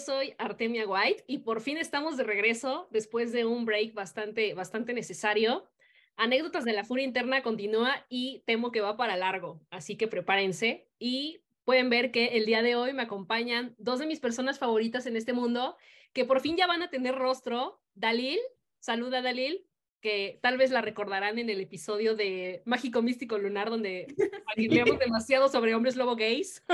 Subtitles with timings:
[0.00, 4.92] soy Artemia White y por fin estamos de regreso después de un break bastante, bastante
[4.92, 5.68] necesario.
[6.16, 10.88] Anécdotas de la furia interna continúa y temo que va para largo, así que prepárense
[10.98, 15.06] y pueden ver que el día de hoy me acompañan dos de mis personas favoritas
[15.06, 15.76] en este mundo
[16.12, 17.80] que por fin ya van a tener rostro.
[17.94, 18.38] Dalil,
[18.80, 19.66] saluda Dalil,
[20.00, 24.06] que tal vez la recordarán en el episodio de Mágico Místico Lunar donde
[24.46, 26.64] hablamos demasiado sobre hombres lobo gays.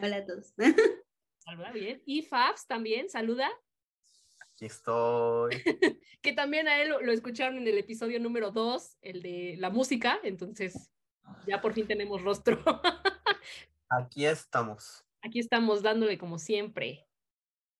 [0.00, 0.54] Hola a todos.
[1.40, 2.02] Saluda bien.
[2.04, 3.50] Y Fabs también, saluda.
[4.40, 5.50] Aquí estoy.
[6.22, 10.20] que también a él lo, escucharon en el episodio número 2, el de la música,
[10.22, 10.90] entonces
[11.46, 12.62] ya por fin tenemos rostro.
[13.88, 15.04] Aquí estamos.
[15.22, 17.08] Aquí estamos dándole como siempre,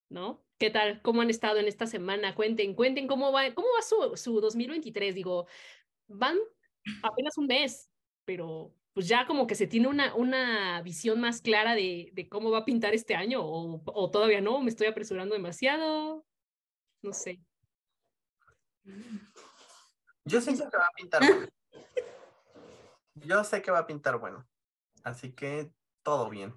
[0.08, 0.42] ¿no?
[0.58, 1.02] ¿Qué tal?
[1.02, 2.34] ¿Cómo han estado en esta semana?
[2.34, 5.14] Cuenten, cuenten cómo va, cómo va su, su 2023.
[5.14, 5.46] Digo,
[6.08, 6.38] van
[7.02, 7.90] apenas un mes,
[8.24, 12.50] pero pues ya como que se tiene una, una visión más clara de, de cómo
[12.50, 16.26] va a pintar este año o, o, todavía no, me estoy apresurando demasiado,
[17.02, 17.40] no sé.
[20.24, 21.48] Yo sé que va a pintar bueno.
[23.14, 24.48] Yo sé que va a pintar bueno,
[25.04, 25.70] así que
[26.02, 26.54] todo bien.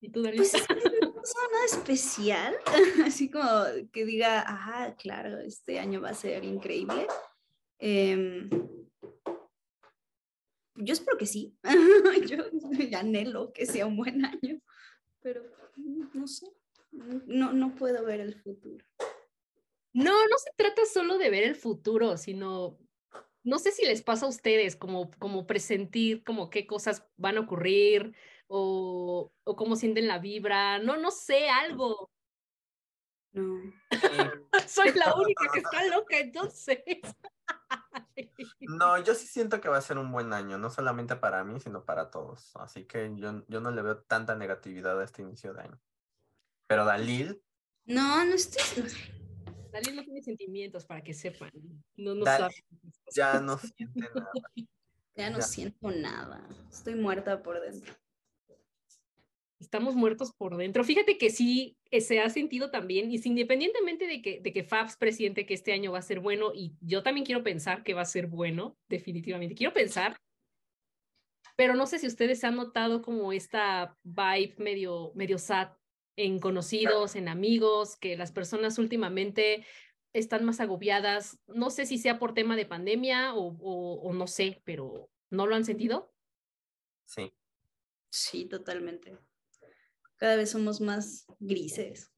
[0.00, 0.38] ¿Y tú, David?
[0.38, 2.56] Pues no nada especial,
[3.06, 3.50] así como
[3.92, 7.06] que diga, ajá, claro, este año va a ser increíble.
[7.78, 8.48] Eh,
[10.76, 11.56] yo espero que sí.
[12.28, 12.44] yo
[12.98, 14.60] anhelo que sea un buen año,
[15.20, 15.42] pero
[16.14, 16.46] no sé,
[16.92, 18.84] no, no puedo ver el futuro.
[19.92, 22.78] No, no se trata solo de ver el futuro, sino,
[23.42, 27.40] no sé si les pasa a ustedes como, como presentir como qué cosas van a
[27.40, 28.14] ocurrir
[28.46, 32.10] o, o cómo sienten la vibra, no, no sé, algo.
[33.32, 33.58] No.
[34.66, 36.80] Soy la única que está loca, entonces.
[38.68, 41.60] No, yo sí siento que va a ser un buen año, no solamente para mí,
[41.60, 42.54] sino para todos.
[42.56, 45.80] Así que yo, yo no le veo tanta negatividad a este inicio de año.
[46.66, 47.42] Pero Dalil.
[47.84, 48.90] No, no estoy.
[49.72, 51.50] Dalil no tiene sentimientos para que sepan.
[51.96, 52.64] No, no Dalil
[53.14, 54.30] ya no siente nada.
[55.18, 55.44] Ya no Ya.
[55.44, 56.46] siento nada.
[56.70, 57.94] Estoy muerta por dentro.
[59.58, 60.84] Estamos muertos por dentro.
[60.84, 64.96] Fíjate que sí eh, se ha sentido también, y independientemente de que, de que Fabs
[64.96, 68.02] presiente que este año va a ser bueno, y yo también quiero pensar que va
[68.02, 69.54] a ser bueno, definitivamente.
[69.54, 70.16] Quiero pensar,
[71.56, 75.72] pero no sé si ustedes han notado como esta vibe medio, medio sad
[76.16, 79.64] en conocidos, en amigos, que las personas últimamente
[80.12, 81.38] están más agobiadas.
[81.46, 85.46] No sé si sea por tema de pandemia o, o, o no sé, pero ¿no
[85.46, 86.12] lo han sentido?
[87.06, 87.32] Sí.
[88.10, 89.16] Sí, totalmente.
[90.16, 92.10] Cada vez somos más grises.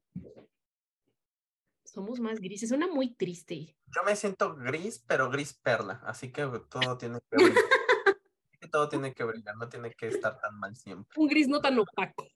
[1.84, 3.76] Somos más grises, suena muy triste.
[3.86, 6.00] Yo me siento gris, pero gris perla.
[6.04, 7.54] Así que todo tiene que brillar.
[8.70, 11.12] todo tiene que brillar, no tiene que estar tan mal siempre.
[11.16, 12.28] Un gris no tan opaco.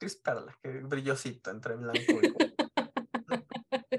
[0.00, 2.20] Gris perla, que brillosito entre blanco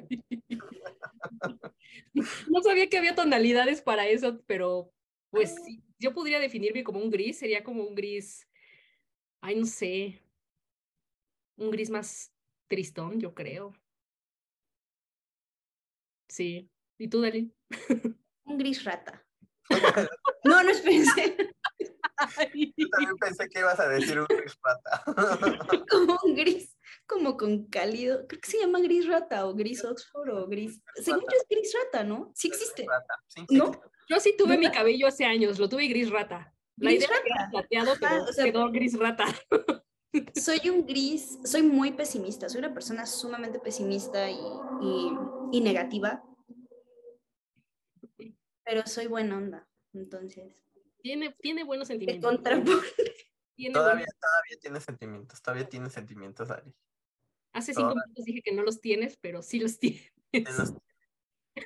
[0.09, 0.16] y
[2.50, 4.91] No sabía que había tonalidades para eso, pero
[5.30, 8.47] pues sí, yo podría definirme como un gris, sería como un gris,
[9.41, 10.22] ay, no sé,
[11.57, 12.33] un gris más
[12.67, 13.73] tristón, yo creo.
[16.29, 16.69] Sí.
[16.97, 17.53] ¿Y tú, Dalí?
[18.45, 19.25] Un gris rata.
[20.43, 21.35] No, no espérense.
[22.77, 25.03] Yo también pensé que ibas a decir un gris rata.
[25.89, 26.77] Como un gris,
[27.07, 28.25] como con cálido.
[28.27, 30.79] Creo que se llama gris rata o gris Oxford o gris.
[31.03, 32.31] Según yo es gris rata, ¿no?
[32.35, 32.85] Sí existe.
[32.87, 33.55] Rata, sí, sí.
[33.57, 33.72] ¿No?
[34.07, 36.53] Yo sí tuve mi cabello hace años, lo tuve gris rata.
[36.77, 37.51] La Gris idea que era rata.
[37.51, 39.25] plateado, pero Ah, o sea- quedó gris rata.
[40.36, 42.48] Soy un gris, soy muy pesimista.
[42.50, 44.38] Soy una persona sumamente pesimista y,
[44.81, 45.12] y,
[45.52, 46.24] y negativa.
[48.64, 49.68] Pero soy buena onda.
[49.94, 50.53] Entonces,
[51.02, 52.40] Tiene, tiene buenos sentimientos.
[53.56, 56.74] Tiene Todavía, buenos- todavía tiene sentimientos, todavía tiene sentimientos, Ari.
[57.53, 60.12] Hace cinco minutos dije que no los tienes, pero sí los tienes.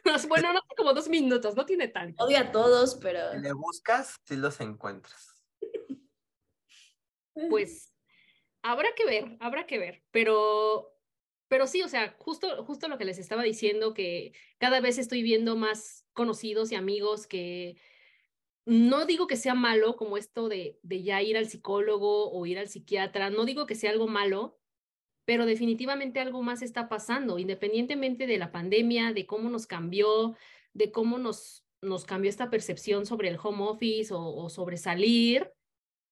[0.06, 2.24] los- bueno, no como dos minutos, no tiene tanto.
[2.26, 3.32] Odio a todos, pero.
[3.32, 5.42] Si le buscas, sí los encuentras.
[7.50, 7.92] Pues
[8.62, 10.94] habrá que ver, habrá que ver, pero,
[11.48, 15.24] pero sí, o sea, justo, justo lo que les estaba diciendo, que cada vez estoy
[15.24, 17.78] viendo más conocidos y amigos que
[18.66, 22.60] no digo que sea malo como esto de, de ya ir al psicólogo o ir
[22.60, 24.60] al psiquiatra, no digo que sea algo malo,
[25.26, 30.36] pero definitivamente algo más está pasando, independientemente de la pandemia, de cómo nos cambió,
[30.74, 35.52] de cómo nos, nos cambió esta percepción sobre el home office o, o sobre salir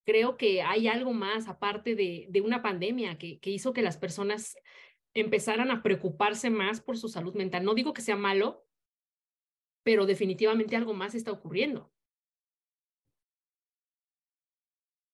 [0.07, 3.98] creo que hay algo más aparte de, de una pandemia que, que, hizo que las
[3.98, 4.56] personas
[5.13, 7.65] empezaran a preocuparse más por su salud mental.
[7.65, 8.65] No digo que sea malo,
[9.83, 11.92] pero definitivamente algo más está ocurriendo.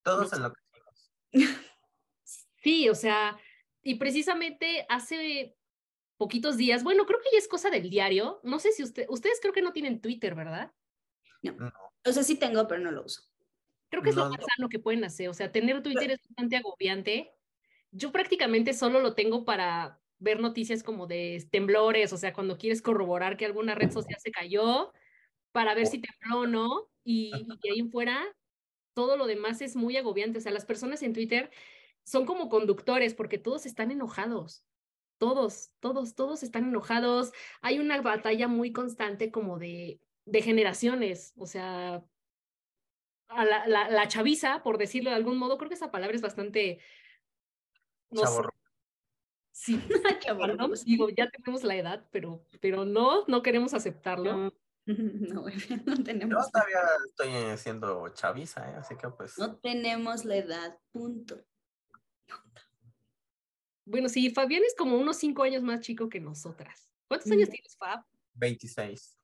[0.04, 1.12] Todos enloquecimos.
[2.64, 3.38] Sí, o sea,
[3.82, 5.58] y precisamente hace
[6.16, 8.40] poquitos días, bueno, creo que ya es cosa del diario.
[8.44, 10.72] No sé si usted, ustedes creo que no tienen Twitter, ¿verdad?
[11.42, 11.74] No.
[12.06, 13.33] O sea, sí tengo, pero no lo uso.
[13.94, 14.46] Creo que es lo más no.
[14.56, 15.30] sano que pueden hacer.
[15.30, 17.32] O sea, tener Twitter es bastante agobiante.
[17.92, 22.82] Yo prácticamente solo lo tengo para ver noticias como de temblores, o sea, cuando quieres
[22.82, 24.92] corroborar que alguna red social se cayó,
[25.52, 28.20] para ver si tembló o no, y, y ahí en fuera,
[28.96, 30.40] todo lo demás es muy agobiante.
[30.40, 31.52] O sea, las personas en Twitter
[32.04, 34.64] son como conductores porque todos están enojados.
[35.20, 37.32] Todos, todos, todos están enojados.
[37.62, 41.34] Hay una batalla muy constante como de, de generaciones.
[41.38, 42.04] O sea,
[43.36, 46.22] a la, la, la chaviza, por decirlo de algún modo, creo que esa palabra es
[46.22, 46.80] bastante...
[48.12, 48.42] No sé,
[49.52, 49.80] sí,
[50.40, 54.34] perdón, digo, ya tenemos la edad, pero, pero no, no queremos aceptarlo.
[54.36, 54.54] No,
[54.86, 58.76] no, no Yo tenemos, todavía estoy siendo chaviza, ¿eh?
[58.78, 61.44] así que pues no tenemos la edad, punto.
[63.86, 66.90] Bueno, sí, Fabián es como unos cinco años más chico que nosotras.
[67.08, 67.52] ¿Cuántos años Mm.
[67.52, 68.06] tienes, Fab?
[68.36, 69.02] 26.
[69.02, 69.18] Son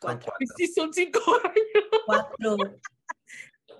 [0.00, 0.32] Cuatro.
[0.38, 0.54] cuatro.
[0.56, 2.00] Sí, son cinco años.
[2.06, 2.56] Cuatro.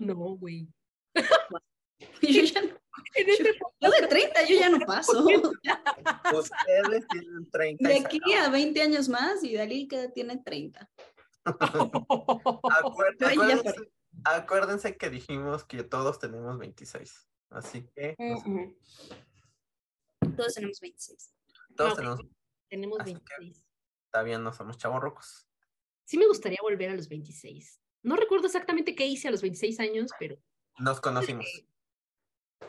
[0.06, 0.68] No, güey.
[1.14, 2.80] Yo, ya no-
[3.14, 5.24] En este yo de 30, yo ya no paso.
[5.24, 10.88] Ustedes tienen 30 De aquí a 20 años más y Dalí que tiene 30.
[11.44, 13.92] Acuer- Yo ahí ya acuérdense,
[14.24, 17.28] acuérdense que dijimos que todos tenemos 26.
[17.50, 18.42] Así que pues,
[20.36, 21.34] Todos tenemos 26.
[21.76, 21.96] todos Ok.
[21.98, 22.20] tenemos,
[22.68, 23.64] Tenemos Así que- 26.
[24.10, 25.48] todavía no somos chavorrucos.
[26.04, 27.80] Sí me gustaría volver a los 26.
[28.02, 30.36] No recuerdo exactamente qué hice a los 26 años, pero...
[30.78, 31.46] Nos conocimos.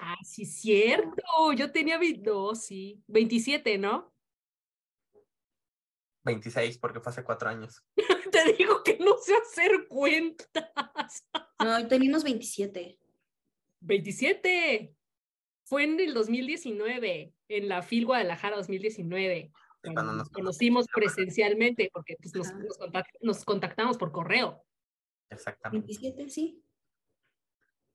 [0.05, 1.53] Ah, sí, cierto.
[1.55, 1.99] Yo tenía...
[2.23, 3.01] No, sí.
[3.07, 4.11] 27, ¿no?
[6.25, 7.83] 26, porque fue hace cuatro años.
[8.31, 11.27] Te digo que no sé hacer cuentas.
[11.63, 12.99] No, teníamos 27.
[13.81, 14.95] 27.
[15.65, 19.51] Fue en el 2019, en la FIL Guadalajara 2019.
[19.83, 22.57] Y cuando nos conocimos presencialmente, porque pues, nos, Ajá.
[22.57, 24.65] nos contact- nos contactamos por correo.
[25.29, 25.85] Exactamente.
[25.87, 26.63] 27, sí.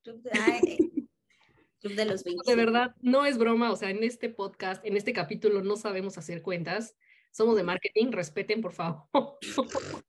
[0.03, 0.77] Club de, ay,
[1.79, 2.49] Club de los 27.
[2.51, 6.17] De verdad, no es broma, o sea, en este podcast, en este capítulo no sabemos
[6.17, 6.95] hacer cuentas.
[7.31, 9.03] Somos de marketing, respeten, por favor.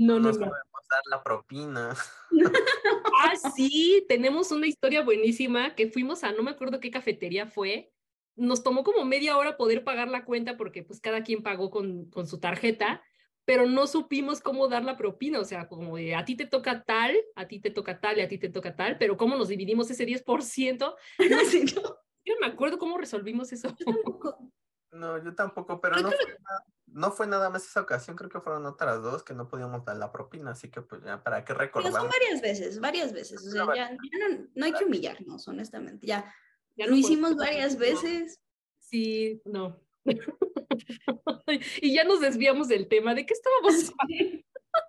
[0.00, 0.46] No, no, Nos no.
[0.46, 1.96] podemos dar la propina.
[3.20, 7.92] Ah, sí, tenemos una historia buenísima que fuimos a, no me acuerdo qué cafetería fue.
[8.36, 12.08] Nos tomó como media hora poder pagar la cuenta porque pues cada quien pagó con,
[12.10, 13.02] con su tarjeta,
[13.48, 16.84] pero no supimos cómo dar la propina, o sea, como de a ti te toca
[16.84, 19.48] tal, a ti te toca tal y a ti te toca tal, pero cómo nos
[19.48, 20.96] dividimos ese 10%,
[21.50, 21.82] Sí, no,
[22.26, 23.68] yo no me acuerdo cómo resolvimos eso.
[23.68, 24.36] yo tampoco.
[24.90, 28.40] No, yo tampoco, pero no fue, na- no fue nada más esa ocasión, creo que
[28.40, 31.54] fueron otras dos que no podíamos dar la propina, así que pues ya, ¿para qué
[31.54, 32.10] Pero son recordamos?
[32.10, 33.46] varias veces, varias veces.
[33.46, 36.06] O sea, No, ya, ya no, no hay que humillarnos, honestamente.
[36.06, 36.34] Ya,
[36.76, 38.40] Ya lo no hicimos varias veces.
[38.78, 39.78] Sí, no.
[41.82, 43.14] y ya nos desviamos del tema.
[43.14, 43.92] ¿De qué estábamos?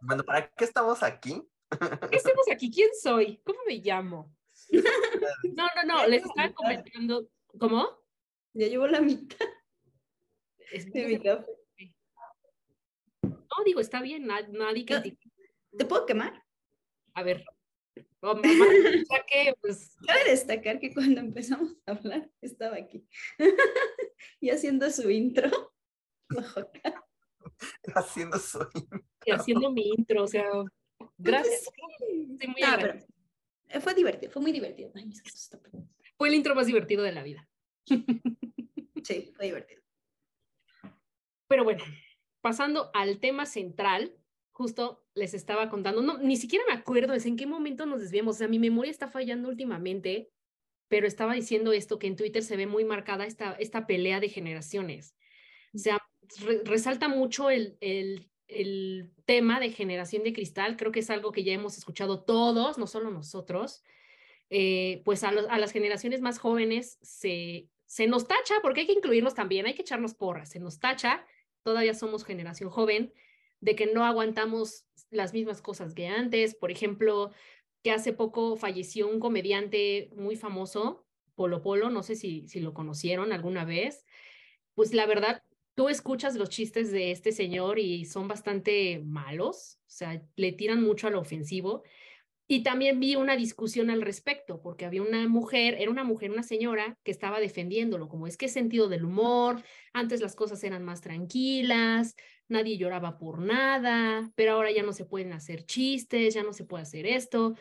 [0.01, 1.41] Bueno, ¿para qué estamos aquí?
[2.09, 2.71] ¿Qué hacemos aquí?
[2.71, 3.41] ¿Quién soy?
[3.45, 4.33] ¿Cómo me llamo?
[5.55, 6.55] No, no, no, les estaba mitad.
[6.55, 7.29] comentando.
[7.59, 7.87] ¿Cómo?
[8.53, 9.47] Ya llevo la mitad
[10.71, 11.45] Es- de mi café.
[13.23, 15.01] No, digo, está bien, na- nadie No.
[15.01, 15.29] critica.
[15.77, 16.43] ¿Te puedo quemar?
[17.13, 17.43] A ver.
[18.21, 23.05] Oh, mamá, o sea que, pues, Cabe destacar que cuando empezamos a hablar estaba aquí
[24.41, 25.73] y haciendo su intro.
[27.95, 28.59] Haciendo su...
[29.25, 30.45] y haciendo mi intro, o sea,
[31.17, 31.67] gracias.
[31.67, 33.07] Estoy muy agradecida.
[33.67, 34.91] pero eh, fue divertido, fue muy divertido.
[34.95, 35.11] Ay.
[36.17, 37.47] Fue el intro más divertido de la vida.
[37.85, 39.81] Sí, fue divertido.
[41.47, 41.83] Pero bueno,
[42.41, 44.15] pasando al tema central,
[44.59, 48.35] justo les estaba contando, no, ni siquiera me acuerdo es en qué momento nos desviamos,
[48.35, 50.33] o sea, mi memoria está fallando últimamente,
[50.89, 54.27] pero estaba diciendo esto, que en Twitter se ve muy marcada esta, esta pelea de
[54.27, 55.15] generaciones.
[55.73, 55.97] O sea,
[56.41, 61.31] re- resalta mucho el, el, el tema de generación de cristal, creo que es algo
[61.31, 63.81] que ya hemos escuchado todos, no solo nosotros,
[64.49, 68.87] eh, pues a, los- a las generaciones más jóvenes se, se nos tacha, porque hay
[68.87, 71.25] que incluirnos también, hay que echarnos porras, se nos tacha,
[71.63, 73.13] todavía somos generación joven,
[73.61, 76.55] de que no aguantamos las mismas cosas que antes.
[76.55, 77.31] Por ejemplo,
[77.83, 82.73] que hace poco falleció un comediante muy famoso, Polo Polo, no sé si, si lo
[82.73, 84.05] conocieron alguna vez.
[84.75, 85.43] Pues la verdad,
[85.75, 90.83] tú escuchas los chistes de este señor y son bastante malos, o sea, le tiran
[90.83, 91.83] mucho a lo ofensivo.
[92.51, 96.41] Y también vi una discusión al respecto, porque había una mujer, era una mujer, una
[96.43, 99.63] señora, que estaba defendiéndolo, como es que sentido del humor,
[99.93, 102.15] antes las cosas eran más tranquilas,
[102.49, 106.65] nadie lloraba por nada, pero ahora ya no se pueden hacer chistes, ya no se
[106.65, 107.55] puede hacer esto.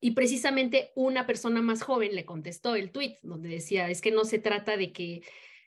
[0.00, 4.24] Y precisamente una persona más joven le contestó el tweet donde decía, es que no
[4.24, 5.22] se trata de que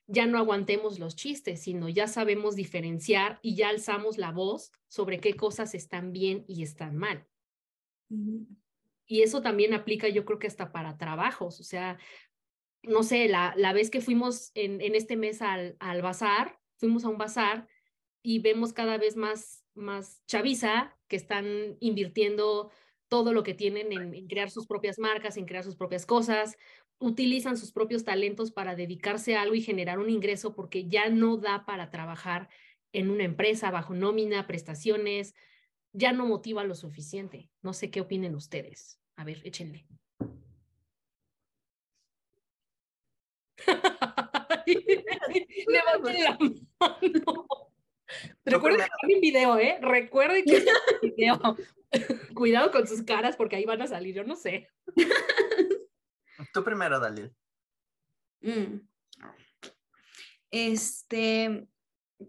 [0.06, 5.20] ya no aguantemos los chistes, sino ya sabemos diferenciar y ya alzamos la voz sobre
[5.20, 7.28] qué cosas están bien y están mal.
[9.08, 11.98] Y eso también aplica, yo creo que hasta para trabajos, o sea,
[12.84, 17.04] no sé, la, la vez que fuimos en, en este mes al, al bazar, fuimos
[17.04, 17.68] a un bazar
[18.28, 22.72] y vemos cada vez más, más chaviza que están invirtiendo
[23.08, 26.58] todo lo que tienen en, en, crear sus propias marcas, en crear sus propias cosas,
[27.00, 31.38] utilizan sus propios talentos para dedicarse a algo y generar un ingreso porque ya no
[31.38, 32.50] da para trabajar
[32.92, 35.34] en una empresa bajo nómina, prestaciones,
[35.94, 37.50] ya no motiva lo suficiente.
[37.62, 39.00] No sé qué opinen ustedes.
[39.16, 39.88] A ver, échenle.
[45.66, 46.38] Levanten la
[46.78, 47.67] mano.
[48.46, 49.78] Recuerden que en video, ¿eh?
[49.82, 50.72] Recuerden que está
[51.02, 51.58] en video.
[52.34, 54.70] Cuidado con sus caras porque ahí van a salir, yo no sé.
[56.54, 57.34] Tú primero, Dalil.
[58.42, 58.80] Mm.
[60.52, 61.68] Este,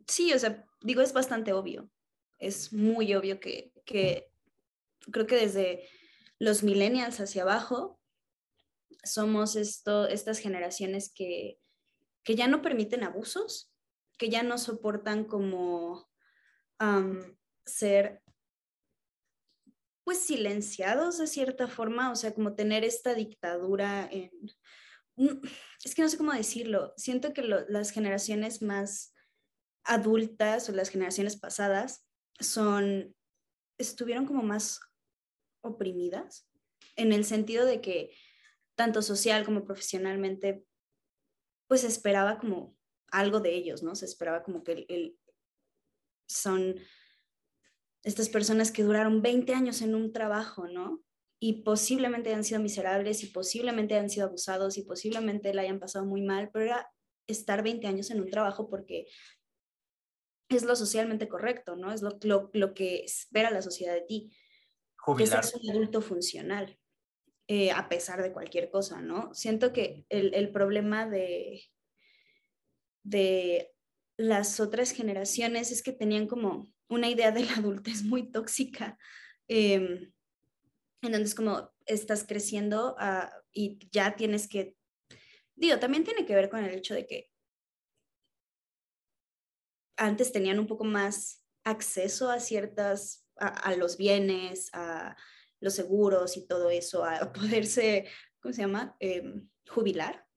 [0.06, 1.90] sí, o sea, digo, es bastante obvio.
[2.38, 4.28] Es muy obvio que, que
[5.10, 5.88] creo que desde
[6.38, 8.00] los millennials hacia abajo
[9.02, 11.58] somos esto, estas generaciones que,
[12.22, 13.72] que ya no permiten abusos,
[14.18, 16.08] que ya no soportan como
[17.64, 18.22] ser
[20.04, 24.08] pues silenciados de cierta forma, o sea, como tener esta dictadura
[25.84, 29.14] es que no sé cómo decirlo, siento que las generaciones más
[29.84, 32.06] adultas o las generaciones pasadas
[32.38, 33.14] son,
[33.78, 34.80] estuvieron como más
[35.60, 36.48] oprimidas,
[36.94, 38.16] en el sentido de que
[38.76, 40.64] tanto social como profesionalmente,
[41.66, 42.77] pues esperaba como
[43.10, 43.94] algo de ellos, ¿no?
[43.94, 45.18] Se esperaba como que el,
[46.28, 46.76] son
[48.02, 51.02] estas personas que duraron 20 años en un trabajo, ¿no?
[51.40, 56.04] Y posiblemente han sido miserables y posiblemente han sido abusados y posiblemente la hayan pasado
[56.04, 56.92] muy mal, pero era
[57.26, 59.06] estar 20 años en un trabajo porque
[60.48, 61.92] es lo socialmente correcto, ¿no?
[61.92, 62.18] Es lo,
[62.52, 64.32] lo, que espera la sociedad de ti.
[64.96, 65.40] Jubilar.
[65.40, 66.78] Que seas un adulto funcional,
[67.46, 69.32] eh, a pesar de cualquier cosa, ¿no?
[69.34, 71.62] Siento que el, el problema de,
[73.08, 73.72] de
[74.16, 78.98] las otras generaciones es que tenían como una idea de la adultez muy tóxica,
[79.48, 80.10] eh,
[81.00, 84.76] en donde es como estás creciendo uh, y ya tienes que,
[85.54, 87.30] digo, también tiene que ver con el hecho de que
[89.96, 95.16] antes tenían un poco más acceso a ciertas, a, los bienes, a
[95.60, 98.06] los seguros y todo eso, a poderse,
[98.40, 98.96] ¿cómo se llama?
[99.00, 99.22] Eh,
[99.68, 100.27] jubilar.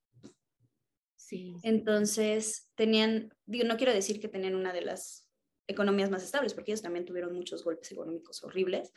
[1.64, 5.30] Entonces, tenían, digo, no quiero decir que tenían una de las
[5.68, 8.92] economías más estables, porque ellos también tuvieron muchos golpes económicos horribles,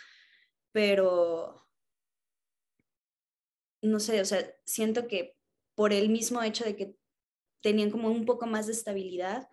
[0.73, 1.69] pero
[3.83, 5.37] no sé, o sea, siento que
[5.75, 6.97] por el mismo hecho de que
[7.61, 9.49] tenían como un poco más de estabilidad,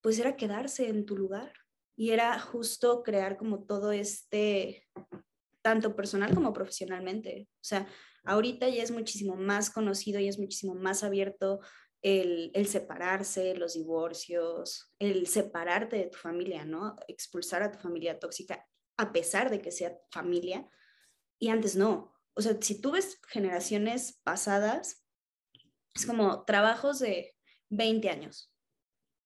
[0.00, 1.52] pues era quedarse en tu lugar
[1.96, 4.86] y era justo crear como todo este,
[5.62, 7.48] tanto personal como profesionalmente.
[7.54, 7.86] O sea,
[8.26, 11.60] ahorita ya es muchísimo más conocido y es muchísimo más abierto
[12.02, 16.96] el, separarse, los divorcios, el separarte de tu familia, ¿no?
[17.08, 18.64] Expulsar a tu familia tóxica
[18.96, 20.68] a pesar de que sea familia.
[21.38, 22.14] Y antes no.
[22.34, 25.04] O sea, si tú ves generaciones pasadas,
[25.94, 27.34] es como trabajos de
[27.70, 28.54] 20 años,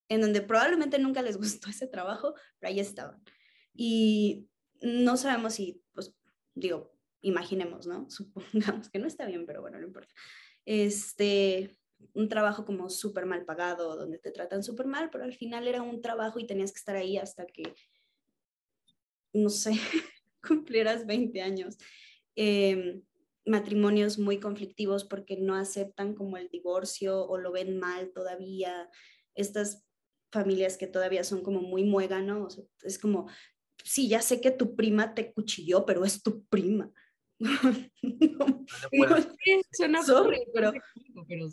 [0.08, 3.22] en donde probablemente nunca les gustó ese trabajo, pero ahí estaban.
[3.74, 4.48] Y
[4.80, 6.14] no sabemos si, pues,
[6.54, 8.08] digo, imaginemos, ¿no?
[8.10, 10.12] Supongamos que no está bien, pero bueno, no importa.
[10.64, 11.78] Este,
[12.14, 15.82] un trabajo como súper mal pagado, donde te tratan súper mal, pero al final era
[15.82, 17.74] un trabajo y tenías que estar ahí hasta que,
[19.32, 19.72] no sé,
[20.42, 21.76] cumplieras 20 años.
[22.36, 23.02] Em,
[23.46, 28.88] matrimonios muy conflictivos porque no aceptan como el divorcio o lo ven mal todavía.
[29.34, 29.84] Estas
[30.30, 33.28] familias que todavía son como muy muéganos, es como,
[33.84, 36.92] sí, ya sé que tu prima te cuchilló, pero es tu prima.
[37.40, 38.66] No,
[39.72, 40.72] suena sorry, pero,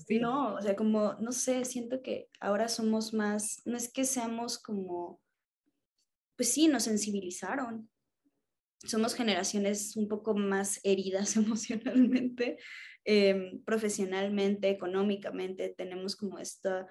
[0.05, 0.19] sí.
[0.19, 4.59] no, o sea, como, no sé, siento que ahora somos más, no es que seamos
[4.59, 5.21] como,
[6.35, 7.89] pues sí, nos sensibilizaron.
[8.83, 12.57] Somos generaciones un poco más heridas emocionalmente,
[13.05, 16.85] em, profesionalmente, económicamente, tenemos como esta,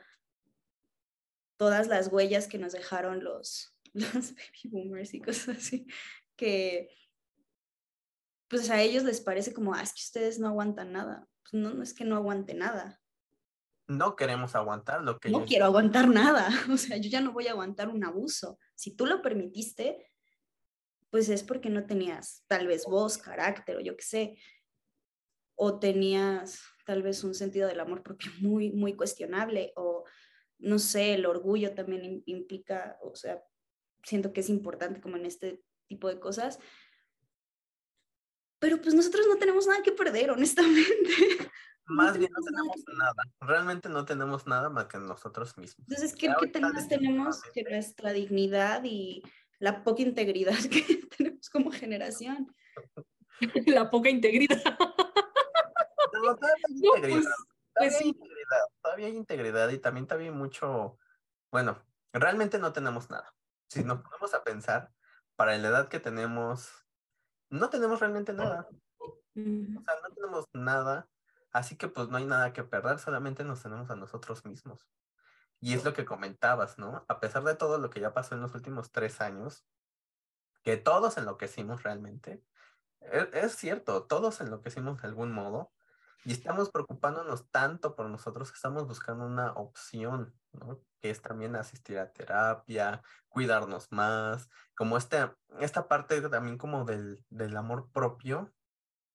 [1.58, 5.86] todas las huellas que nos dejaron los, los baby boomers y cosas así,
[6.34, 6.88] que
[8.48, 11.26] pues a ellos les parece como, ah, es que ustedes no aguantan nada.
[11.42, 13.00] Pues no, no es que no aguante nada.
[13.88, 15.30] No queremos aguantar lo que...
[15.30, 16.48] No quiero aguantar nada.
[16.72, 18.58] O sea, yo ya no voy a aguantar un abuso.
[18.74, 20.10] Si tú lo permitiste,
[21.10, 24.38] pues es porque no tenías tal vez voz, carácter o yo qué sé,
[25.54, 30.04] o tenías tal vez un sentido del amor propio muy, muy cuestionable, o
[30.58, 33.42] no sé, el orgullo también implica, o sea,
[34.02, 36.58] siento que es importante como en este tipo de cosas.
[38.58, 41.12] Pero pues nosotros no tenemos nada que perder, honestamente.
[41.86, 43.22] Más bien no tenemos nada.
[43.40, 45.86] Realmente no tenemos nada más que nosotros mismos.
[45.88, 49.22] Entonces, ¿qué, ¿qué tenemos que nuestra dignidad y
[49.60, 52.52] la poca integridad que tenemos como generación?
[53.66, 54.60] la poca integridad.
[56.12, 57.22] No, todavía hay integridad.
[57.76, 58.36] Pues, todavía, pues hay integridad
[58.86, 60.98] todavía hay integridad y también todavía hay mucho,
[61.50, 61.82] bueno,
[62.12, 63.34] realmente no tenemos nada.
[63.68, 64.92] Si nos ponemos a pensar,
[65.34, 66.85] para la edad que tenemos,
[67.50, 68.68] no tenemos realmente nada.
[69.00, 71.08] O sea, no tenemos nada,
[71.52, 74.88] así que pues no hay nada que perder, solamente nos tenemos a nosotros mismos.
[75.60, 77.04] Y es lo que comentabas, ¿no?
[77.08, 79.66] A pesar de todo lo que ya pasó en los últimos tres años,
[80.62, 82.42] que todos enloquecimos realmente,
[83.00, 85.72] es, es cierto, todos enloquecimos de algún modo,
[86.26, 90.80] y estamos preocupándonos tanto por nosotros que estamos buscando una opción, ¿no?
[91.00, 95.30] Que es también asistir a terapia, cuidarnos más, como este,
[95.60, 98.52] esta parte también como del, del amor propio,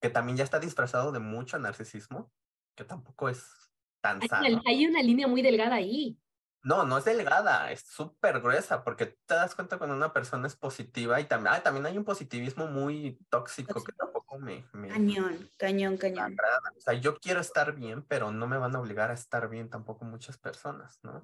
[0.02, 2.32] que también ya está disfrazado de mucho narcisismo,
[2.78, 3.46] que tampoco es
[4.00, 4.62] tan sano.
[4.66, 6.18] hay una línea muy delgada ahí.
[6.64, 10.56] No, no es delgada, es súper gruesa, porque te das cuenta cuando una persona es
[10.56, 15.98] positiva y también, ah, también hay un positivismo muy tóxico, que tampoco me, Cañón, cañón,
[15.98, 16.38] cañón.
[16.78, 19.70] O sea, yo quiero estar bien, pero no me van a obligar a estar bien
[19.70, 21.22] tampoco muchas personas, ¿no?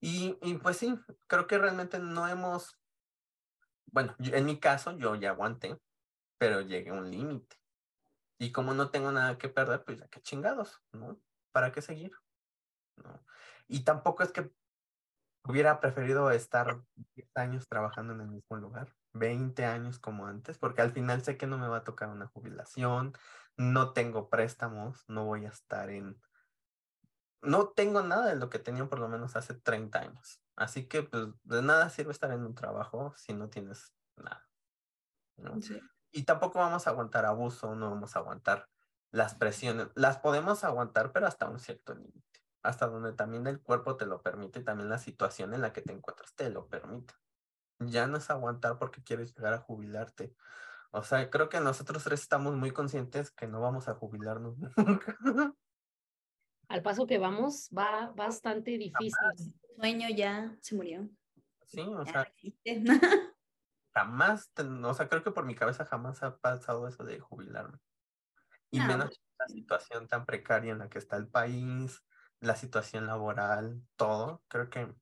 [0.00, 2.78] Y, y pues sí, creo que realmente no hemos,
[3.86, 5.78] bueno, en mi caso yo ya aguanté,
[6.38, 7.56] pero llegué a un límite.
[8.38, 11.20] Y como no tengo nada que perder, pues ya que chingados, ¿no?
[11.52, 12.12] ¿Para qué seguir?
[12.96, 13.22] ¿No?
[13.68, 14.50] Y tampoco es que
[15.44, 16.82] hubiera preferido estar
[17.14, 21.36] 10 años trabajando en el mismo lugar, 20 años como antes, porque al final sé
[21.36, 23.12] que no me va a tocar una jubilación,
[23.56, 26.20] no tengo préstamos, no voy a estar en...
[27.42, 30.42] No tengo nada de lo que tenía por lo menos hace 30 años.
[30.56, 34.46] Así que pues de nada sirve estar en un trabajo si no tienes nada.
[36.12, 38.68] Y tampoco vamos a aguantar abuso, no vamos a aguantar
[39.10, 39.88] las presiones.
[39.94, 42.30] Las podemos aguantar, pero hasta un cierto límite
[42.62, 45.82] hasta donde también el cuerpo te lo permite y también la situación en la que
[45.82, 47.14] te encuentras te lo permite.
[47.80, 50.34] Ya no es aguantar porque quieres llegar a jubilarte.
[50.92, 55.16] O sea, creo que nosotros tres estamos muy conscientes que no vamos a jubilarnos nunca.
[56.68, 59.18] Al paso que vamos, va bastante difícil.
[59.38, 61.08] El sueño ya se murió.
[61.66, 62.32] Sí, o sea,
[63.94, 64.52] jamás,
[64.84, 67.78] o sea, creo que por mi cabeza jamás ha pasado eso de jubilarme.
[68.70, 72.04] Y menos pues la situación tan precaria en la que está el país,
[72.40, 74.94] la situación laboral, todo, creo que,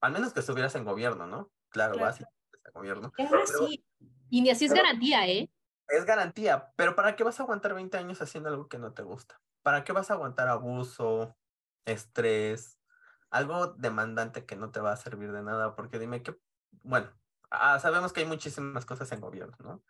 [0.00, 1.50] al menos que estuvieras en gobierno, ¿no?
[1.74, 3.12] Claro, vas a gobierno.
[3.46, 3.84] sí.
[4.30, 5.50] Y ni así es garantía, ¿eh?
[5.88, 9.02] Es garantía, pero ¿para qué vas a aguantar 20 años haciendo algo que no te
[9.02, 9.40] gusta?
[9.62, 11.36] ¿Para qué vas a aguantar abuso,
[11.84, 12.78] estrés,
[13.28, 15.74] algo demandante que no te va a servir de nada?
[15.74, 16.38] Porque dime que,
[16.82, 17.10] bueno,
[17.50, 19.84] ah, sabemos que hay muchísimas cosas en gobierno, ¿no?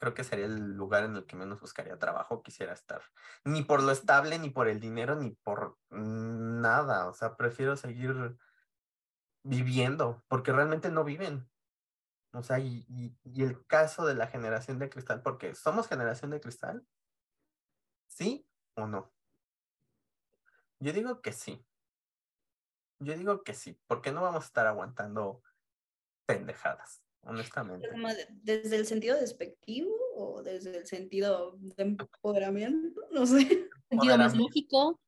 [0.00, 3.02] creo que sería el lugar en el que menos buscaría trabajo, quisiera estar.
[3.44, 7.06] Ni por lo estable, ni por el dinero, ni por nada.
[7.06, 8.34] O sea, prefiero seguir
[9.42, 11.48] viviendo, porque realmente no viven.
[12.32, 16.40] O sea, y, y, el caso de la generación de cristal, porque somos generación de
[16.40, 16.86] cristal,
[18.06, 19.12] ¿sí o no?
[20.78, 21.64] Yo digo que sí.
[23.00, 25.42] Yo digo que sí, porque no vamos a estar aguantando
[26.26, 27.88] pendejadas honestamente.
[28.42, 33.02] ¿Desde el sentido despectivo o desde el sentido de empoderamiento?
[33.10, 33.68] No sé.
[33.90, 35.00] Sentido más lógico.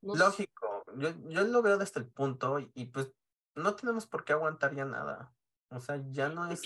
[0.00, 0.84] lógico.
[0.96, 3.12] Yo, yo lo veo desde el punto y, pues
[3.54, 5.32] no tenemos por qué aguantar ya nada.
[5.68, 6.62] O sea, ya no es.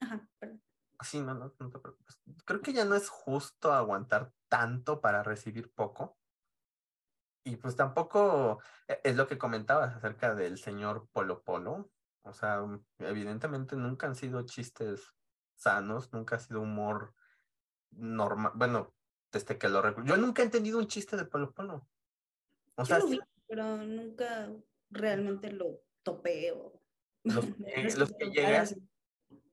[0.00, 0.62] Ajá, perdón.
[1.00, 2.18] Sí, no, no, no te preocupes.
[2.44, 6.16] Creo que ya no es justo aguantar tanto para recibir poco.
[7.44, 11.90] Y pues tampoco e, es lo que comentabas acerca del señor Polo Polo.
[12.22, 12.64] O sea,
[12.98, 15.14] evidentemente nunca han sido chistes
[15.56, 17.14] sanos, nunca ha sido humor
[17.90, 18.52] normal.
[18.54, 18.94] Bueno,
[19.30, 20.08] desde que lo recuerdo.
[20.08, 21.86] Yo nunca he entendido un chiste de Polo Polo.
[22.76, 23.00] O sea,
[23.46, 24.50] pero nunca
[24.94, 26.80] realmente lo topé o...
[27.24, 27.44] Los,
[28.18, 28.62] que llegué,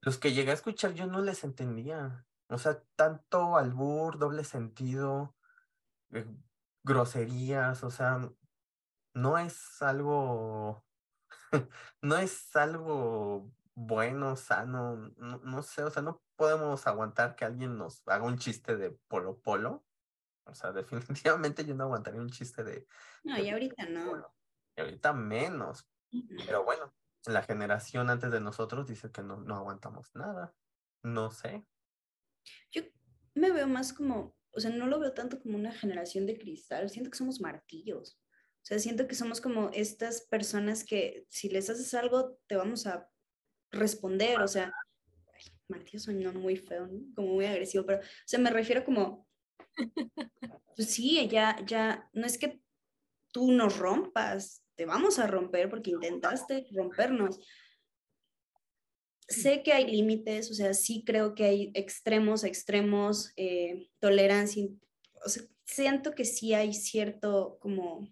[0.01, 2.25] los que llegué a escuchar yo no les entendía.
[2.49, 5.35] O sea, tanto albur, doble sentido,
[6.11, 6.25] eh,
[6.83, 8.29] groserías, o sea,
[9.13, 10.83] no es algo
[12.01, 18.05] no es algo bueno, sano, no, sé, o sea, no podemos aguantar que alguien nos
[18.07, 19.85] haga un chiste de polo polo.
[20.45, 20.71] O sea,
[21.41, 22.87] definitivamente yo no aguantaría un chiste de...
[23.23, 24.33] No, y ahorita no.
[24.75, 25.87] Y ahorita menos.
[26.45, 26.93] Pero bueno,
[27.25, 30.53] la generación antes de nosotros dice que no, no aguantamos nada.
[31.03, 31.65] No sé.
[32.71, 32.83] Yo
[33.33, 36.89] me veo más como, o sea, no lo veo tanto como una generación de cristal,
[36.89, 38.19] siento que somos martillos.
[38.61, 42.85] O sea, siento que somos como estas personas que si les haces algo, te vamos
[42.85, 43.09] a
[43.71, 44.39] responder.
[44.41, 44.71] O sea,
[45.71, 49.27] martillo suena muy feo, como muy agresivo, pero, o sea, me refiero como,
[50.75, 52.61] pues sí, ya, ya, no es que
[53.31, 57.39] tú nos rompas, te vamos a romper porque intentaste rompernos.
[59.27, 64.67] Sé que hay límites, o sea, sí creo que hay extremos, extremos, eh, tolerancia,
[65.23, 68.11] o sea, siento que sí hay cierto como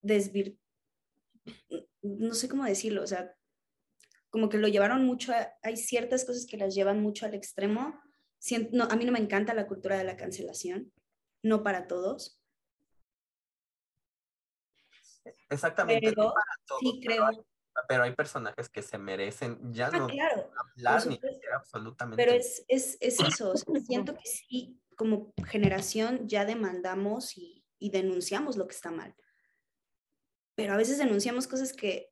[0.00, 0.56] desvir...
[2.00, 3.36] no sé cómo decirlo, o sea,
[4.30, 8.00] como que lo llevaron mucho, hay ciertas cosas que las llevan mucho al extremo.
[8.72, 10.90] no, a mí no me encanta la cultura de la cancelación,
[11.42, 12.39] no para todos.
[15.48, 17.46] Exactamente, pero, no para todos, sí creo.
[17.88, 21.18] Pero hay, personajes que se merecen ya ah, no claro, hablar ni
[21.54, 22.22] absolutamente.
[22.22, 23.54] Pero es, es, es eso,
[23.86, 29.14] siento que sí, como generación ya demandamos y, y denunciamos lo que está mal.
[30.54, 32.10] Pero a veces denunciamos cosas que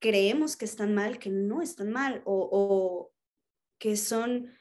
[0.00, 3.12] creemos que están mal, que no están mal, o,
[3.78, 4.52] que son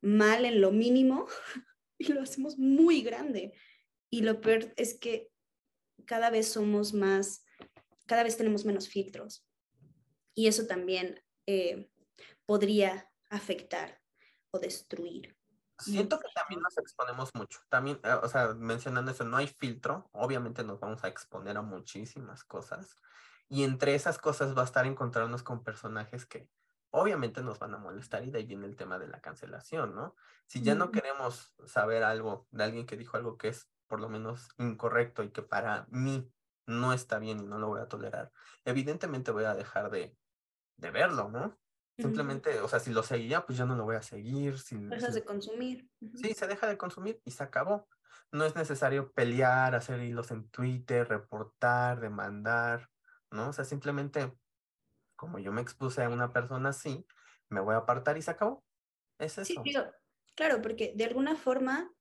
[0.00, 1.26] mal en lo mínimo
[1.98, 3.52] y lo hacemos muy grande.
[4.10, 5.29] Y lo peor es que
[6.10, 7.44] cada vez somos más,
[8.06, 9.46] cada vez tenemos menos filtros.
[10.34, 11.88] Y eso también eh,
[12.46, 14.02] podría afectar
[14.50, 15.36] o destruir.
[15.78, 17.60] Siento que también nos exponemos mucho.
[17.68, 20.10] También, eh, o sea, mencionando eso, no hay filtro.
[20.10, 22.96] Obviamente nos vamos a exponer a muchísimas cosas.
[23.48, 26.50] Y entre esas cosas va a estar encontrarnos con personajes que
[26.90, 30.16] obviamente nos van a molestar y de ahí viene el tema de la cancelación, ¿no?
[30.48, 34.08] Si ya no queremos saber algo de alguien que dijo algo que es por lo
[34.08, 36.32] menos incorrecto y que para mí
[36.64, 38.30] no está bien y no lo voy a tolerar,
[38.64, 40.16] evidentemente voy a dejar de,
[40.76, 41.58] de verlo, ¿no?
[41.98, 44.58] Simplemente, o sea, si lo seguía, pues ya no lo voy a seguir.
[44.58, 45.90] Si, Dejas de consumir.
[46.14, 47.88] Sí, se deja de consumir y se acabó.
[48.32, 52.88] No es necesario pelear, hacer hilos en Twitter, reportar, demandar.
[53.30, 53.50] ¿no?
[53.50, 54.32] O sea, simplemente,
[55.14, 57.06] como yo me expuse a una persona así,
[57.50, 58.64] me voy a apartar y se acabó.
[59.18, 59.62] Es eso.
[59.62, 59.74] Sí,
[60.34, 61.92] claro, porque de alguna forma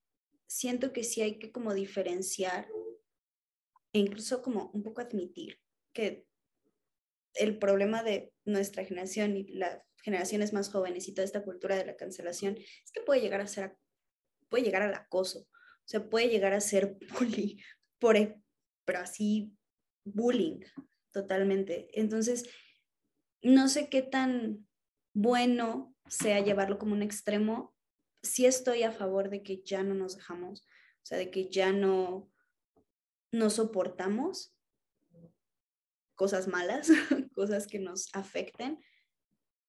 [0.50, 2.68] siento que sí hay que como diferenciar
[3.94, 5.60] e incluso como un poco admitir
[5.94, 6.26] que
[7.36, 11.86] el problema de nuestra generación y las generaciones más jóvenes y toda esta cultura de
[11.86, 13.78] la cancelación es que puede llegar a ser,
[14.50, 17.58] puede llegar al acoso, o sea, puede llegar a ser bullying,
[18.00, 18.42] por, e,
[18.86, 19.54] pero así
[20.04, 20.62] bullying,
[21.12, 21.90] totalmente.
[21.94, 22.50] Entonces,
[23.44, 24.68] no sé qué tan
[25.14, 27.76] bueno sea llevarlo como un extremo.
[28.22, 31.72] Sí estoy a favor de que ya no nos dejamos, o sea, de que ya
[31.72, 32.30] no,
[33.32, 34.54] no soportamos
[36.16, 36.90] cosas malas,
[37.34, 38.84] cosas que nos afecten,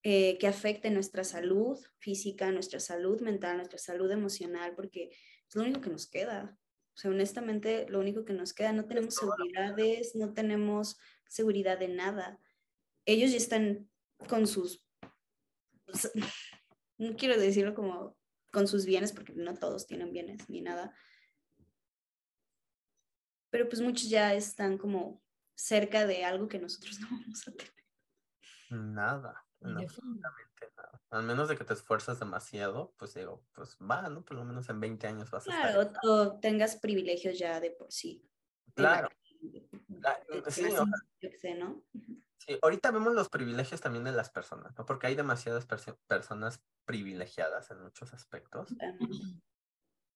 [0.02, 5.10] eh, que afecten nuestra salud física, nuestra salud mental, nuestra salud emocional, porque
[5.48, 6.58] es lo único que nos queda.
[6.94, 11.88] O sea, honestamente, lo único que nos queda, no tenemos seguridades, no tenemos seguridad de
[11.88, 12.40] nada.
[13.06, 13.88] Ellos ya están
[14.28, 14.84] con sus,
[16.98, 18.16] no quiero decirlo como
[18.50, 20.94] con sus bienes, porque no todos tienen bienes ni nada,
[23.50, 25.22] pero pues muchos ya están como
[25.54, 27.74] cerca de algo que nosotros no vamos a tener.
[28.70, 31.02] Nada, absolutamente nada.
[31.10, 34.24] Al menos de que te esfuerzas demasiado, pues digo, pues va, ¿no?
[34.24, 35.72] Por lo menos en 20 años vas a estar.
[35.72, 38.24] Claro, o tengas privilegios ya de por sí.
[38.74, 39.08] Claro.
[40.48, 40.68] sí,
[41.58, 41.84] ¿no?
[42.40, 44.86] Sí, ahorita vemos los privilegios también de las personas, ¿no?
[44.86, 45.66] Porque hay demasiadas
[46.08, 48.74] personas privilegiadas en muchos aspectos.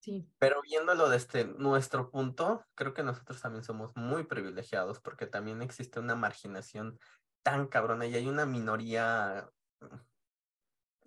[0.00, 0.26] Sí.
[0.38, 6.00] Pero viéndolo desde nuestro punto, creo que nosotros también somos muy privilegiados porque también existe
[6.00, 6.98] una marginación
[7.42, 9.50] tan cabrona y hay una minoría,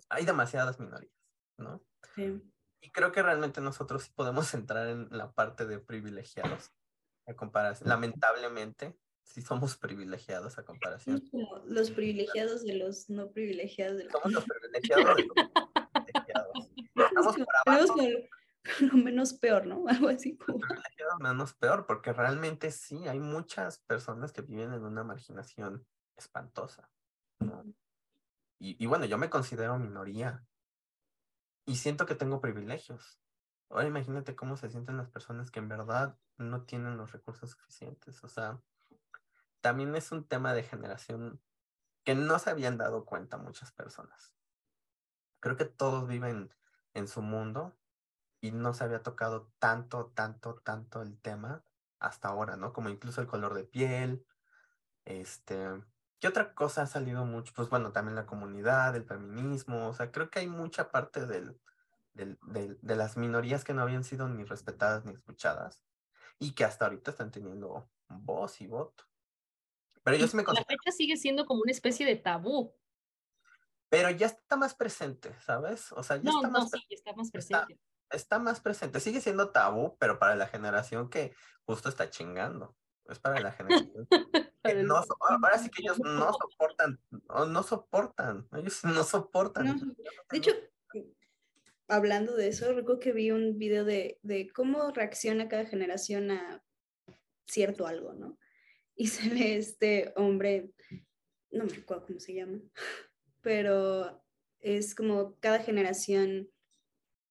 [0.08, 1.12] hay demasiadas minorías,
[1.58, 1.82] ¿no?
[2.14, 2.40] Sí.
[2.80, 6.72] Y creo que realmente nosotros sí podemos entrar en la parte de privilegiados
[7.26, 7.88] a comparación.
[7.88, 8.96] Lamentablemente,
[9.28, 11.22] sí somos privilegiados a comparación.
[11.66, 14.02] los privilegiados de los no privilegiados.
[14.10, 15.34] somos los privilegiados de los
[15.94, 16.70] privilegiados.
[16.94, 17.96] Estamos por abajo.
[18.80, 19.84] Lo menos peor, ¿no?
[19.88, 20.58] Algo así como.
[20.58, 25.86] Privilegiados menos peor, porque realmente sí, hay muchas personas que viven en una marginación
[26.16, 26.90] espantosa.
[27.40, 27.64] ¿no?
[28.58, 30.44] Y, y bueno, yo me considero minoría
[31.66, 33.20] y siento que tengo privilegios.
[33.70, 38.24] Ahora imagínate cómo se sienten las personas que en verdad no tienen los recursos suficientes.
[38.24, 38.60] O sea,
[39.60, 41.40] también es un tema de generación
[42.04, 44.34] que no se habían dado cuenta muchas personas.
[45.40, 46.54] Creo que todos viven
[46.94, 47.76] en su mundo
[48.40, 51.64] y no se había tocado tanto, tanto, tanto el tema
[51.98, 52.72] hasta ahora, ¿no?
[52.72, 54.24] Como incluso el color de piel,
[55.04, 55.82] este,
[56.20, 57.52] ¿Qué otra cosa ha salido mucho?
[57.54, 61.54] Pues bueno, también la comunidad, el feminismo, o sea, creo que hay mucha parte de
[62.82, 65.84] las minorías que no habían sido ni respetadas ni escuchadas
[66.40, 69.07] y que hasta ahorita están teniendo voz y voto.
[70.08, 72.74] Pero yo sí me La fecha sigue siendo como una especie de tabú.
[73.90, 75.92] Pero ya está más presente, ¿sabes?
[75.92, 77.78] O sea, ya está, más sí, está más presente.
[78.10, 79.00] Está, más presente.
[79.00, 81.34] Sigue siendo tabú, pero para la generación que
[81.66, 82.74] justo está chingando.
[83.06, 84.08] Es para la generación.
[84.86, 89.94] no, ahora sí que ellos no soportan, no, soportan, ellos no soportan.
[90.30, 90.52] De hecho,
[91.86, 96.62] hablando de eso, recuerdo que vi un video de, de cómo reacciona cada generación a
[97.46, 98.38] cierto algo, ¿no?
[98.98, 100.72] Y se ve este hombre,
[101.52, 102.60] no me acuerdo cómo se llama,
[103.42, 104.20] pero
[104.58, 106.50] es como cada generación,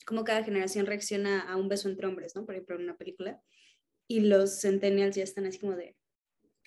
[0.06, 2.46] como cada generación reacciona a un beso entre hombres, ¿no?
[2.46, 3.44] Por ejemplo, en una película.
[4.08, 5.98] Y los centennials ya están así como de,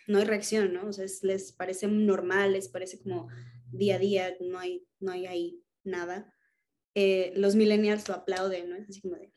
[0.06, 0.88] no hay reacción, ¿no?
[0.88, 3.28] O sea, les parece normal, les parece como
[3.72, 6.34] día a día, no hay, no hay ahí nada.
[6.94, 8.76] Eh, los millennials lo aplauden, ¿no?
[8.76, 9.32] Es así como de,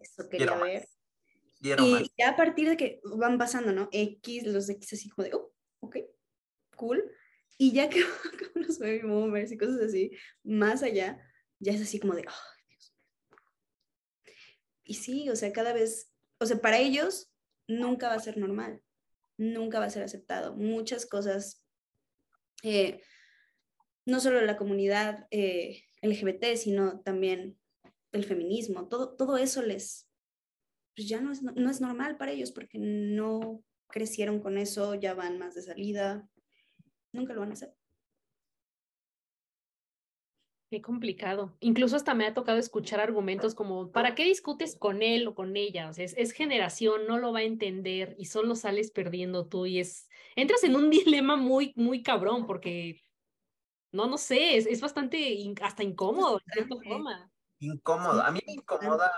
[0.00, 0.88] eso quería ver.
[1.78, 3.88] Y ya a partir de que van pasando, ¿no?
[3.92, 5.96] X, los X así como de, oh, ok,
[6.76, 7.02] cool.
[7.58, 8.00] Y ya que
[8.54, 10.10] los baby boomers y cosas así,
[10.44, 11.20] más allá,
[11.58, 12.94] ya es así como de, oh, Dios
[14.84, 17.32] Y sí, o sea, cada vez, o sea, para ellos
[17.66, 18.82] nunca va a ser normal,
[19.38, 20.54] nunca va a ser aceptado.
[20.54, 21.64] Muchas cosas,
[22.62, 23.02] eh,
[24.04, 27.58] no solo la comunidad eh, LGBT, sino también
[28.12, 30.05] el feminismo, todo, todo eso les,
[30.96, 35.14] pues ya no es, no es normal para ellos porque no crecieron con eso, ya
[35.14, 36.28] van más de salida,
[37.12, 37.76] nunca lo van a hacer.
[40.68, 41.56] Qué complicado.
[41.60, 45.56] Incluso hasta me ha tocado escuchar argumentos como, ¿para qué discutes con él o con
[45.56, 45.88] ella?
[45.88, 49.78] O sea, es, generación, no lo va a entender y solo sales perdiendo tú y
[49.78, 53.00] es, entras en un dilema muy, muy cabrón porque,
[53.92, 57.30] no, no sé, es, bastante hasta incómodo, de cierta forma.
[57.60, 59.12] Incómodo, a mí me incomoda,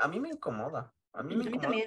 [0.00, 1.84] a mí me incomoda, a mí me incomoda.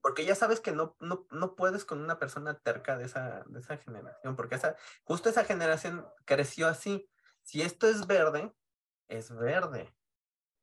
[0.00, 3.60] Porque ya sabes que no, no, no puedes con una persona terca de esa, de
[3.60, 7.08] esa generación, porque esa, justo esa generación creció así.
[7.42, 8.52] Si esto es verde,
[9.08, 9.94] es verde.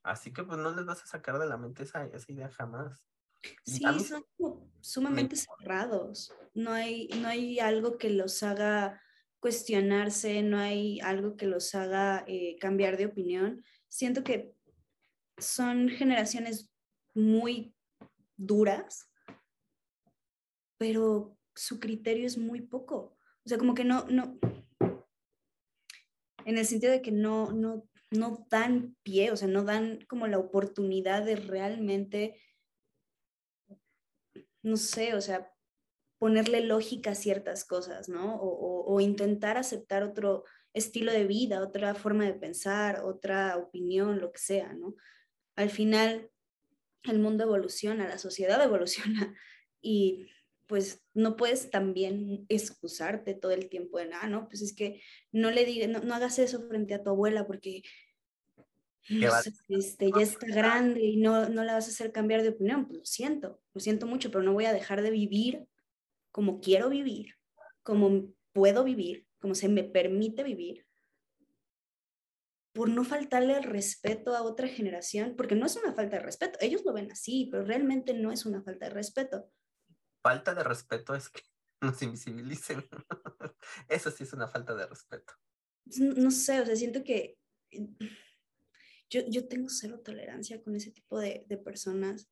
[0.03, 3.03] Así que pues no les vas a sacar de la mente esa, esa idea jamás.
[3.65, 4.23] Sí, son
[4.79, 6.31] sumamente cerrados.
[6.53, 9.01] No hay, no hay algo que los haga
[9.39, 13.63] cuestionarse, no hay algo que los haga eh, cambiar de opinión.
[13.87, 14.53] Siento que
[15.39, 16.69] son generaciones
[17.15, 17.75] muy
[18.45, 19.11] duras
[20.81, 23.15] pero su criterio es muy poco.
[23.45, 24.39] O sea, como que no, no,
[26.43, 30.25] en el sentido de que no, no, no dan pie, o sea, no dan como
[30.25, 32.41] la oportunidad de realmente,
[34.63, 35.53] no sé, o sea,
[36.17, 38.37] ponerle lógica a ciertas cosas, ¿no?
[38.37, 44.31] O, o, intentar aceptar otro estilo de vida, otra forma de pensar, otra opinión, lo
[44.31, 44.95] que sea, ¿no?
[45.55, 46.30] Al final,
[47.03, 49.35] el mundo evoluciona, la sociedad evoluciona
[49.81, 50.27] y
[50.67, 54.47] pues no puedes también excusarte todo el tiempo de nada, ¿no?
[54.47, 57.83] Pues es que no le digas, no, hagas eso frente a tu abuela porque
[59.67, 62.85] este, ya está grande y no, no la vas a hacer cambiar de opinión.
[62.85, 65.67] Pues lo siento, lo siento mucho, pero no voy a dejar de vivir
[66.31, 67.35] como quiero vivir,
[67.83, 70.85] como puedo vivir, como se me permite vivir,
[72.73, 76.57] por no faltarle el respeto a otra generación, porque no es una falta de respeto,
[76.61, 79.51] ellos lo ven así, pero realmente no es una falta de respeto
[80.21, 81.41] falta de respeto es que
[81.81, 82.83] nos invisibilicen.
[83.89, 85.33] Eso sí es una falta de respeto.
[85.97, 87.37] No, sé, o sea, siento que
[89.09, 92.29] yo, yo tengo cero tolerancia con ese tipo de, de, personas.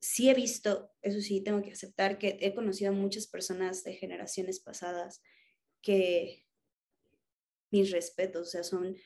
[0.00, 3.94] Sí he visto, eso sí, tengo que aceptar que he conocido a muchas personas de
[3.94, 5.22] generaciones pasadas
[5.82, 6.46] que
[7.72, 8.96] mis respetos, o sea, son,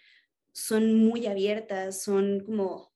[0.53, 2.93] son muy abiertas, son como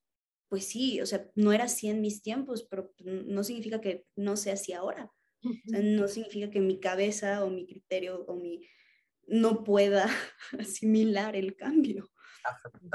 [0.48, 4.36] pues sí, o sea, no era así en mis tiempos, pero no significa que no
[4.36, 5.12] sea así ahora.
[5.42, 8.66] no significa que mi cabeza o mi criterio o mi
[9.26, 10.06] no pueda
[10.58, 12.10] asimilar el cambio.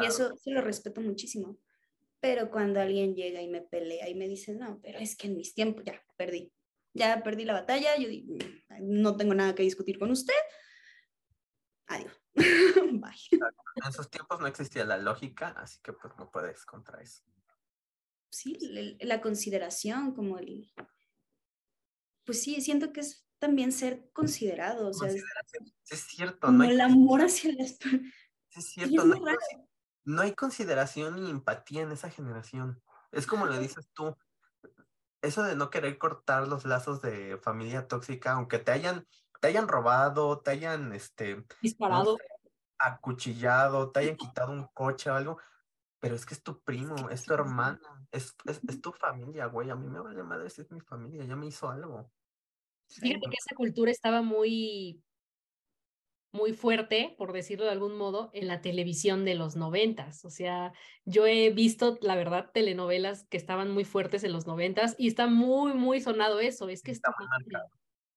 [0.01, 1.59] Y eso lo respeto muchísimo.
[2.21, 5.37] Pero cuando alguien llega y me pelea y me dice, no, pero es que en
[5.37, 6.53] mis tiempos ya perdí,
[6.93, 8.35] ya perdí la batalla, yo digo,
[8.79, 10.33] no tengo nada que discutir con usted,
[11.87, 12.20] adiós.
[13.01, 13.41] Bye.
[13.75, 17.23] En esos tiempos no existía la lógica, así que pues no puedes contra eso.
[18.29, 18.57] Sí,
[19.01, 20.71] la consideración, como el...
[22.25, 27.21] Pues sí, siento que es también ser considerado, o sea, es, cierto, como el amor
[27.21, 27.79] hacia las
[28.55, 29.03] es cierto,
[30.03, 32.81] no hay, consideración ni empatía en esa generación.
[33.11, 34.15] Es como lo dices tú,
[35.21, 39.07] eso de no querer cortar los lazos de familia tóxica, aunque te hayan
[39.41, 42.17] te hayan robado, te hayan, este, disparado,
[42.81, 45.37] acuchillado, te hayan quitado un coche o algo,
[45.99, 47.79] pero es que es tu primo, es tu hermana,
[48.11, 49.69] es, es, es tu familia, güey.
[49.69, 52.11] A mí me vale madre si es mi familia, ya me hizo algo.
[52.89, 55.01] Fíjate que esa cultura estaba muy,
[56.33, 60.23] muy fuerte, por decirlo de algún modo, en la televisión de los noventas.
[60.25, 60.73] O sea,
[61.05, 65.27] yo he visto, la verdad, telenovelas que estaban muy fuertes en los noventas y está
[65.27, 66.69] muy, muy sonado eso.
[66.69, 67.13] Es que está.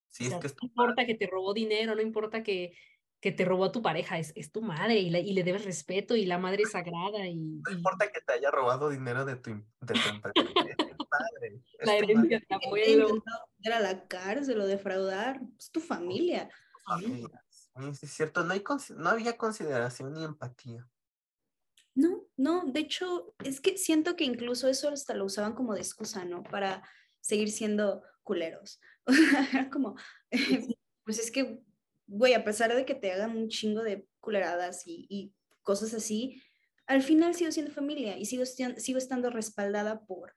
[0.09, 2.77] Sí, es que no importa que te robó dinero, no importa que
[3.25, 6.15] que te robó a tu pareja, es, es tu madre y, y, le debes respeto
[6.15, 7.27] y la madre es sagrada.
[7.27, 11.07] Y, no importa que te haya robado dinero de tu, de tu empresa, es tu
[11.11, 11.63] madre.
[11.79, 13.25] Es la herencia de tu abuelo.
[13.61, 16.51] Ir a la cárcel o defraudar, es tu familia.
[16.99, 17.25] Sí,
[18.03, 18.63] es cierto, no, hay,
[18.95, 20.87] no había consideración ni empatía.
[21.95, 25.81] No, no, de hecho, es que siento que incluso eso hasta lo usaban como de
[25.81, 26.43] excusa, ¿no?
[26.43, 26.87] Para
[27.23, 28.83] seguir siendo culeros.
[29.73, 29.97] como,
[31.07, 31.65] pues es que
[32.07, 36.43] güey, a pesar de que te hagan un chingo de culeradas y, cosas así,
[36.87, 40.35] al final sigo siendo familia y sigo, sigo estando respaldada por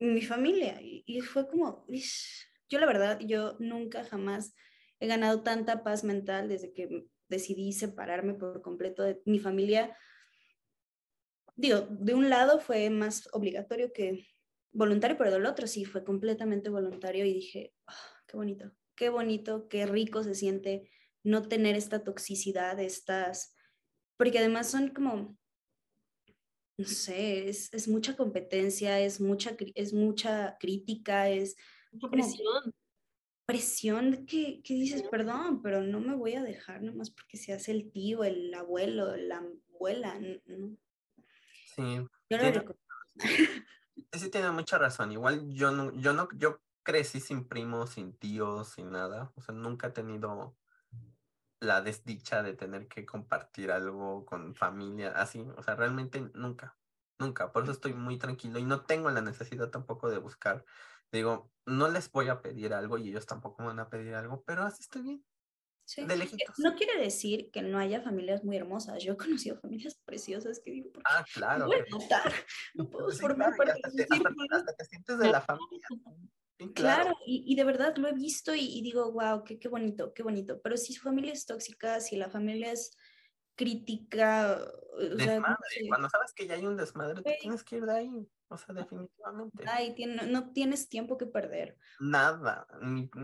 [0.00, 0.78] mi familia.
[0.80, 1.86] Y, fue como,
[2.68, 4.54] yo la verdad, yo nunca jamás
[4.98, 9.96] he ganado tanta paz mental desde que decidí separarme por completo de mi familia.
[11.54, 14.26] Digo, de un lado fue más obligatorio que
[14.72, 19.68] voluntario, pero del otro sí fue completamente voluntario y dije, ah, qué bonito, qué bonito,
[19.68, 20.90] qué rico se siente
[21.24, 23.54] no tener esta toxicidad, estas,
[24.16, 25.36] porque además son como,
[26.76, 31.56] no sé, es, mucha competencia, es mucha, es mucha crítica, es...
[32.10, 32.74] presión.
[33.44, 37.72] Presión que, que, dices, perdón, pero no me voy a dejar nomás porque se hace
[37.72, 40.18] el tío, el abuelo, la abuela.
[41.74, 41.82] Sí.
[42.30, 42.64] Yo tiene,
[44.12, 45.10] sí tiene mucha razón.
[45.10, 49.32] Igual yo no, yo no, yo crecí sin primos, sin tíos, sin nada.
[49.36, 50.56] O sea, nunca he tenido
[51.60, 55.46] la desdicha de tener que compartir algo con familia, así.
[55.56, 56.76] O sea, realmente nunca,
[57.18, 57.52] nunca.
[57.52, 60.64] Por eso estoy muy tranquilo y no tengo la necesidad tampoco de buscar.
[61.12, 64.42] Digo, no les voy a pedir algo y ellos tampoco me van a pedir algo,
[64.44, 65.24] pero así estoy bien.
[65.84, 66.04] Sí.
[66.04, 66.16] De.
[66.58, 69.02] No quiere decir que no haya familias muy hermosas.
[69.02, 71.66] Yo he conocido familias preciosas que digo, ah, claro.
[71.68, 72.32] No puedo matar,
[72.74, 73.82] no puedo formar parte
[74.50, 75.86] hasta, te sientes de la familia.
[76.74, 80.60] Claro, y, de verdad lo he visto y, digo, wow, qué, qué, bonito, qué bonito.
[80.62, 82.96] Pero si su familia es tóxica, si la familia es
[83.54, 84.60] crítica.
[85.16, 85.56] Desmadre.
[85.88, 88.28] Cuando sabes que ya hay un desmadre, tienes que ir de ahí.
[88.48, 89.64] O sea, definitivamente.
[89.66, 89.94] Ay,
[90.28, 91.78] no tienes tiempo que perder.
[92.00, 92.66] Nada.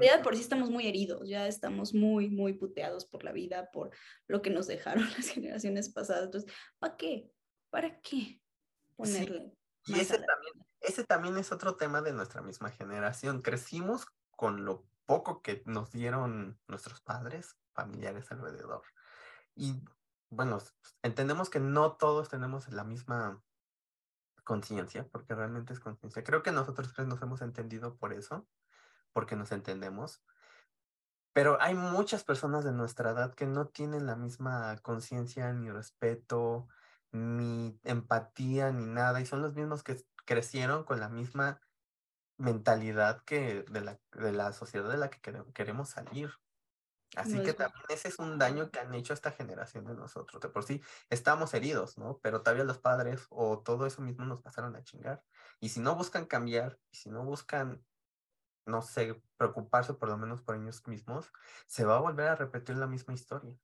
[0.00, 3.90] Ya por sí estamos muy heridos, ya estamos muy, muy puteados por la vida, por
[4.26, 6.24] lo que nos dejaron las generaciones pasadas.
[6.24, 7.30] Entonces, ¿para qué?
[7.70, 8.40] ¿Para qué
[8.96, 9.52] ponerle?
[9.84, 13.42] Y ese también, ese también es otro tema de nuestra misma generación.
[13.42, 18.82] Crecimos con lo poco que nos dieron nuestros padres, familiares alrededor.
[19.54, 19.82] Y
[20.30, 20.58] bueno,
[21.02, 23.42] entendemos que no todos tenemos la misma
[24.44, 26.24] conciencia, porque realmente es conciencia.
[26.24, 28.46] Creo que nosotros tres nos hemos entendido por eso,
[29.12, 30.22] porque nos entendemos.
[31.32, 36.68] Pero hay muchas personas de nuestra edad que no tienen la misma conciencia, ni respeto,
[37.12, 41.58] ni empatía, ni nada, y son los mismos que crecieron con la misma
[42.36, 45.20] mentalidad que de la, de la sociedad de la que
[45.54, 46.30] queremos salir.
[47.16, 50.42] Así que también ese es un daño que han hecho esta generación de nosotros.
[50.42, 52.18] De por sí estamos heridos, ¿no?
[52.18, 55.24] Pero todavía los padres o todo eso mismo nos pasaron a chingar.
[55.60, 57.82] Y si no buscan cambiar, y si no buscan,
[58.66, 61.32] no sé, preocuparse por lo menos por ellos mismos,
[61.66, 63.58] se va a volver a repetir la misma historia.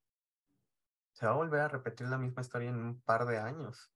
[1.12, 3.93] Se va a volver a repetir la misma historia en un par de años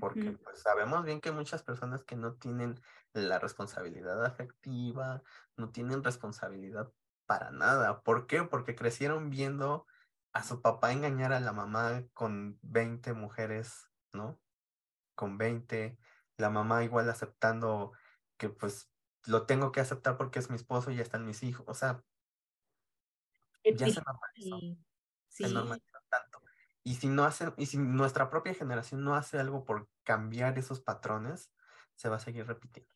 [0.00, 2.80] porque pues, sabemos bien que muchas personas que no tienen
[3.12, 5.22] la responsabilidad afectiva,
[5.56, 6.92] no tienen responsabilidad
[7.26, 8.02] para nada.
[8.02, 8.42] ¿Por qué?
[8.42, 9.86] Porque crecieron viendo
[10.32, 14.40] a su papá engañar a la mamá con 20 mujeres, ¿no?
[15.14, 15.96] Con 20,
[16.36, 17.92] la mamá igual aceptando
[18.36, 18.90] que pues
[19.26, 22.02] lo tengo que aceptar porque es mi esposo y ya están mis hijos, o sea,
[23.64, 24.60] ya se normalizó.
[25.28, 25.93] Se normalizó.
[26.84, 30.80] Y si no hacen, y si nuestra propia generación no hace algo por cambiar esos
[30.80, 31.50] patrones,
[31.94, 32.92] se va a seguir repitiendo.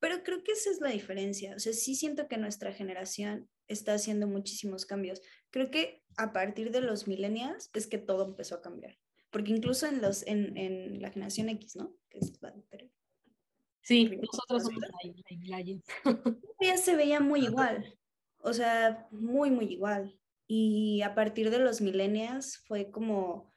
[0.00, 1.54] Pero creo que esa es la diferencia.
[1.56, 5.22] O sea, sí siento que nuestra generación está haciendo muchísimos cambios.
[5.50, 8.98] Creo que a partir de los millennials es que todo empezó a cambiar.
[9.30, 11.94] Porque incluso en, los, en, en la generación X, ¿no?
[12.10, 12.52] Que es la
[13.80, 14.82] Sí, nosotros somos
[15.46, 15.60] la,
[16.60, 17.98] Ya se veía muy igual.
[18.38, 20.18] O sea, muy, muy igual.
[20.54, 23.54] Y a partir de los millennials fue como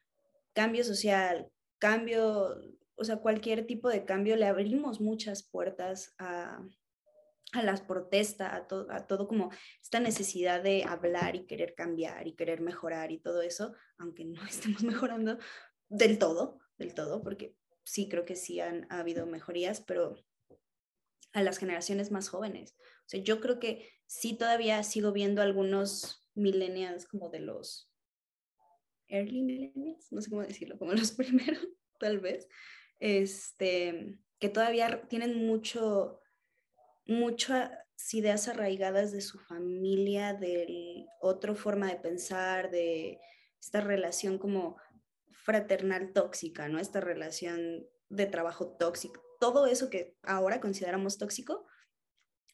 [0.54, 2.56] cambio social, cambio,
[2.96, 6.66] o sea, cualquier tipo de cambio, le abrimos muchas puertas a,
[7.52, 12.36] a las protestas, a, a todo como esta necesidad de hablar y querer cambiar y
[12.38, 15.38] querer mejorar y todo eso, aunque no estemos mejorando
[15.90, 20.16] del todo, del todo, porque sí creo que sí han ha habido mejorías, pero
[21.34, 22.78] a las generaciones más jóvenes.
[22.80, 27.92] O sea, yo creo que sí todavía sigo viendo algunos millennials como de los
[29.08, 31.68] early millennials, no sé cómo decirlo, como los primeros,
[32.00, 32.48] tal vez,
[33.00, 36.22] este, que todavía tienen mucho,
[37.06, 37.72] muchas
[38.14, 43.20] ideas arraigadas de su familia, de otra forma de pensar, de
[43.60, 44.78] esta relación como
[45.32, 46.80] fraternal tóxica, ¿no?
[46.80, 51.66] Esta relación de trabajo tóxico, todo eso que ahora consideramos tóxico,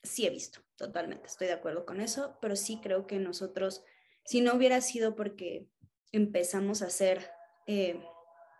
[0.04, 3.84] sí he visto, totalmente, estoy de acuerdo con eso, pero sí creo que nosotros,
[4.26, 5.68] si no hubiera sido porque
[6.12, 7.32] empezamos a ser
[7.68, 8.04] eh,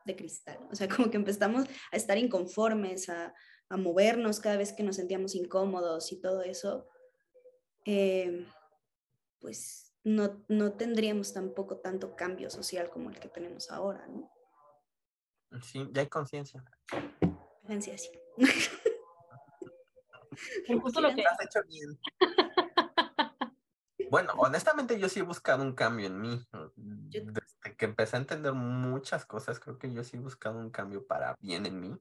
[0.06, 3.34] de cristal, o sea, como que empezamos a estar inconformes, a,
[3.70, 6.88] a movernos cada vez que nos sentíamos incómodos y todo eso,
[7.86, 8.46] eh,
[9.40, 14.32] pues no, no tendríamos tampoco tanto cambio social como el que tenemos ahora, ¿no?
[15.62, 16.64] Sí, ya hay conciencia.
[17.62, 18.10] Conciencia, sí.
[20.82, 21.24] Justo lo que...
[21.26, 22.00] Has hecho bien.
[24.12, 26.46] Bueno, honestamente yo sí he buscado un cambio en mí.
[26.76, 31.08] Desde que empecé a entender muchas cosas, creo que yo sí he buscado un cambio
[31.08, 31.98] para bien en mí.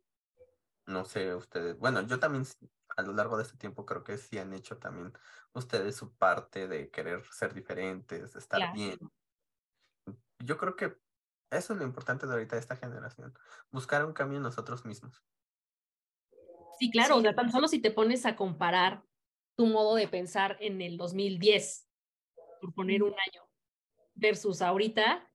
[0.87, 2.45] No sé, ustedes, bueno, yo también
[2.97, 5.13] a lo largo de este tiempo creo que sí han hecho también
[5.53, 8.99] ustedes su parte de querer ser diferentes, de estar bien.
[10.41, 10.99] Yo creo que
[11.51, 13.39] eso es lo importante de ahorita de esta generación,
[13.71, 15.23] buscar un cambio en nosotros mismos.
[16.81, 19.05] Sí, claro, o sea, tan solo si te pones a comparar
[19.55, 21.91] tu modo de pensar en el 2010,
[22.61, 23.43] por poner un año,
[24.15, 25.33] versus ahorita,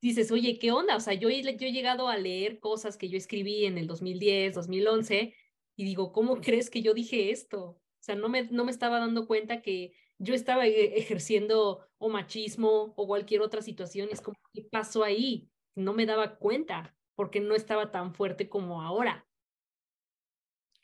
[0.00, 0.96] dices, oye, ¿qué onda?
[0.96, 4.54] O sea, yo, yo he llegado a leer cosas que yo escribí en el 2010,
[4.54, 5.34] 2011,
[5.76, 7.60] y digo, ¿cómo crees que yo dije esto?
[7.64, 12.08] O sea, no me, no me estaba dando cuenta que yo estaba e, ejerciendo o
[12.08, 14.08] machismo o cualquier otra situación.
[14.12, 15.50] Es como, ¿qué pasó ahí?
[15.74, 19.26] No me daba cuenta porque no estaba tan fuerte como ahora.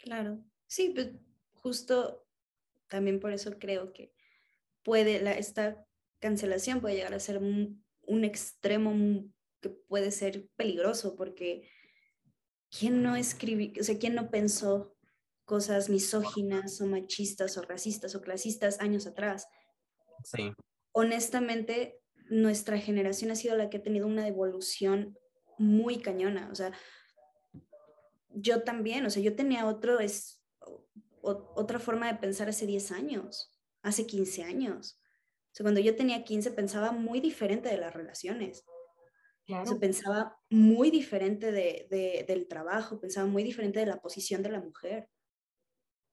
[0.03, 1.11] Claro, sí, pues
[1.55, 2.27] justo
[2.89, 4.13] también por eso creo que
[4.83, 5.87] puede, la, esta
[6.19, 8.93] cancelación puede llegar a ser un, un extremo
[9.61, 11.71] que puede ser peligroso porque
[12.69, 14.97] ¿quién no escribió, o sea, quién no pensó
[15.45, 19.47] cosas misóginas o machistas o racistas o clasistas años atrás?
[20.25, 20.53] Sí.
[20.93, 25.17] Honestamente, nuestra generación ha sido la que ha tenido una evolución
[25.59, 26.73] muy cañona, o sea,
[28.35, 30.43] yo también, o sea, yo tenía otro, es,
[31.23, 33.51] otra forma de pensar hace 10 años,
[33.83, 34.99] hace 15 años.
[35.53, 38.65] O sea, cuando yo tenía 15 pensaba muy diferente de las relaciones.
[39.45, 39.81] Claro.
[39.81, 45.09] pensaba muy diferente de, del trabajo, pensaba muy diferente de la posición de la mujer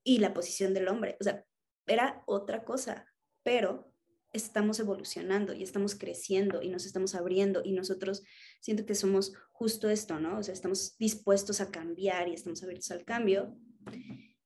[0.04, 1.16] y la posición del hombre.
[1.22, 1.46] O sea,
[1.86, 3.06] era otra cosa,
[3.44, 3.89] pero
[4.32, 8.24] estamos evolucionando y estamos creciendo y nos estamos abriendo y nosotros
[8.60, 10.38] siento que somos justo esto, ¿no?
[10.38, 13.58] O sea, estamos dispuestos a cambiar y estamos abiertos al cambio.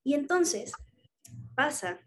[0.04, 0.72] Y entonces
[1.56, 2.02] pasa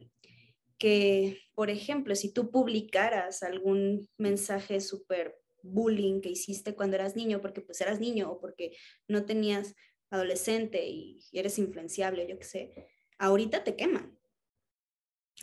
[0.79, 7.41] que, por ejemplo, si tú publicaras algún mensaje súper bullying que hiciste cuando eras niño,
[7.41, 8.77] porque pues eras niño o porque
[9.09, 9.75] no tenías
[10.11, 14.19] adolescente y eres influenciable, yo qué sé, ahorita te queman.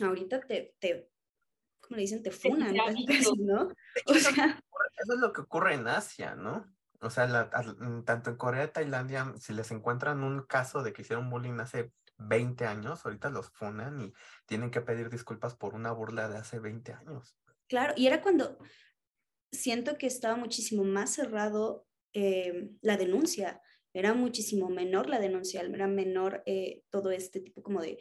[0.00, 1.13] Ahorita te, te
[1.84, 3.68] como le dicen, te funan, ¿no?
[4.06, 4.62] O sea,
[5.02, 6.72] eso es lo que ocurre en Asia, ¿no?
[7.00, 7.50] O sea,
[8.04, 12.64] tanto en Corea, Tailandia, si les encuentran un caso de que hicieron bullying hace 20
[12.66, 14.14] años, ahorita los funan y
[14.46, 17.36] tienen que pedir disculpas por una burla de hace 20 años.
[17.68, 18.58] Claro, y era cuando
[19.52, 23.60] siento que estaba muchísimo más cerrado eh, la denuncia,
[23.92, 27.98] era muchísimo menor la denuncia, era menor eh, todo este tipo como de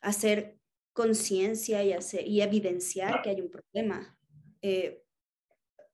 [0.00, 0.58] hacer
[0.98, 1.94] conciencia y,
[2.26, 4.18] y evidenciar que hay un problema.
[4.62, 5.04] Eh,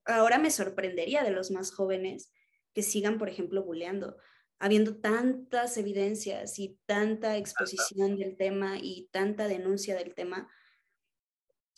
[0.07, 2.33] ahora me sorprendería de los más jóvenes
[2.73, 4.17] que sigan, por ejemplo, buleando,
[4.59, 10.51] habiendo tantas evidencias y tanta exposición del tema y tanta denuncia del tema,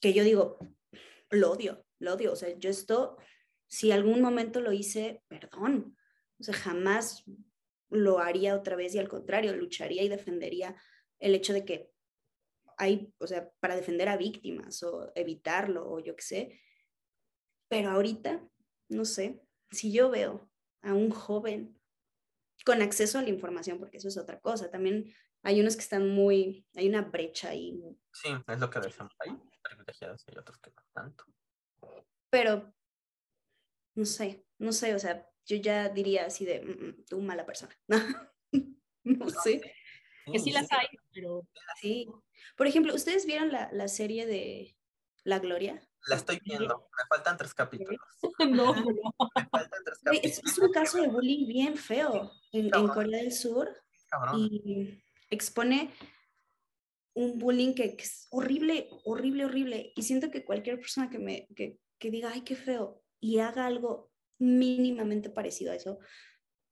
[0.01, 0.61] que yo digo,
[1.31, 2.31] lo odio, lo odio.
[2.31, 3.17] O sea, yo esto,
[3.67, 5.97] si algún momento lo hice, perdón.
[6.39, 7.25] O sea, jamás
[7.91, 10.77] lo haría otra vez y al contrario, lucharía y defendería
[11.19, 11.96] el hecho de que
[12.77, 16.61] hay, o sea, para defender a víctimas o evitarlo o yo qué sé.
[17.69, 18.49] Pero ahorita,
[18.89, 20.49] no sé, si yo veo
[20.83, 21.81] a un joven
[22.65, 25.13] con acceso a la información, porque eso es otra cosa, también
[25.43, 27.81] hay unos que están muy, hay una brecha ahí.
[28.13, 31.25] Sí, es lo que decimos, hay privilegiados y otros que no tanto.
[32.31, 32.75] Pero,
[33.95, 37.47] no sé, no sé, o sea, yo ya diría así de, mm, mm, tú mala
[37.47, 38.07] persona, no,
[39.05, 39.61] no sé.
[40.33, 41.47] Que sí las hay, pero...
[41.81, 42.09] Sí.
[42.57, 44.77] Por ejemplo, ¿ustedes vieron la, la serie de
[45.25, 45.87] La Gloria?
[46.07, 48.01] La estoy viendo, me faltan tres capítulos.
[48.39, 48.85] no, no.
[49.35, 50.39] Me faltan tres capítulos.
[50.39, 52.89] Es, es un caso de bullying bien feo en, en.
[52.89, 53.69] Corea del Sur
[54.09, 54.41] Cabrón.
[54.41, 55.93] y expone
[57.15, 59.93] un bullying que, que es horrible, horrible, horrible.
[59.97, 63.67] Y siento que cualquier persona que me que, que diga, ay, qué feo, y haga
[63.67, 65.99] algo mínimamente parecido a eso,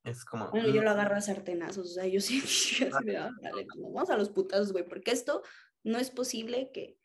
[0.04, 0.50] Es como.
[0.50, 1.90] bueno, yo lo mm, agarro a sartenazos.
[1.90, 5.10] O sea, yo sí, así de, "Ah, dale, pues, vamos a los putazos, güey, porque
[5.10, 5.42] esto
[5.82, 6.98] no es posible que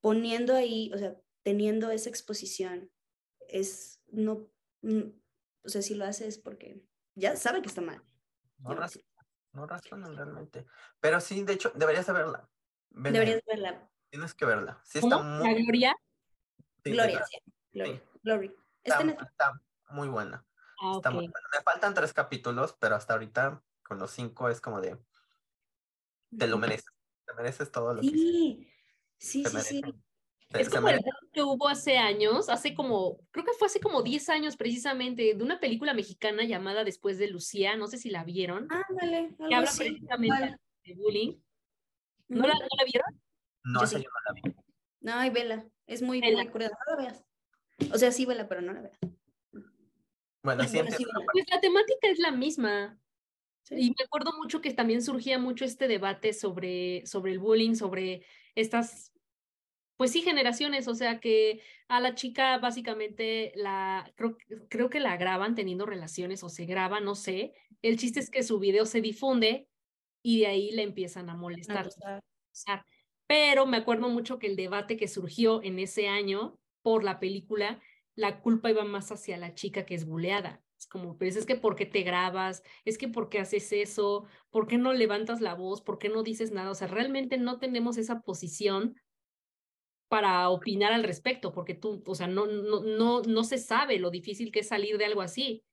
[0.00, 2.90] poniendo ahí, o sea, teniendo esa exposición,
[3.48, 4.48] es, no,
[4.82, 5.02] mm,
[5.64, 6.82] o sea, si lo hace es porque
[7.14, 8.02] ya sabe que está mal.
[8.58, 9.00] No, ras-
[9.52, 10.66] no razonan realmente.
[11.00, 12.48] Pero sí, de hecho, deberías de verla.
[12.90, 13.90] Deberías verla.
[14.10, 14.80] Tienes que verla.
[14.84, 15.16] Sí, ¿Cómo?
[15.16, 15.62] está ¿La muy.
[15.64, 15.94] Gloria?
[16.84, 17.38] sí, Gloria, sí,
[18.22, 18.56] Gloria, Sí.
[18.84, 19.30] Está en Netflix.
[19.32, 19.60] está
[19.90, 20.45] muy buena.
[20.80, 21.14] Ah, Está ok.
[21.14, 21.48] muy buena.
[21.52, 24.98] Me faltan tres capítulos, pero hasta ahorita, con los cinco, es como de.
[26.36, 26.86] Te lo mereces.
[27.26, 28.72] Te mereces todo lo que hiciste.
[29.18, 29.82] Sí, sí, Se sí, sí.
[30.50, 31.00] Se- Es como el
[31.32, 35.42] que hubo hace años, hace como, creo que fue hace como 10 años precisamente, de
[35.42, 39.68] una película mexicana llamada Después de Lucía, no sé si la vieron, Ándale, que habla
[39.70, 39.78] así.
[39.90, 41.40] precisamente de bullying.
[42.28, 42.54] ¿No la.
[42.54, 43.20] ¿No la vieron?
[43.64, 43.96] No, Yo sí.
[43.96, 44.56] yo no la vi.
[45.00, 45.66] No, ay, vela.
[45.86, 46.42] Es muy, Vela.
[46.44, 46.76] muy curiosa.
[46.88, 47.24] No la veas.
[47.92, 48.98] O sea, sí, vela, pero no la veas.
[50.46, 50.96] Bueno, sí, vela.
[51.32, 53.00] Pues la temática es la misma.
[53.64, 53.74] Sí.
[53.78, 58.24] Y me acuerdo mucho que también surgía mucho este debate sobre, sobre el bullying, sobre
[58.54, 59.12] estas,
[59.96, 64.38] pues sí, generaciones, o sea que a la chica básicamente la, creo,
[64.68, 67.54] creo que la graban teniendo relaciones o se graba, no sé.
[67.82, 69.68] El chiste es que su video se difunde
[70.22, 71.88] y de ahí le empiezan a molestar.
[71.88, 72.86] Usar.
[73.26, 77.80] Pero me acuerdo mucho que el debate que surgió en ese año por la película,
[78.16, 80.62] la culpa iba más hacia la chica que es buleada.
[80.78, 82.62] Es como, pero es que ¿por qué te grabas?
[82.84, 84.26] Es que ¿por qué haces eso?
[84.50, 85.80] ¿Por qué no levantas la voz?
[85.80, 86.70] ¿Por qué no dices nada?
[86.70, 88.96] O sea, realmente no tenemos esa posición
[90.08, 94.10] para opinar al respecto, porque tú, o sea, no, no, no, no se sabe lo
[94.10, 95.64] difícil que es salir de algo así.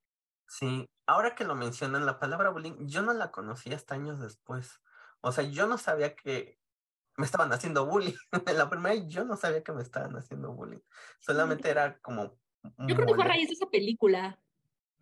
[0.47, 4.81] Sí, ahora que lo mencionan, la palabra bullying, yo no la conocí hasta años después.
[5.21, 6.59] O sea, yo no sabía que
[7.17, 8.13] me estaban haciendo bullying.
[8.47, 10.81] En la primera yo no sabía que me estaban haciendo bullying.
[11.19, 12.39] Solamente era como
[12.87, 14.39] Yo creo que fue a raíz de esa película.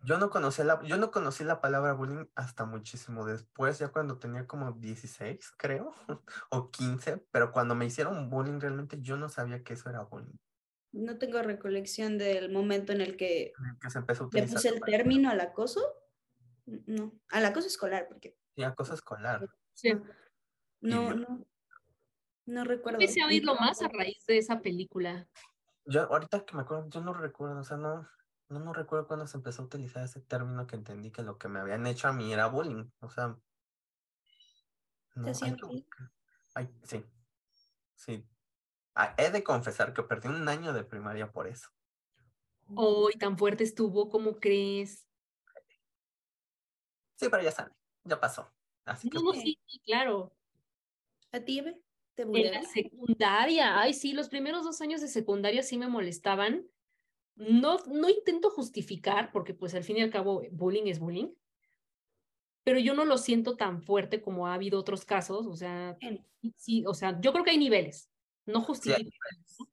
[0.04, 4.18] Yo no conocía la, yo no conocí la palabra bullying hasta muchísimo después, ya cuando
[4.18, 5.94] tenía como 16, creo,
[6.50, 10.36] o 15, pero cuando me hicieron bullying realmente yo no sabía que eso era bullying.
[10.92, 14.28] No tengo recolección del momento en el que en el Que se empezó a le
[14.28, 15.80] utilizar puse el término al acoso.
[16.66, 19.48] No, al acoso escolar, porque sí, acoso escolar.
[19.74, 19.92] Sí.
[20.80, 21.46] no, no,
[22.46, 23.00] no recuerdo.
[23.00, 25.28] Empecé a oírlo más a raíz de esa película.
[25.84, 28.08] Yo ahorita que me acuerdo, yo no recuerdo, o sea, no,
[28.48, 31.48] no, no recuerdo cuándo se empezó a utilizar ese término que entendí que lo que
[31.48, 32.90] me habían hecho a mí era bullying.
[33.00, 33.36] O sea,
[35.14, 35.56] no, bullying?
[35.56, 36.12] buscar.
[36.54, 37.04] Ay, sí,
[37.94, 38.24] sí.
[38.94, 41.70] Ah, he de confesar que perdí un año de primaria por eso.
[42.74, 45.06] Hoy tan fuerte estuvo, ¿cómo crees?
[47.16, 47.72] Sí, pero ya sale,
[48.04, 48.52] ya pasó.
[48.84, 50.32] Así que No, pues, sí, sí, claro.
[51.30, 51.80] ¿A ti, Eve?
[52.30, 56.68] ¿Te En la secundaria, ay, sí, los primeros dos años de secundaria sí me molestaban.
[57.34, 61.34] No, no intento justificar, porque pues al fin y al cabo bullying es bullying,
[62.64, 65.96] pero yo no lo siento tan fuerte como ha habido otros casos, o sea,
[66.56, 68.10] sí, o sea, yo creo que hay niveles,
[68.46, 69.16] no Sí, hay justifico,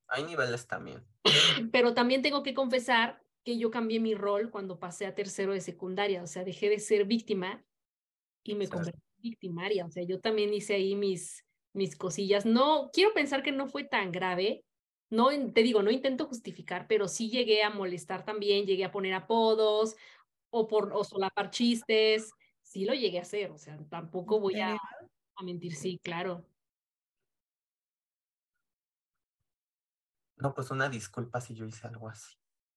[0.07, 1.05] hay niveles también.
[1.71, 5.61] pero también tengo que confesar que yo cambié mi rol cuando pasé a tercero de
[5.61, 7.65] secundaria, o sea, dejé de ser víctima
[8.43, 8.71] y me Sí.
[8.71, 12.45] convertí en victimaria, o sea, yo también hice ahí mis, mis cosillas.
[12.45, 14.63] No, quiero pensar que no fue tan grave,
[15.09, 19.13] no, te digo, no intento justificar, pero sí llegué a molestar también, llegué a poner
[19.13, 19.95] apodos
[20.51, 24.73] o por o solapar chistes, sí lo llegué a hacer, o sea, tampoco voy a,
[24.73, 26.45] a mentir, sí, claro.
[30.37, 32.35] No, pues una disculpa si yo hice algo así.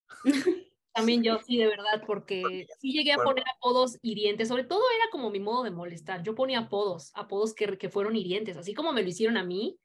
[0.93, 3.23] También yo sí, de verdad, porque sí llegué a Bueno.
[3.23, 6.23] poner apodos hirientes, sobre todo era como mi modo de molestar.
[6.23, 9.81] Yo ponía apodos, apodos que, que fueron hirientes, así como me lo hicieron a mí,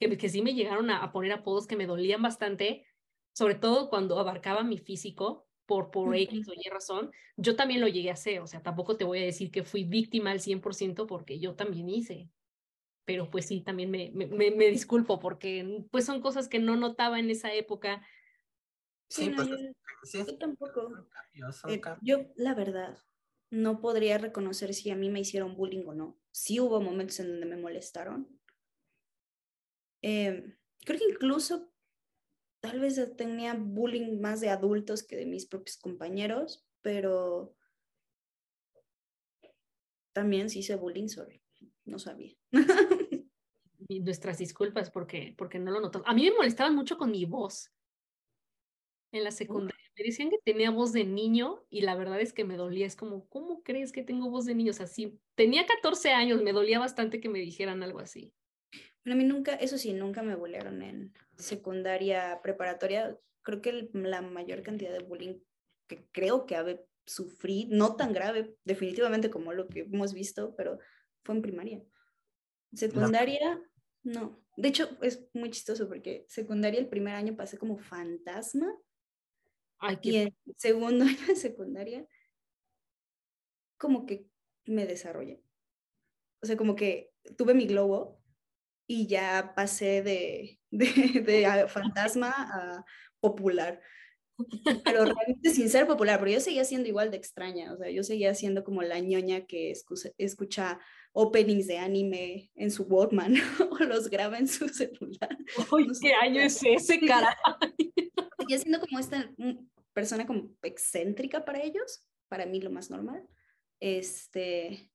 [0.00, 2.86] que, que sí me llegaron a, a poner apodos que me dolían bastante,
[3.34, 7.88] sobre todo cuando abarcaba mi físico por, por X o Y razón, yo también lo
[7.88, 11.06] llegué a hacer, o sea, tampoco te voy a decir que fui víctima al 100%
[11.06, 12.30] porque yo también hice.
[13.04, 16.76] Pero pues sí, también me, me, me, me disculpo porque pues son cosas que no
[16.76, 18.06] notaba en esa época.
[19.12, 19.56] Sí, Sí, no, pues yo,
[20.04, 20.88] sí, es- yo tampoco.
[20.88, 22.96] son cambios, son Eh, yo, la verdad,
[23.50, 26.18] no podría reconocer si a mí me hicieron bullying o no.
[26.30, 28.40] Sí hubo momentos en donde me molestaron.
[30.00, 31.70] Eh, creo que incluso
[32.60, 37.54] tal vez tenía bullying más de adultos que de mis propios compañeros, pero
[40.14, 41.42] también sí hice bullying sobre
[41.84, 42.34] no sabía.
[43.88, 46.02] y nuestras disculpas porque, porque no lo notó.
[46.06, 47.70] A mí me molestaban mucho con mi voz
[49.12, 49.78] en la secundaria.
[49.96, 52.86] Me decían que tenía voz de niño y la verdad es que me dolía.
[52.86, 54.70] Es como, ¿cómo crees que tengo voz de niño?
[54.70, 58.32] O sea, sí, tenía 14 años, me dolía bastante que me dijeran algo así.
[59.04, 63.18] Bueno, a mí nunca, eso sí, nunca me bullearon en secundaria, preparatoria.
[63.42, 65.40] Creo que la mayor cantidad de bullying
[65.88, 70.78] que creo que habe sufrí, no tan grave, definitivamente como lo que hemos visto, pero
[71.24, 71.82] fue en primaria.
[72.72, 73.60] Secundaria,
[74.02, 74.40] no.
[74.56, 78.72] De hecho, es muy chistoso porque secundaria el primer año pasé como fantasma.
[79.82, 82.06] Ay, y en segundo año de secundaria,
[83.76, 84.26] como que
[84.64, 85.42] me desarrollé.
[86.40, 88.22] O sea, como que tuve mi globo
[88.86, 92.84] y ya pasé de, de, de fantasma a
[93.20, 93.80] popular.
[94.84, 98.02] Pero realmente sin ser popular, pero yo seguía siendo igual de extraña, o sea, yo
[98.02, 100.80] seguía siendo como la ñoña que escucha, escucha
[101.12, 103.34] openings de anime en su Walkman
[103.70, 105.36] o los graba en su celular.
[105.70, 107.36] Uy, ¿qué año es ese, cara?
[108.38, 109.30] Seguía siendo como esta
[109.92, 113.28] persona como excéntrica para ellos, para mí lo más normal.
[113.80, 114.90] Este,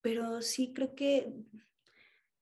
[0.00, 1.32] pero sí creo que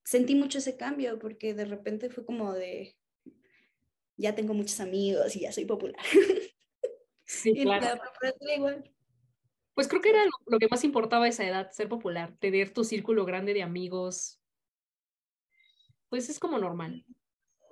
[0.05, 2.97] sentí mucho ese cambio porque de repente fue como de,
[4.17, 6.03] ya tengo muchos amigos y ya soy popular.
[7.29, 8.01] Sí, claro.
[8.55, 8.89] igual.
[9.75, 12.85] Pues creo que era lo, que más importaba a esa edad, ser popular, tener tu
[12.85, 14.41] círculo grande de amigos.
[16.09, 17.05] Pues es como normal.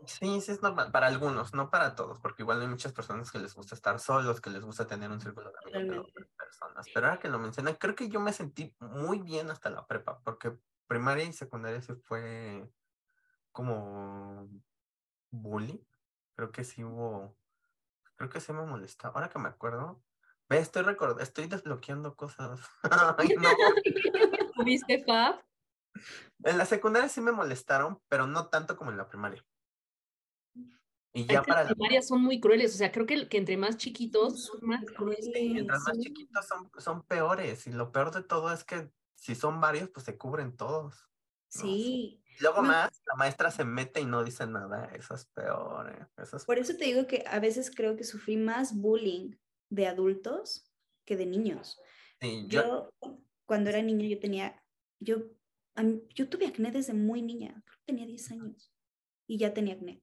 [0.07, 3.39] Sí, sí es normal, para algunos, no para todos, porque igual hay muchas personas que
[3.39, 6.87] les gusta estar solos, que les gusta tener un círculo de amigos de personas.
[6.93, 10.21] Pero ahora que lo mencioné, creo que yo me sentí muy bien hasta la prepa,
[10.21, 12.71] porque primaria y secundaria se fue
[13.53, 14.49] como
[15.31, 15.79] bullying.
[16.37, 17.37] Creo que sí hubo,
[18.17, 19.15] creo que sí me molestaba.
[19.15, 20.03] Ahora que me acuerdo,
[20.49, 22.61] ve, estoy recordando, estoy desbloqueando cosas.
[23.19, 23.49] Ay, no.
[24.65, 25.43] ¿Viste, Fab?
[26.43, 29.45] En la secundaria sí me molestaron, pero no tanto como en la primaria.
[31.17, 33.77] Y ya para las primarias son muy crueles, o sea, creo que, que entre más
[33.77, 35.31] chiquitos son más crueles.
[35.33, 39.61] Mientras más chiquitos son, son peores, y lo peor de todo es que si son
[39.61, 41.09] varios, pues se cubren todos.
[41.49, 42.21] Sí.
[42.41, 44.87] Luego más, la maestra se mete y no dice nada.
[44.87, 45.89] Eso es peor.
[45.89, 49.37] Eh, eso Por eso te digo que a veces creo que sufrí más bullying
[49.71, 50.71] de adultos
[51.05, 51.81] que de niños.
[52.49, 52.91] yo...
[53.47, 54.63] cuando era niña, yo tenía,
[54.99, 55.19] yo,
[56.15, 58.73] yo tuve acné desde muy niña, tenía 10 años
[59.27, 60.03] y ya tenía acné.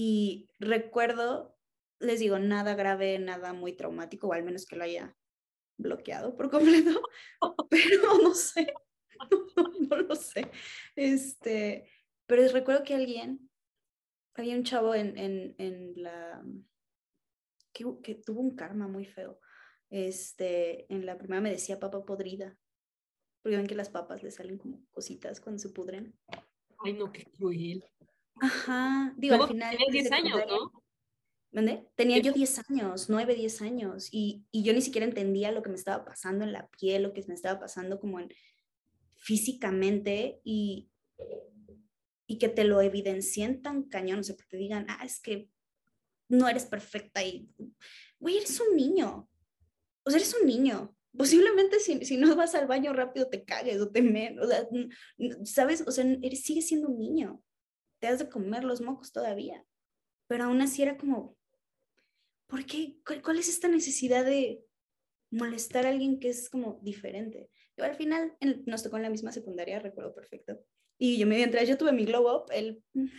[0.00, 1.58] Y recuerdo,
[1.98, 5.16] les digo, nada grave, nada muy traumático, o al menos que lo haya
[5.76, 7.02] bloqueado por completo,
[7.68, 8.72] pero no sé,
[9.90, 10.52] no, lo sé.
[10.94, 11.90] Este,
[12.28, 13.50] pero recuerdo que alguien,
[14.34, 16.44] había un chavo en, en, en la,
[17.72, 19.40] que, que, tuvo un karma muy feo.
[19.90, 22.56] Este, en la primera me decía papa podrida,
[23.42, 26.16] porque ven que las papas le salen como cositas cuando se pudren.
[26.84, 27.82] Ay, no, qué cruel.
[28.40, 29.76] Ajá, digo, al final.
[29.90, 30.72] 10 años, ¿no?
[31.50, 31.86] ¿Dónde?
[31.94, 35.70] Tenía yo 10 años, 9, 10 años, y, y, yo ni siquiera entendía lo que
[35.70, 38.28] me estaba pasando en la piel, lo que me estaba pasando como en
[39.16, 40.90] físicamente, y,
[42.26, 45.48] y que te lo evidencien tan cañón, o sea, que te digan, ah, es que
[46.28, 47.48] no eres perfecta y,
[48.20, 49.28] güey, eres un niño,
[50.04, 50.94] o sea, eres un niño.
[51.16, 54.68] Posiblemente si, si no vas al baño rápido te cagues o te menos, o sea,
[55.44, 55.82] ¿sabes?
[55.86, 57.42] O sea, eres, sigues siendo un niño,
[57.98, 59.64] te has de comer los mocos todavía,
[60.26, 61.36] pero aún así era como,
[62.46, 62.98] ¿por qué?
[63.22, 64.64] ¿Cuál, es esta necesidad de
[65.30, 67.50] molestar a alguien que es como diferente?
[67.76, 68.36] Yo al final
[68.66, 70.60] nos tocó en la misma secundaria, recuerdo perfecto.
[70.98, 72.82] Y yo mientras yo tuve mi glow up, él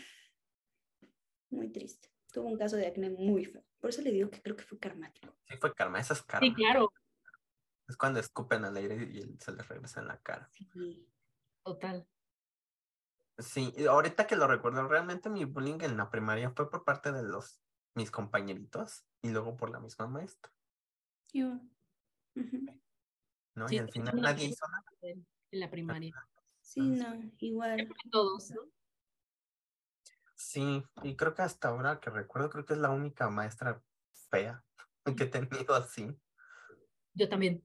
[1.50, 2.10] muy triste.
[2.32, 3.64] Tuvo un caso de acné muy feo.
[3.80, 5.36] Por eso le digo que creo que fue karmático.
[5.48, 6.48] Sí, fue karma, eso es karma.
[6.48, 6.92] Sí, claro.
[7.88, 10.48] Es cuando escupen al aire y se les regresa en la cara.
[10.52, 10.70] Sí,
[11.64, 12.08] total.
[13.40, 17.24] Sí, ahorita que lo recuerdo, realmente mi bullying en la primaria fue por parte de
[17.24, 17.62] los
[17.96, 20.52] mis compañeritos y luego por la misma maestra.
[21.34, 21.60] Yo.
[23.56, 23.66] ¿No?
[23.70, 24.86] y al final nadie hizo nada.
[25.02, 26.14] En la primaria.
[26.62, 27.90] Sí, no, igual.
[28.12, 28.62] Todos, ¿no?
[30.36, 33.82] Sí, y creo que hasta ahora que recuerdo, creo que es la única maestra
[34.30, 34.64] fea
[35.18, 36.18] que he tenido así.
[37.14, 37.64] Yo también.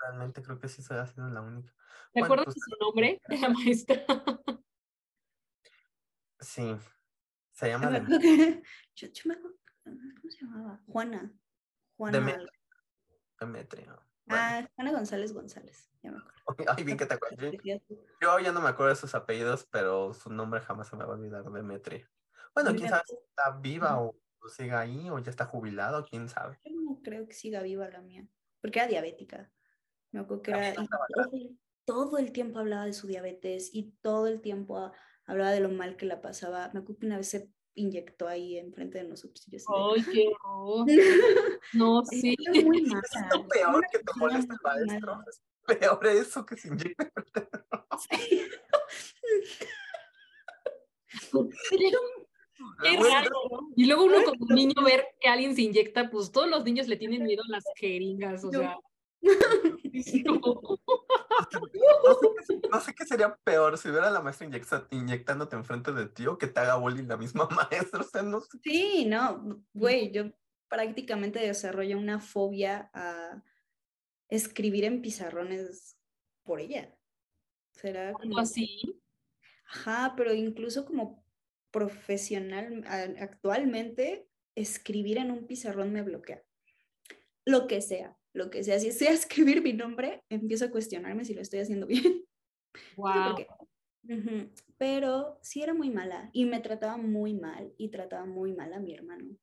[0.00, 1.74] Realmente creo que sí se ha sido la única.
[2.14, 4.04] ¿Recuerdas pues su nombre de la maestra?
[6.46, 6.76] Sí,
[7.52, 7.90] se llama.
[8.94, 10.80] Yo, yo me acuerdo ¿Cómo se llamaba?
[10.86, 11.32] Juana.
[11.96, 12.38] Juana.
[13.40, 13.98] Demetria.
[14.28, 15.90] Ah, Juana González González.
[16.02, 16.36] Ya me acuerdo.
[16.78, 17.52] Ay, bien que te acuerdas.
[18.20, 21.14] Yo ya no me acuerdo de sus apellidos, pero su nombre jamás se me va
[21.14, 22.08] a olvidar, Demetria.
[22.54, 24.14] Bueno, quién sabe si está viva o,
[24.48, 26.58] siga ahí o ya está jubilado, quién sabe.
[26.64, 28.26] Yo no creo que siga viva la mía,
[28.60, 29.50] porque era diabética.
[30.12, 30.74] Me acuerdo que era.
[31.84, 34.92] todo el tiempo hablaba de su diabetes y todo el tiempo
[35.26, 36.70] hablaba de lo mal que la pasaba.
[36.72, 39.46] Me acuerdo que una vez se inyectó ahí enfrente de nosotros.
[39.48, 40.86] Y ¡Ay, qué horror!
[41.74, 42.34] no, sí.
[42.54, 43.02] Es muy mala.
[43.02, 45.18] Es lo peor que te molesta el maestro.
[45.28, 45.42] Es
[45.78, 47.10] peor eso que se inyecta.
[48.10, 48.44] Sí.
[52.82, 53.30] Qué raro.
[53.74, 56.96] Y luego uno como niño ver que alguien se inyecta, pues todos los niños le
[56.96, 58.76] tienen miedo a las jeringas, o sea.
[62.72, 62.80] No.
[62.80, 64.48] sé, qué sería peor si hubiera la maestra
[64.90, 68.00] inyectándote enfrente de ti o que te haga bullying la misma maestra.
[68.00, 68.58] O sea, no sé.
[68.62, 70.32] Sí, no, güey, yo
[70.68, 73.42] prácticamente desarrollé una fobia a
[74.28, 75.96] escribir en pizarrones
[76.42, 76.94] por ella.
[77.72, 79.00] ¿Será como así?
[79.68, 81.24] Ajá, pero incluso como
[81.70, 82.84] profesional,
[83.20, 86.42] actualmente, escribir en un pizarrón me bloquea.
[87.44, 88.78] Lo que sea, lo que sea.
[88.78, 92.24] Si sea escribir mi nombre, empiezo a cuestionarme si lo estoy haciendo bien.
[92.98, 93.36] Wow.
[94.76, 98.78] Pero sí era muy mala y me trataba muy mal y trataba muy mal a
[98.78, 99.34] mi hermano.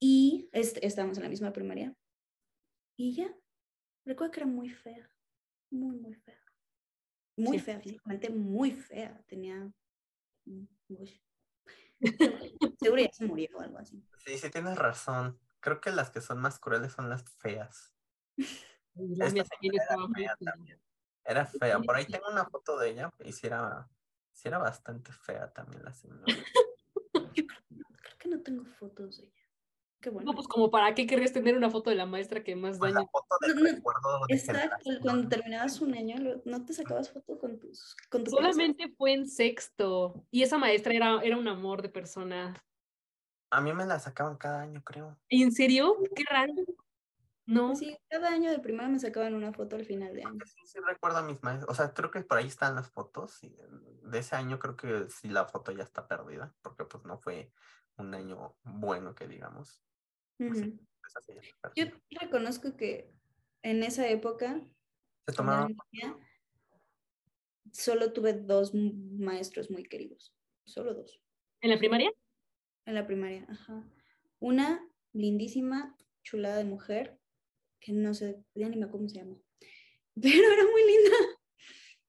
[0.00, 1.94] Y estábamos en la misma primaria.
[2.96, 3.36] Y ya,
[4.06, 5.06] recuerdo que era muy fea,
[5.70, 6.42] muy, muy fea.
[7.36, 9.22] Muy fea, físicamente muy fea.
[9.26, 9.70] Tenía
[12.80, 14.02] Seguro ya se murió o algo así.
[14.24, 15.38] Sí, sí, tienes razón.
[15.66, 17.92] Creo que las que son más crueles son las feas.
[18.94, 19.44] La era,
[20.14, 20.36] fea
[21.24, 21.80] era fea.
[21.80, 23.90] Por ahí tengo una foto de ella y sí era,
[24.44, 26.24] era bastante fea también la señora.
[27.34, 30.22] Yo creo que no tengo fotos de ella.
[30.22, 32.94] No, pues como para qué querrías tener una foto de la maestra que más pues
[32.94, 33.10] daño.
[34.28, 39.14] Exacto, cuando terminabas un año, ¿no te sacabas foto con tus con tu Solamente fue
[39.14, 40.24] en sexto.
[40.30, 42.54] Y esa maestra era, era un amor de persona.
[43.50, 45.18] A mí me la sacaban cada año, creo.
[45.28, 45.96] ¿Y en serio?
[46.14, 46.52] Qué raro.
[47.46, 47.76] No.
[47.76, 50.38] Sí, cada año de primaria me sacaban una foto al final de año.
[50.44, 51.70] Sí, sí recuerdo a mis maestros.
[51.70, 53.42] O sea, creo que por ahí están las fotos.
[53.44, 53.56] Y
[54.02, 57.52] de ese año creo que sí la foto ya está perdida, porque pues no fue
[57.96, 59.80] un año bueno que digamos.
[60.38, 60.68] Pues
[61.76, 61.86] Yo
[62.20, 63.14] reconozco que
[63.62, 64.60] en esa época,
[67.72, 70.34] solo tuve dos maestros muy queridos,
[70.66, 71.20] solo dos.
[71.60, 72.10] ¿En la primaria?
[72.86, 73.84] En la primaria, ajá.
[74.38, 77.18] Una lindísima, chulada de mujer,
[77.80, 79.36] que no sé, ya ni me cómo se llama,
[80.20, 81.16] pero era muy linda.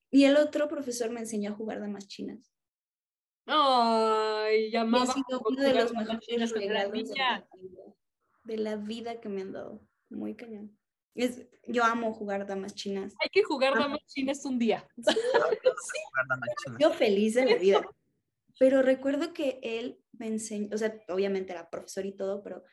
[0.10, 2.54] Y el otro profesor me enseñó a jugar damas chinas.
[3.46, 5.14] Ay, llamaba.
[5.46, 7.10] uno de los mejores regalos
[8.44, 9.82] de la vida que me han dado.
[10.10, 10.78] Muy cañón.
[11.16, 13.16] Es, yo amo jugar damas chinas.
[13.20, 14.88] Hay que jugar damas chinas un día.
[16.80, 17.90] Yo feliz de la vida.
[18.60, 22.64] Pero recuerdo que él me enseñó, o sea, obviamente era profesor y todo, pero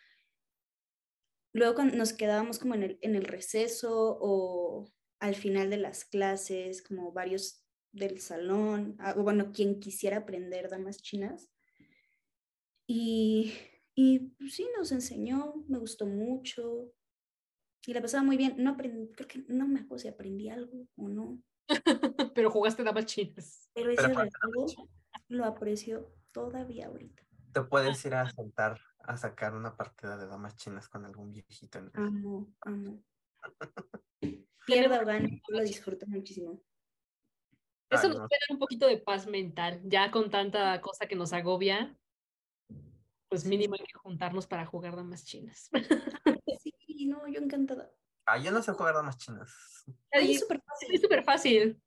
[1.53, 4.91] luego cuando nos quedábamos como en el, en el receso o
[5.21, 10.69] al final de las clases, como varios del salón, ah, o bueno, quien quisiera aprender
[10.69, 11.49] damas chinas.
[12.87, 13.53] Y
[13.95, 16.93] y pues, sí, nos enseñó, me gustó mucho
[17.87, 18.57] y la pasaba muy bien.
[18.59, 21.41] No aprendí, creo que no me acuerdo si aprendí algo o no.
[22.35, 23.71] Pero jugaste damas chinas.
[23.75, 24.67] Pero ese Pero
[25.29, 27.24] lo aprecio todavía ahorita.
[27.55, 31.79] Te puedes ir a sentar a sacar una partida de damas chinas con algún viejito.
[31.79, 33.03] En amo, amo.
[34.67, 36.61] Pierda o gane, lo disfruto muchísimo.
[37.91, 41.33] Eso nos puede dar un poquito de paz mental, ya con tanta cosa que nos
[41.33, 41.97] agobia,
[43.29, 45.71] pues mínimo hay que juntarnos para jugar damas chinas.
[46.87, 47.91] Sí, no, yo encantada.
[48.27, 49.53] Ah, yo no sé jugar damas chinas.
[50.13, 50.95] es súper fácil.
[50.95, 51.83] Es súper fácil.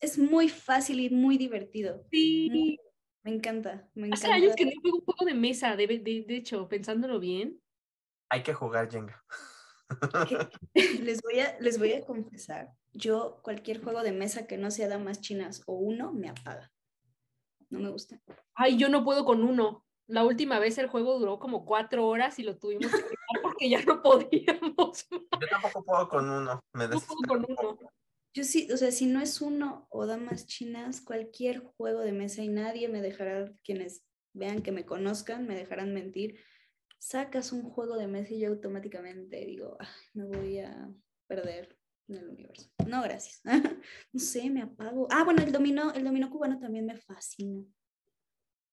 [0.00, 2.04] Es muy fácil y muy divertido.
[2.10, 2.78] Sí.
[3.28, 6.36] Me encanta, me Hace años que no juego un juego de mesa, de, de, de
[6.36, 7.60] hecho, pensándolo bien.
[8.30, 9.22] Hay que jugar Jenga.
[10.74, 14.88] les, voy a, les voy a confesar, yo cualquier juego de mesa que no sea
[14.88, 16.70] damas chinas o uno, me apaga.
[17.70, 18.18] No me gusta.
[18.54, 19.84] Ay, yo no puedo con uno.
[20.06, 23.82] La última vez el juego duró como cuatro horas y lo tuvimos que porque ya
[23.82, 25.06] no podíamos.
[25.10, 26.60] Yo tampoco puedo con uno.
[26.72, 27.78] Me no puedo con uno.
[28.38, 32.40] Yo sí, o sea, si no es uno o damas chinas, cualquier juego de mesa
[32.40, 36.38] y nadie me dejará, quienes vean que me conozcan, me dejarán mentir.
[37.00, 39.76] Sacas un juego de mesa y yo automáticamente digo,
[40.14, 40.88] me voy a
[41.26, 41.76] perder
[42.06, 42.70] en el universo.
[42.86, 43.40] No, gracias.
[44.12, 45.08] no sé, me apago.
[45.10, 47.64] Ah, bueno, el dominó, el dominó cubano también me fascina.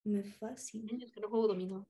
[0.04, 0.92] Me fascina.
[1.04, 1.90] Es que no juego dominó.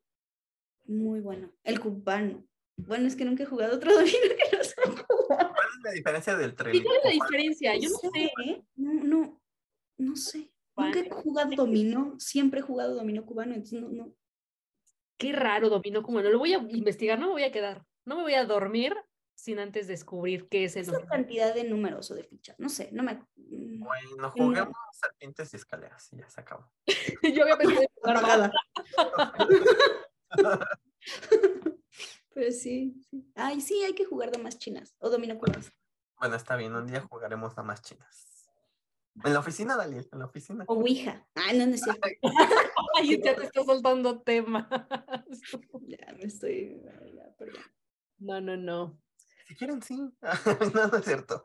[0.86, 1.54] Muy bueno.
[1.66, 2.48] El cubano.
[2.78, 5.52] Bueno, es que nunca he jugado otro dominó que no sé jugar.
[5.54, 6.84] ¿Cuál es la diferencia del tren?
[6.84, 7.76] ¿Cuál es la diferencia?
[7.78, 8.32] Yo no sé.
[8.46, 8.64] ¿eh?
[8.76, 9.42] No, no,
[9.98, 10.52] no sé.
[10.76, 12.16] Nunca he jugado dominó.
[12.20, 14.14] Siempre he jugado dominó cubano, entonces no, no.
[15.18, 16.30] Qué raro dominó cubano.
[16.30, 17.86] Lo voy a investigar, no me voy a quedar.
[18.04, 18.94] No me voy a dormir
[19.36, 22.70] sin antes descubrir qué es el Es la cantidad de números o de fichas, no
[22.70, 23.16] sé, no me...
[23.36, 26.72] mm, Bueno, juguemos serpientes y escaleras y ya se acabó.
[27.22, 28.52] Yo había pensado en jugar Nada.
[32.36, 33.26] Pero sí, sí.
[33.34, 35.72] Ay, sí, hay que jugar damas chinas o dominó cuerdas.
[36.20, 38.52] Bueno, está bien, un día jugaremos damas chinas.
[39.24, 40.66] En la oficina, Daliel, en la oficina.
[40.68, 41.26] O Ouija.
[41.36, 42.02] Ah, no, no es cierto.
[42.98, 44.68] Ay, ya te está soltando temas.
[45.88, 46.82] Ya me estoy...
[47.16, 47.62] ya, perdón.
[48.18, 49.00] No, no, no.
[49.48, 49.96] Si quieren, sí.
[50.74, 51.42] no, no es cierto.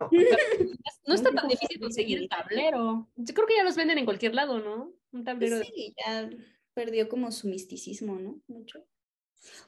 [1.07, 3.09] No está tan difícil conseguir el tablero.
[3.15, 4.93] Yo creo que ya los venden en cualquier lado, ¿no?
[5.13, 5.57] Un tablero.
[5.57, 6.29] de- Pues Sí, ya
[6.75, 8.41] perdió como su misticismo, ¿no?
[8.49, 8.85] Mucho.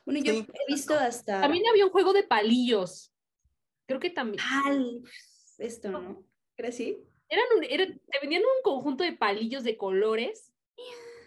[0.05, 1.41] Bueno, yo Sí, he visto hasta...
[1.41, 3.13] También había un juego de palillos.
[3.87, 4.43] Creo que también.
[4.65, 5.03] Al-
[5.59, 6.25] esto, ¿no?
[6.57, 6.99] ¿Era así?
[7.29, 10.53] Eran un- era- te vendían un conjunto de palillos de colores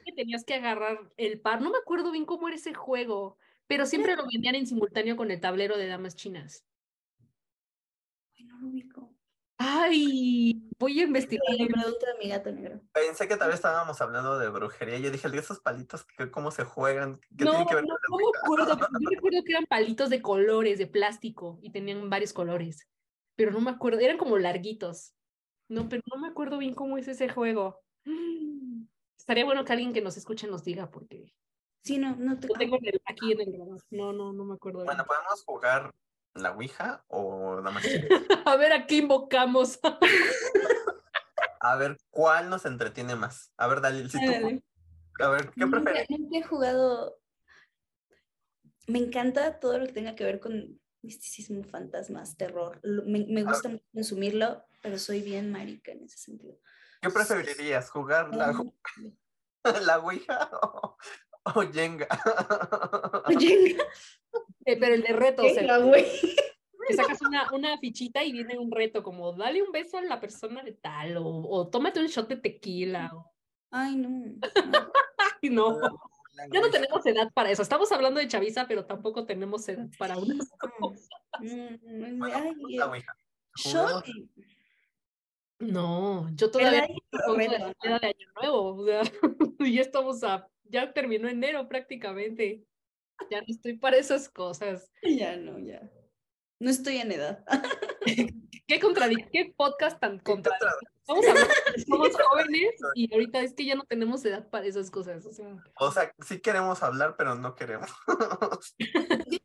[0.06, 1.62] que tenías que agarrar el par.
[1.62, 3.38] No me acuerdo bien cómo era ese juego,
[3.68, 6.64] pero siempre lo vendían en simultáneo con el tablero de damas chinas.
[8.38, 8.95] Ay, no lo ubico.
[9.58, 11.46] Ay, voy a investigar.
[11.56, 12.82] Sí, pregunta de mi gato negro.
[12.92, 14.98] Pensé que tal vez estábamos hablando de brujería.
[15.00, 17.20] Yo dije, de esos palitos, que ¿cómo se juegan?
[17.38, 18.40] ¿Qué No, tiene que ver no, con no la me Ouija?
[18.44, 18.78] acuerdo.
[18.78, 22.88] pero Yo recuerdo que eran palitos de colores, de plástico, y tenían varios colores.
[23.36, 25.14] Pero no me acuerdo, eran como larguitos.
[25.68, 27.82] No, pero no me acuerdo bien cómo es ese juego.
[29.18, 31.34] Estaría bueno que alguien que nos escuche nos diga, porque
[31.84, 32.48] Sí, no, no te...
[32.48, 33.58] lo tengo en el- aquí en el.
[33.92, 34.80] No, no, no me acuerdo.
[34.80, 34.88] bien.
[34.88, 35.94] Bueno, podemos jugar
[36.36, 38.10] la Ouija o damas chinas.
[38.46, 39.80] A ver, ¿a qué invocamos?
[41.62, 43.52] A ver, ¿cuál nos entretiene más?
[43.58, 44.62] A ver, Dalil, si tú.
[45.24, 46.10] A ver, ¿qué prefieres?
[46.10, 47.18] Nunca he jugado...
[48.88, 52.80] Me encanta todo lo que tenga que ver con misticismo, fantasmas, terror.
[52.84, 56.60] Me, me gusta mucho consumirlo, pero soy bien marica en ese sentido.
[57.02, 57.90] ¿Qué preferirías?
[57.90, 58.54] ¿Jugar la,
[59.82, 60.98] la Ouija o,
[61.46, 62.08] o Jenga?
[64.66, 66.06] Pero el de reto, o sea, venga, güey.
[66.88, 70.20] que sacas una, una fichita y viene un reto, como dale un beso a la
[70.20, 73.12] persona de tal, o, o tómate un shot de tequila.
[73.14, 73.32] O...
[73.72, 74.10] Ay, no.
[74.10, 74.36] no.
[75.42, 75.80] Ay, no.
[76.34, 77.62] La Ya no tenemos edad para eso.
[77.62, 80.36] Estamos hablando de chaviza, pero tampoco tenemos edad para una.
[81.40, 83.16] Mm, mm, Bueno, ay, juguemos la Ouija.
[83.56, 84.30] shot Juguemos- y-
[85.60, 86.88] No, yo todavía
[87.26, 88.76] no de año nuevo.
[88.76, 89.02] O sea,
[89.60, 92.66] ya estamos a, ya terminó enero prácticamente.
[93.32, 94.92] Ya no estoy para esas cosas.
[95.04, 95.90] Ya no, ya.
[96.60, 97.44] No estoy en edad.
[98.68, 98.80] Qué
[99.32, 100.90] qué podcast tan ¿Qué contradictorio.
[101.06, 101.26] somos
[102.30, 105.24] jóvenes y ahorita es que ya no tenemos edad para esas cosas.
[105.26, 107.90] O sea, O sea, sí queremos hablar, pero no queremos.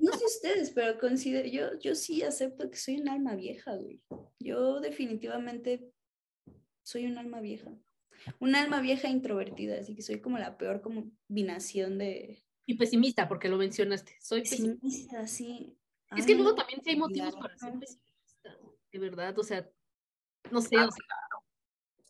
[0.00, 4.00] No sé ustedes, pero considero, yo, yo sí acepto que soy un alma vieja, güey.
[4.38, 5.90] Yo definitivamente
[6.84, 7.72] soy un alma vieja.
[8.38, 13.48] Un alma vieja introvertida, así que soy como la peor combinación de y pesimista, porque
[13.48, 14.14] lo mencionaste.
[14.20, 14.80] Soy pesimista.
[14.82, 15.74] pesimista, sí.
[16.14, 17.80] Es que luego no, también sí hay motivos para ser claro.
[17.80, 18.58] pesimista,
[18.92, 19.38] de verdad.
[19.38, 19.66] O sea,
[20.50, 20.76] no sé.
[20.76, 21.06] Ah, o sea,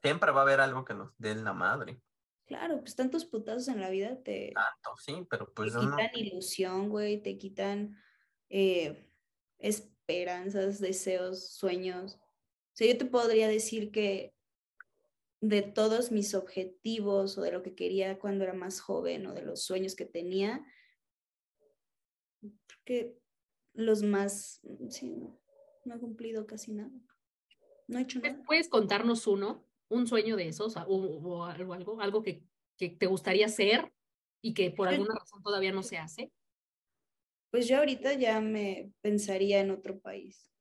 [0.03, 2.01] Siempre va a haber algo que nos dé la madre.
[2.45, 6.89] Claro, pues tantos putazos en la vida te, Tanto, sí, pero pues te quitan ilusión,
[6.89, 7.97] güey, te quitan
[8.49, 9.09] eh,
[9.59, 12.15] esperanzas, deseos, sueños.
[12.15, 14.35] O sea, yo te podría decir que
[15.41, 19.43] de todos mis objetivos o de lo que quería cuando era más joven o de
[19.43, 20.65] los sueños que tenía,
[22.41, 23.19] creo que
[23.75, 25.41] los más, sí, no,
[25.85, 26.91] no he cumplido casi nada.
[27.87, 28.43] No he hecho nada.
[28.45, 32.43] ¿Puedes contarnos uno, un sueño de esos, o, o algo, algo, algo que,
[32.77, 33.93] que te gustaría hacer
[34.43, 36.33] y que por alguna razón todavía no se hace?
[37.51, 40.53] Pues yo ahorita ya me pensaría en otro país,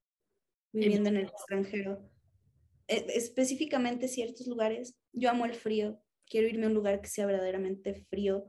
[0.72, 2.10] viviendo en el extranjero.
[2.88, 4.96] E- específicamente ciertos lugares.
[5.14, 6.02] Yo amo el frío.
[6.30, 8.46] Quiero irme a un lugar que sea verdaderamente frío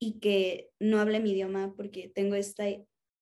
[0.00, 2.64] y que no hable mi idioma porque tengo esta,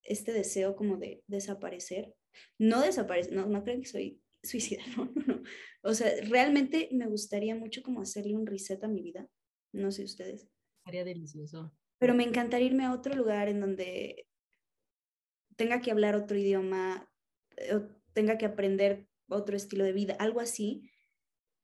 [0.02, 2.14] este deseo como de desaparecer.
[2.58, 5.42] No desaparecer, no, no creo que soy suicida, no, no, no.
[5.82, 9.28] O sea, realmente me gustaría mucho como hacerle un reset a mi vida.
[9.72, 10.48] No sé ustedes
[10.84, 11.72] Sería delicioso.
[11.98, 14.26] pero me encantaría irme a otro lugar en donde
[15.56, 17.08] tenga que hablar otro idioma,
[17.56, 17.80] eh,
[18.14, 20.90] tenga que aprender otro estilo de vida, algo así,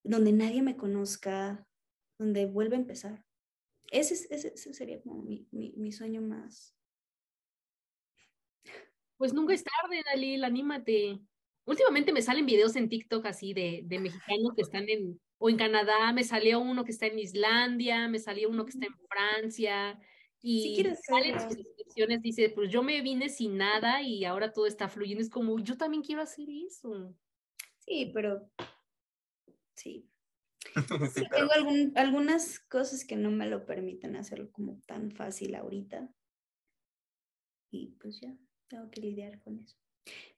[0.02, 1.66] donde nadie me conozca,
[2.18, 3.24] donde vuelva a empezar.
[3.90, 6.74] Ese, es- ese, ese sería como mi, mi, mi sueño más.
[9.16, 11.20] Pues nunca es tarde, Dalil, anímate.
[11.64, 15.56] Últimamente me salen videos en TikTok así de, de mexicanos que están en, o en
[15.56, 20.00] Canadá, me salió uno que está en Islandia, me salió uno que está en Francia,
[20.40, 24.66] y quiero salen sus descripciones, dice, pues yo me vine sin nada y ahora todo
[24.66, 27.14] está fluyendo, es como, yo también quiero hacer eso.
[27.88, 28.50] Sí, pero
[29.74, 30.10] sí.
[30.74, 35.10] sí, Sí, pero tengo algún, algunas cosas que no me lo permiten hacerlo como tan
[35.10, 36.12] fácil ahorita.
[37.70, 38.36] Y pues ya.
[38.68, 39.76] tengo que lidiar con eso.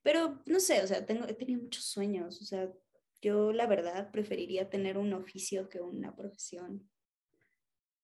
[0.03, 2.73] Pero no sé, o sea, tengo, he tenido muchos sueños, o sea,
[3.21, 6.89] yo la verdad preferiría tener un oficio que una profesión.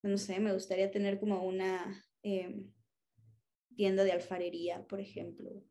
[0.03, 2.73] No sé, me gustaría tener como una em,
[3.77, 5.65] tienda de alfarería, por ejemplo.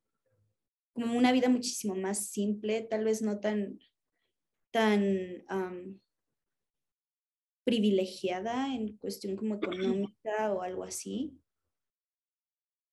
[0.95, 3.77] Como una vida muchísimo más simple, tal vez no tan,
[4.71, 5.45] tan
[7.63, 11.37] privilegiada en cuestión como económica o algo así.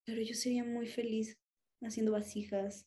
[0.05, 1.39] Pero yo sería muy feliz
[1.81, 2.87] haciendo vasijas,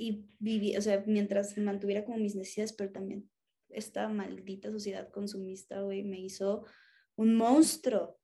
[0.00, 3.30] y viví, o sea, mientras mantuviera como mis necesidades, pero también
[3.68, 6.64] esta maldita sociedad consumista, güey, me hizo
[7.16, 8.18] un monstruo.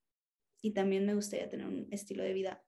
[0.62, 2.64] Y también me gustaría tener un estilo de vida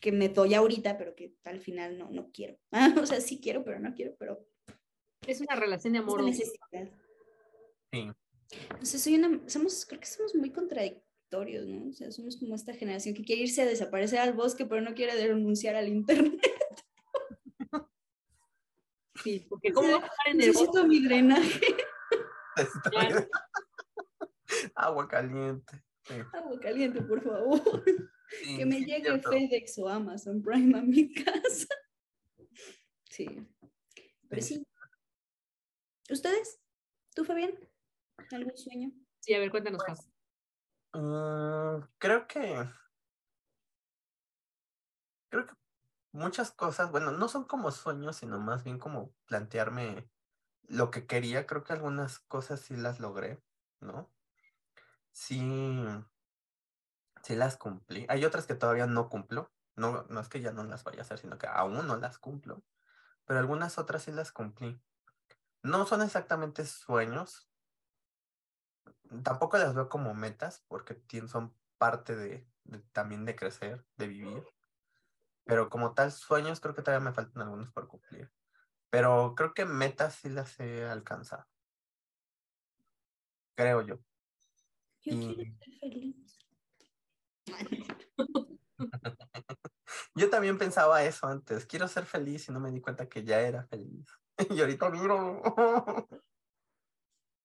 [0.00, 2.58] que me doy ahorita, pero que al final no, no quiero.
[3.02, 4.46] o sea, sí quiero, pero no quiero, pero...
[5.26, 6.24] Es una relación de amor.
[6.24, 6.90] necesidad.
[7.92, 8.10] Sí.
[8.80, 11.88] O sea, soy una, somos, creo que somos muy contradictorios, ¿no?
[11.88, 14.94] O sea, somos como esta generación que quiere irse a desaparecer al bosque, pero no
[14.94, 16.40] quiere denunciar al internet.
[19.22, 21.60] Sí, porque ¿cómo va a en el Necesito mi drenaje.
[24.74, 25.84] Agua caliente.
[26.32, 27.84] Agua caliente, por favor.
[28.56, 31.68] Que me llegue FedEx o Amazon Prime a mi casa.
[33.10, 33.26] Sí.
[34.28, 34.66] Pero sí.
[36.08, 36.60] ¿Ustedes?
[37.14, 37.52] ¿Tú, Fabián?
[38.30, 38.92] ¿Algún sueño?
[39.20, 40.08] Sí, a ver, cuéntanos más.
[40.92, 42.68] Uh, creo que.
[45.28, 45.54] Creo que
[46.12, 50.08] muchas cosas, bueno, no son como sueños, sino más bien como plantearme
[50.62, 51.46] lo que quería.
[51.46, 53.42] Creo que algunas cosas sí las logré,
[53.80, 54.10] ¿no?
[55.12, 55.40] Sí,
[57.22, 58.06] sí las cumplí.
[58.08, 59.52] Hay otras que todavía no cumplo.
[59.76, 62.18] No, no es que ya no las vaya a hacer, sino que aún no las
[62.18, 62.62] cumplo.
[63.24, 64.80] Pero algunas otras sí las cumplí.
[65.62, 67.48] No son exactamente sueños.
[69.22, 72.48] Tampoco las veo como metas, porque son parte de
[72.92, 74.44] también de crecer, de vivir.
[75.44, 78.30] Pero como tal, sueños creo que todavía me faltan algunos por cumplir.
[78.90, 81.46] Pero creo que metas sí las he alcanzado.
[83.54, 83.96] Creo yo.
[85.02, 86.39] Yo quiero ser feliz.
[90.14, 91.66] yo también pensaba eso antes.
[91.66, 94.06] Quiero ser feliz y no me di cuenta que ya era feliz.
[94.50, 95.42] y ahorita miro.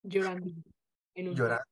[0.04, 0.52] Llorando.
[1.16, 1.66] Llorando.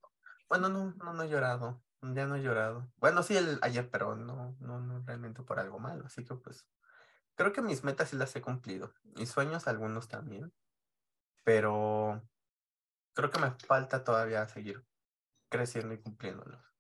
[0.50, 1.82] Bueno, no, no, no he llorado.
[2.02, 2.92] Ya no he llorado.
[2.98, 6.06] Bueno, sí, el, ayer, pero no, no, no realmente por algo malo.
[6.06, 6.68] Así que pues
[7.36, 8.94] creo que mis metas sí las he cumplido.
[9.16, 10.52] Mis sueños algunos también.
[11.44, 12.22] Pero
[13.14, 14.86] creo que me falta todavía seguir
[15.50, 16.73] creciendo y cumpliéndolos.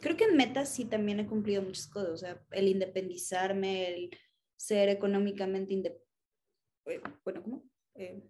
[0.00, 2.10] Creo que en metas sí también he cumplido muchas cosas.
[2.10, 4.10] O sea, el independizarme, el
[4.56, 6.04] ser económicamente independiente.
[6.86, 7.64] Eh, bueno, ¿cómo?
[7.94, 8.22] Eh,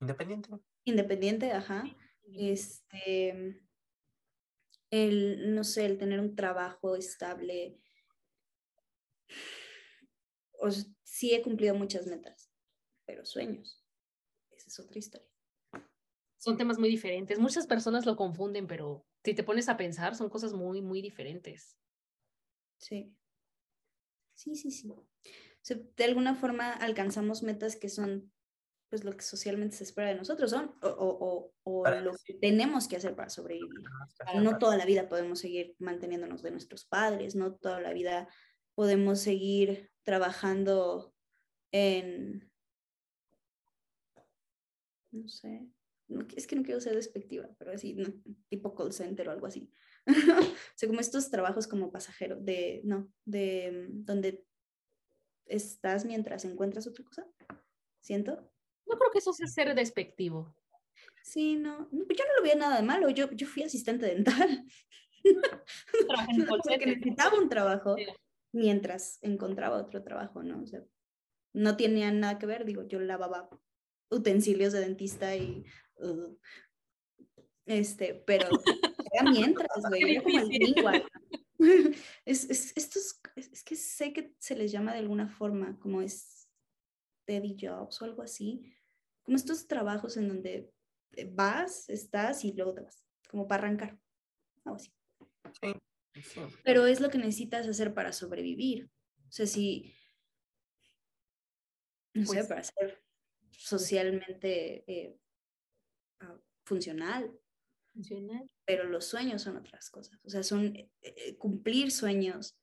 [0.00, 0.50] independiente.
[0.84, 1.84] Independiente, ajá.
[2.24, 3.60] Este
[4.90, 7.80] el, no sé, el tener un trabajo estable.
[10.58, 10.70] O,
[11.02, 12.50] sí he cumplido muchas metas,
[13.04, 13.84] pero sueños.
[14.50, 15.28] Esa es otra historia.
[16.38, 17.38] Son temas muy diferentes.
[17.38, 21.76] Muchas personas lo confunden, pero si te pones a pensar, son cosas muy, muy diferentes.
[22.78, 23.12] Sí.
[24.34, 24.94] Sí, sí, sí.
[25.96, 28.32] de alguna forma alcanzamos metas que son
[28.88, 33.16] pues lo que socialmente se espera de nosotros son o, lo que tenemos que hacer
[33.16, 33.82] para sobrevivir.
[34.40, 38.28] No toda la vida podemos seguir manteniéndonos de nuestros padres, no toda la vida
[38.76, 41.12] podemos seguir trabajando
[41.72, 42.48] en,
[45.10, 45.68] no sé,
[46.36, 47.96] es que no quiero ser despectiva, pero así,
[48.48, 49.70] tipo call center o algo así.
[50.06, 54.46] o sea, como estos trabajos como pasajero, de, no, de donde
[55.46, 57.26] estás mientras encuentras otra cosa,
[58.00, 58.52] siento.
[58.86, 60.54] No creo que eso sea ser despectivo.
[61.22, 64.64] Sí, no, yo no lo veía nada de malo, yo, yo fui asistente dental.
[66.78, 67.96] que necesitaba un trabajo
[68.52, 70.62] mientras encontraba otro trabajo, ¿no?
[70.62, 70.84] O sea,
[71.52, 73.48] no tenía nada que ver, digo, yo lavaba
[74.10, 75.64] utensilios de dentista y...
[75.98, 76.36] Uh,
[77.64, 78.48] este, pero
[79.12, 81.04] era mientras, güey, era como el
[82.24, 86.48] es, es, es, es que sé que se les llama de alguna forma, como es
[87.22, 88.72] steady jobs o algo así,
[89.22, 90.72] como estos trabajos en donde
[91.32, 93.98] vas, estás y luego te vas, como para arrancar,
[94.64, 94.92] algo así.
[96.62, 98.90] Pero es lo que necesitas hacer para sobrevivir.
[99.28, 99.94] O sea, si,
[102.14, 103.02] no sé, pues para ser
[103.50, 105.18] socialmente eh,
[106.66, 107.32] funcional.
[107.94, 108.50] Funcional.
[108.66, 110.20] Pero los sueños son otras cosas.
[110.22, 112.58] O sea, son eh, cumplir sueños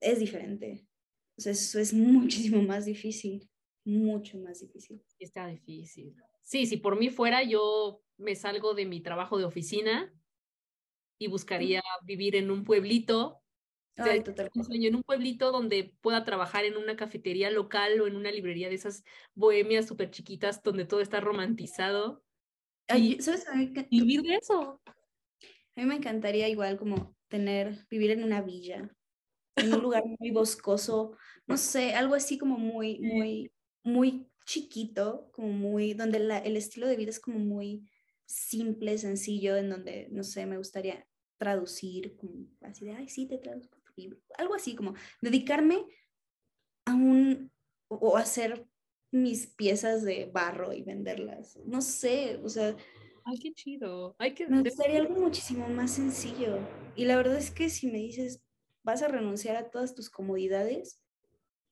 [0.00, 0.88] es diferente.
[1.36, 3.52] O sea, eso es muchísimo más difícil
[3.84, 5.02] mucho más difícil.
[5.18, 6.14] Está difícil.
[6.42, 10.12] Sí, si por mí fuera, yo me salgo de mi trabajo de oficina
[11.18, 13.38] y buscaría vivir en un pueblito
[13.96, 14.50] Ay, total.
[14.54, 18.32] Un sueño en un pueblito donde pueda trabajar en una cafetería local o en una
[18.32, 19.04] librería de esas
[19.34, 22.24] bohemias súper chiquitas donde todo está romantizado.
[22.88, 23.46] Ay, ¿sabes?
[23.48, 24.80] A mí, vivir de eso.
[24.86, 28.90] A mí me encantaría igual como tener, vivir en una villa,
[29.56, 31.16] en un lugar muy boscoso,
[31.46, 33.52] no sé, algo así como muy, muy,
[33.84, 37.88] muy chiquito, como muy, donde la, el estilo de vida es como muy
[38.26, 41.06] simple, sencillo, en donde, no sé, me gustaría
[41.38, 45.86] traducir, como así de, ay, sí, te traduzco tu libro, algo así, como dedicarme
[46.86, 47.52] a un,
[47.88, 48.66] o hacer
[49.12, 52.76] mis piezas de barro y venderlas, no sé, o sea...
[53.24, 54.16] Ay, qué chido.
[54.18, 54.48] Ay, qué...
[54.48, 56.58] Me gustaría algo muchísimo más sencillo.
[56.96, 58.42] Y la verdad es que si me dices,
[58.82, 61.00] vas a renunciar a todas tus comodidades,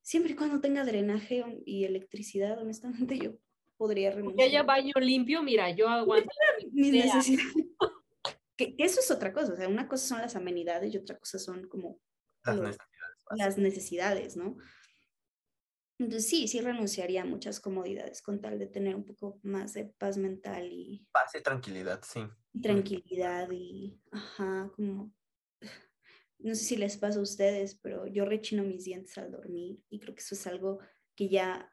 [0.02, 3.32] siempre y cuando tenga drenaje y electricidad, honestamente yo
[3.76, 4.36] podría renunciar.
[4.36, 6.30] Que haya baño limpio, mira, yo aguanto.
[6.72, 7.52] Mis necesidades.
[8.56, 11.38] que, eso es otra cosa, o sea, una cosa son las amenidades y otra cosa
[11.38, 11.98] son como
[12.44, 14.56] las, necesidades, las necesidades, ¿no?
[16.00, 19.84] Entonces sí, sí renunciaría a muchas comodidades con tal de tener un poco más de
[19.84, 21.06] paz mental y...
[21.12, 22.20] Paz y tranquilidad, sí.
[22.60, 25.12] Tranquilidad y, ajá, como
[26.38, 30.00] no sé si les pasa a ustedes, pero yo rechino mis dientes al dormir y
[30.00, 30.78] creo que eso es algo
[31.14, 31.70] que ya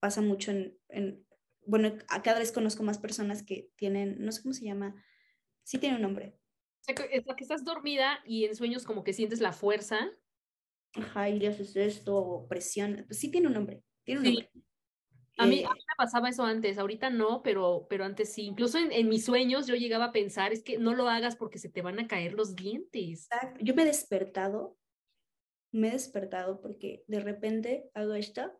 [0.00, 1.24] pasa mucho en,
[1.64, 5.00] bueno, a cada vez conozco más personas que tienen, no sé cómo se llama,
[5.62, 6.36] sí tiene un nombre.
[6.80, 10.10] O sea, que, que estás dormida y en sueños como que sientes la fuerza.
[10.94, 14.50] Ajá, y haces esto, o presión, pues sí tiene un nombre, tiene un nombre.
[15.38, 18.42] A mí, a mí, me pasaba eso antes, ahorita no, pero, pero antes sí.
[18.42, 21.58] Incluso en, en, mis sueños yo llegaba a pensar, es que no lo hagas porque
[21.58, 23.28] se te van a caer los dientes.
[23.60, 24.76] Yo me he despertado,
[25.72, 28.52] me he despertado porque de repente hago esto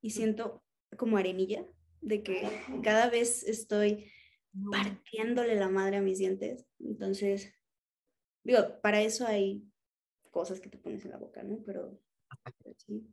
[0.00, 0.64] y siento
[0.96, 1.66] como arenilla
[2.00, 2.48] de que
[2.82, 4.10] cada vez estoy
[4.70, 6.66] partiéndole la madre a mis dientes.
[6.78, 7.52] Entonces,
[8.42, 9.62] digo, para eso hay
[10.30, 11.62] cosas que te pones en la boca, ¿no?
[11.64, 12.00] Pero
[12.76, 13.06] Sí.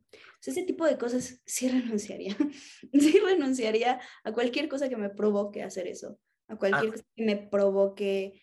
[0.46, 2.36] ese tipo de cosas sí renunciaría.
[2.92, 6.92] Sí renunciaría a cualquier cosa que me provoque hacer eso, a cualquier ah.
[6.92, 8.42] cosa que me provoque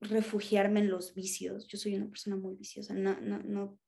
[0.00, 1.66] refugiarme en los vicios.
[1.66, 3.78] Yo soy una persona muy viciosa, no, no, no.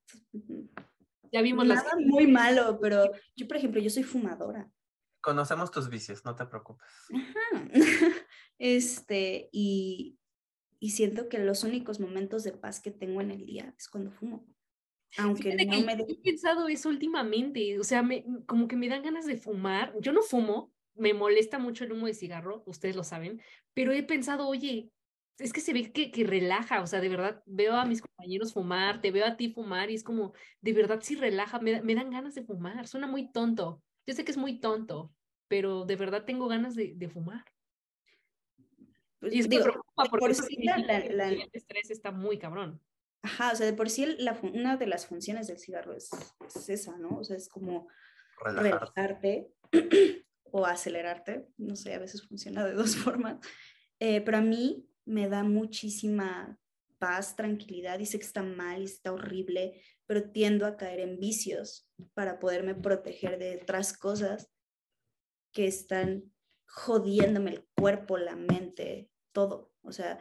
[1.32, 4.70] Ya vimos nada muy malo, pero yo, por ejemplo, yo soy fumadora.
[5.22, 6.88] Conocemos tus vicios, no te preocupes.
[7.12, 7.68] Ajá.
[8.64, 10.20] Este, y,
[10.82, 14.10] y siento que los únicos momentos de paz que tengo en el día es cuando
[14.10, 14.44] fumo.
[15.16, 15.92] Aunque no me...
[15.92, 19.94] He pensado eso últimamente, o sea, me, como que me dan ganas de fumar.
[20.00, 23.40] Yo no fumo, me molesta mucho el humo de cigarro, ustedes lo saben,
[23.74, 24.90] pero he pensado, oye,
[25.38, 28.52] es que se ve que, que relaja, o sea, de verdad veo a mis compañeros
[28.52, 31.94] fumar, te veo a ti fumar y es como, de verdad sí relaja, me, me
[31.94, 33.84] dan ganas de fumar, suena muy tonto.
[34.04, 35.14] Yo sé que es muy tonto,
[35.46, 37.44] pero de verdad tengo ganas de, de fumar.
[39.22, 42.82] Pues, y es digo, preocupa porque por sí la, el estrés está muy cabrón.
[43.22, 46.10] Ajá, o sea, de por sí la, una de las funciones del cigarro es,
[46.44, 47.18] es, esa, ¿no?
[47.18, 47.86] O sea, es como
[48.44, 49.54] relajarte
[50.50, 53.38] o acelerarte, no sé, a veces funciona de dos formas,
[54.00, 56.58] eh, pero a mí me da muchísima
[56.98, 61.20] paz, tranquilidad, y sé que está mal y está horrible, pero tiendo a caer en
[61.20, 64.50] vicios para poderme proteger de otras cosas
[65.52, 66.24] que están
[66.66, 69.72] jodiéndome el cuerpo, la mente, todo.
[69.82, 70.20] O sea,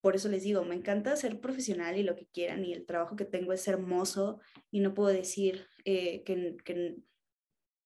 [0.00, 3.16] por eso les digo, me encanta ser profesional y lo que quieran y el trabajo
[3.16, 4.40] que tengo es hermoso
[4.70, 6.96] y no puedo decir eh, que, que,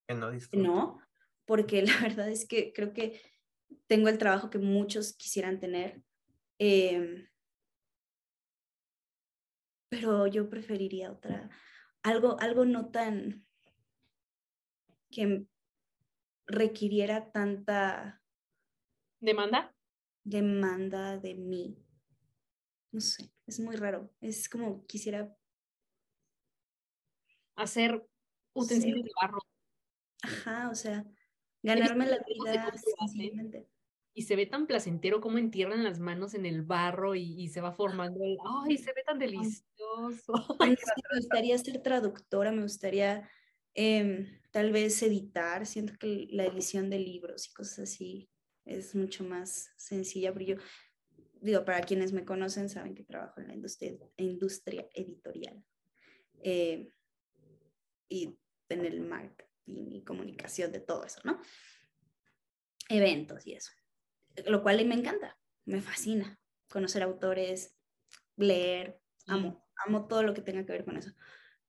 [0.09, 1.01] no, no,
[1.47, 3.20] porque la verdad es que creo que
[3.86, 6.02] tengo el trabajo que muchos quisieran tener.
[6.59, 7.27] Em,
[9.89, 11.48] pero yo preferiría otra,
[12.02, 13.47] algo, algo no tan
[15.10, 15.47] que
[16.47, 18.19] requiriera tanta
[19.20, 19.74] ¿Demanda?
[20.24, 21.76] Demanda de mí.
[22.90, 24.10] No sé, es muy raro.
[24.20, 25.36] Es como quisiera
[27.55, 28.06] hacer
[28.55, 29.40] utensilios de barro.
[30.22, 31.05] Ajá, o sea,
[31.62, 32.72] ganarme la vida
[34.14, 37.72] Y se ve tan placentero como entierran las manos en el barro y, se va
[37.72, 40.32] formando el, ay, se ve tan delicioso.
[40.60, 40.76] me
[41.16, 43.28] gustaría ser traductora, me gustaría
[43.74, 48.30] em, tal vez editar, siento que la edición de libros y cosas así
[48.70, 50.56] es mucho más sencilla, pero yo
[51.40, 55.64] digo, para quienes me conocen saben que trabajo en la industria, industria editorial
[56.42, 56.92] eh,
[58.09, 58.38] y
[58.68, 61.40] en el marketing y comunicación de todo eso, ¿no?
[62.88, 63.72] Eventos y eso,
[64.47, 66.38] lo cual me encanta, me fascina
[66.68, 67.76] conocer autores,
[68.36, 71.12] leer, amo, amo todo lo que tenga que ver con eso,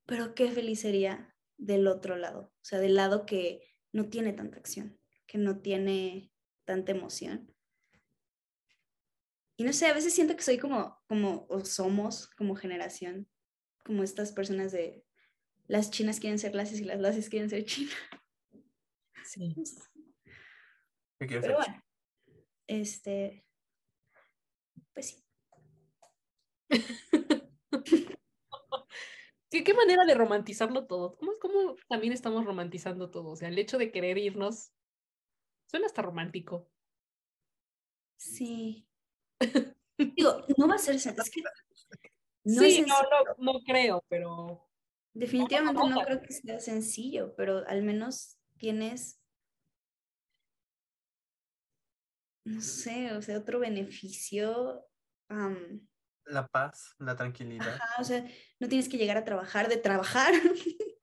[0.06, 4.58] pero qué feliz sería del otro lado, o sea, del lado que no tiene tanta
[4.58, 6.31] acción, que no tiene
[6.64, 7.52] tanta emoción.
[9.56, 13.28] y no sé, a veces siento que soy como, como, o somos como generación,
[13.84, 15.04] como estas personas de
[15.66, 17.94] las chinas quieren ser lacias y las lacias quieren ser chinas.
[19.24, 19.54] Sí.
[21.18, 21.56] ¿Qué quieres Pero hacer?
[21.56, 21.82] bueno,
[22.68, 23.44] este,
[24.94, 25.24] pues sí.
[29.50, 31.16] ¿Qué, qué manera de romantizarlo todo?
[31.16, 33.30] ¿Cómo, ¿Cómo también estamos romantizando todo?
[33.30, 34.72] O sea, el hecho de querer irnos
[35.72, 36.70] suena hasta romántico.
[38.18, 38.86] Sí.
[39.98, 41.40] Digo, no va a ser sen- es que
[42.44, 43.34] no es sí, no, sencillo.
[43.38, 44.68] no, no creo, pero
[45.14, 49.20] Definitivamente no creo que sea sencillo, pero al menos tienes,
[52.44, 54.86] no sé, o sea, otro beneficio.
[56.26, 57.74] La paz, la tranquilidad.
[57.74, 58.26] ajá, o sea,
[58.60, 60.32] no tienes que llegar a trabajar de trabajar,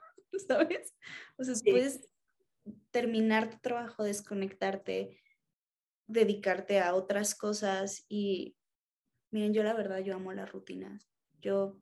[0.48, 0.94] ¿sabes?
[1.38, 1.72] O sea, Sí.
[1.72, 2.08] puedes
[2.92, 5.22] terminar tu trabajo, desconectarte,
[6.08, 8.58] dedicarte a otras cosas y
[9.32, 11.10] miren, yo la verdad, yo amo las rutinas.
[11.42, 11.80] Yo,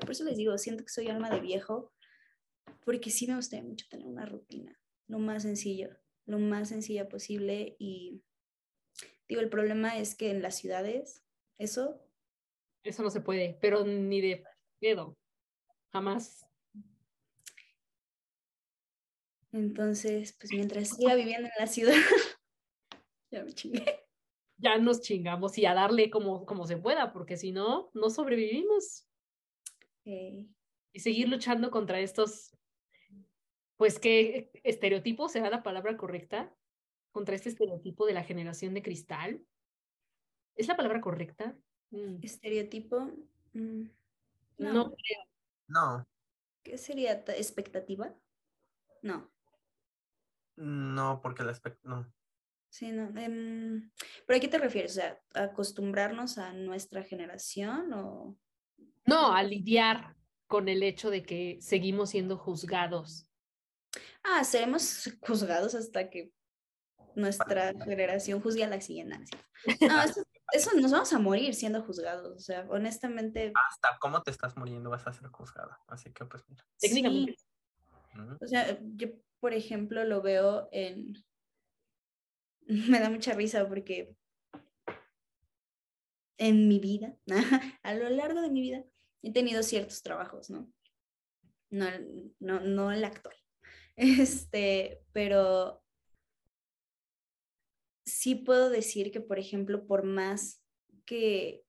[0.00, 1.92] por eso les digo, siento que soy alma de viejo,
[2.84, 4.78] porque sí me gustaría mucho tener una rutina,
[5.08, 5.90] lo más sencillo,
[6.26, 8.22] lo más sencilla posible y
[9.28, 11.24] digo, el problema es que en las ciudades,
[11.58, 12.00] eso,
[12.84, 14.44] eso no se puede, pero ni de
[14.80, 15.16] pedo.
[15.92, 16.46] Jamás.
[19.52, 21.92] Entonces, pues mientras siga viviendo en la ciudad,
[23.30, 24.00] ya me chingué.
[24.58, 29.08] Ya nos chingamos y a darle como, como se pueda, porque si no, no sobrevivimos.
[30.04, 32.56] Y seguir luchando contra estos,
[33.76, 36.54] pues, ¿qué estereotipo será la palabra correcta?
[37.10, 39.44] Contra este estereotipo de la generación de cristal.
[40.54, 41.56] ¿Es la palabra correcta?
[41.90, 43.00] Mm, estereotipo,
[43.54, 43.82] mm,
[44.58, 44.92] No, no,
[45.66, 46.08] No,
[46.62, 47.24] ¿qué sería?
[47.24, 48.14] ta- ¿Expectativa?
[49.02, 49.31] No.
[50.56, 52.12] No, porque la expect- no.
[52.70, 53.08] Sí, no.
[53.20, 53.90] em,
[54.26, 54.92] ¿Pero a qué te refieres?
[54.92, 58.36] O sea, ¿acostumbrarnos a nuestra generación o...?
[59.04, 60.14] no, a lidiar
[60.46, 63.26] con el hecho de que seguimos siendo juzgados.
[64.22, 66.30] Ah, seremos juzgados hasta que
[67.14, 69.16] nuestra generación juzgue a la siguiente.
[69.16, 69.24] ¿no
[70.02, 70.22] eso,
[70.52, 72.36] eso nos vamos a morir siendo juzgados.
[72.36, 75.78] O sea, honestamente, Hasta cómo te estás muriendo vas a ser juzgada.
[75.88, 76.64] Así que pues mira.
[76.78, 77.36] Técnicamente.
[77.36, 78.20] sí.
[78.40, 79.08] O sea, yo,
[79.42, 81.14] por ejemplo, lo veo en...
[82.68, 84.14] Me da mucha risa porque
[86.38, 87.16] en mi vida,
[87.82, 88.84] a lo largo de mi vida,
[89.20, 90.72] he tenido ciertos trabajos, ¿no?
[91.70, 91.86] No,
[92.38, 93.36] no, no el actual.
[93.96, 95.84] Este, pero
[98.06, 100.62] sí puedo decir que, por ejemplo, por más
[101.04, 101.64] que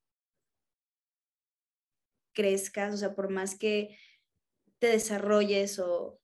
[2.33, 3.97] crezcas, o sea, por más que
[4.79, 6.22] te desarrolles o,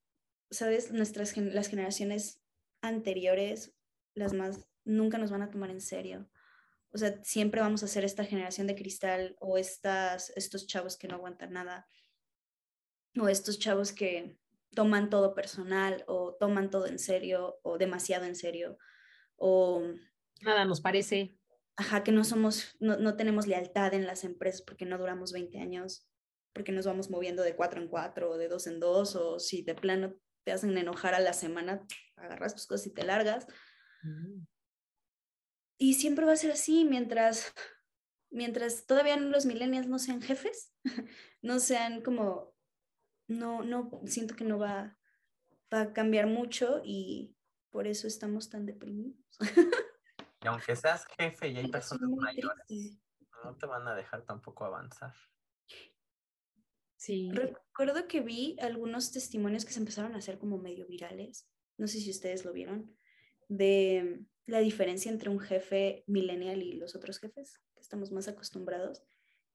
[0.51, 0.91] ¿sabes?
[0.91, 2.41] Nuestras, las generaciones
[2.81, 3.75] anteriores,
[4.13, 6.29] las más, nunca nos van a tomar en serio.
[6.91, 11.07] O sea, siempre vamos a ser esta generación de cristal o estas, estos chavos que
[11.07, 11.87] no aguantan nada
[13.19, 14.37] o estos chavos que
[14.73, 18.77] toman todo personal o toman todo en serio o demasiado en serio
[19.35, 19.83] o
[20.41, 21.35] Nada nos parece.
[21.75, 25.59] ajá, que no somos, no, no tenemos lealtad en las empresas porque no duramos 20
[25.59, 26.07] años,
[26.53, 29.63] porque nos vamos moviendo de cuatro en cuatro o de dos en dos, o si
[29.63, 30.15] de plano
[30.49, 31.85] te hacen enojar a la semana,
[32.15, 33.45] agarras tus cosas y te largas.
[35.77, 37.53] Y siempre va a ser así mientras,
[38.31, 40.73] mientras todavía los millennials no sean jefes,
[41.43, 42.55] no sean como,
[43.27, 44.97] no, no, siento que no va,
[45.71, 47.37] va a cambiar mucho y
[47.69, 49.37] por eso estamos tan deprimidos.
[50.41, 52.97] Y aunque seas jefe y hay personas mayores,
[53.43, 55.13] no te van a dejar tampoco avanzar.
[56.99, 57.31] Sí.
[57.31, 61.47] Recuerdo que vi algunos testimonios que se empezaron a hacer como medio virales,
[61.77, 62.93] no sé si ustedes lo vieron,
[63.47, 69.01] de la diferencia entre un jefe millennial y los otros jefes, que estamos más acostumbrados,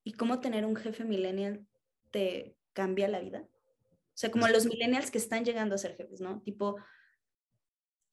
[0.05, 1.67] y cómo tener un jefe millennial
[2.11, 3.47] te cambia la vida.
[3.47, 6.41] O sea, como los millennials que están llegando a ser jefes, ¿no?
[6.41, 6.77] Tipo,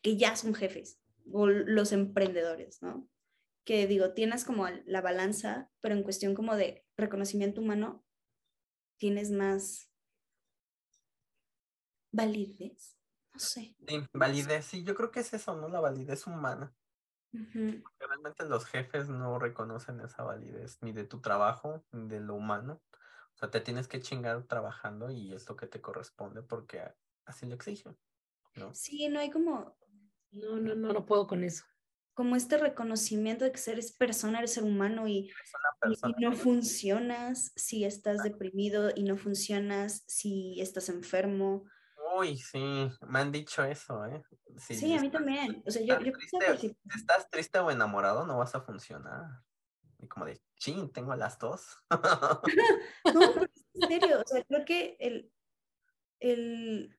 [0.02, 1.00] que ya son jefes,
[1.32, 3.08] o los emprendedores, ¿no?
[3.64, 8.04] Que digo, tienes como la balanza, pero en cuestión como de reconocimiento humano,
[9.02, 9.90] tienes más
[12.12, 13.00] validez,
[13.34, 13.76] no sé.
[13.88, 15.68] Sí, validez, sí, yo creo que es eso, ¿no?
[15.68, 16.76] La validez humana.
[17.32, 22.36] Que Realmente los jefes no reconocen esa validez ni de tu trabajo, ni de lo
[22.36, 22.82] humano.
[23.34, 26.94] O sea, te tienes que chingar trabajando y es lo que te corresponde porque
[27.26, 27.98] así lo exigen,
[28.56, 28.72] ¿no?
[28.74, 29.76] Sí, no hay como,
[30.32, 31.66] No, no, no, no puedo con eso.
[32.22, 36.16] Como este reconocimiento de que eres persona, eres ser humano y, Es una y- persona.
[36.20, 41.66] no funcionas si estás deprimido y no funcionas si estás enfermo.
[42.16, 42.60] Uy, sí,
[43.08, 44.22] me han dicho eso, ¿eh?
[44.56, 45.64] Si Sí, a mí también.
[45.66, 49.26] O sea, yo, yo triste, que si estás triste o enamorado, no vas a funcionar.
[49.98, 51.76] Y como de, ching, tengo las dos.
[53.16, 55.32] no, pero en serio, o sea, creo que el,
[56.20, 56.96] el,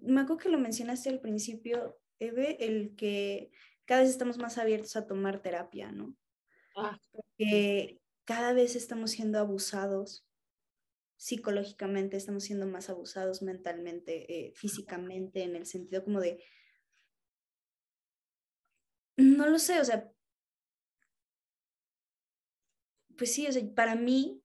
[0.00, 3.52] me acuerdo que lo mencionaste al principio, Eve, el que
[3.88, 6.14] cada vez estamos más abiertos a tomar terapia, ¿no?
[6.76, 10.28] Ah, Porque cada vez estamos siendo abusados
[11.16, 16.44] psicológicamente, estamos siendo más abusados mentalmente, eh, físicamente, en el sentido como de,
[19.16, 20.12] no lo sé, o sea,
[23.16, 24.44] pues sí, o sea, para mí,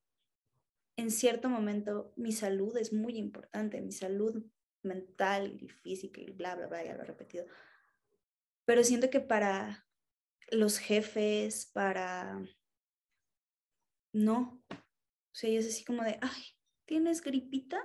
[0.95, 4.41] en cierto momento, mi salud es muy importante, mi salud
[4.83, 7.45] mental y física y bla, bla, bla, ya lo he repetido.
[8.65, 9.87] Pero siento que para
[10.51, 12.41] los jefes, para...
[14.13, 14.63] No.
[14.69, 16.43] O sea, es así como de, ay,
[16.85, 17.83] ¿tienes gripita?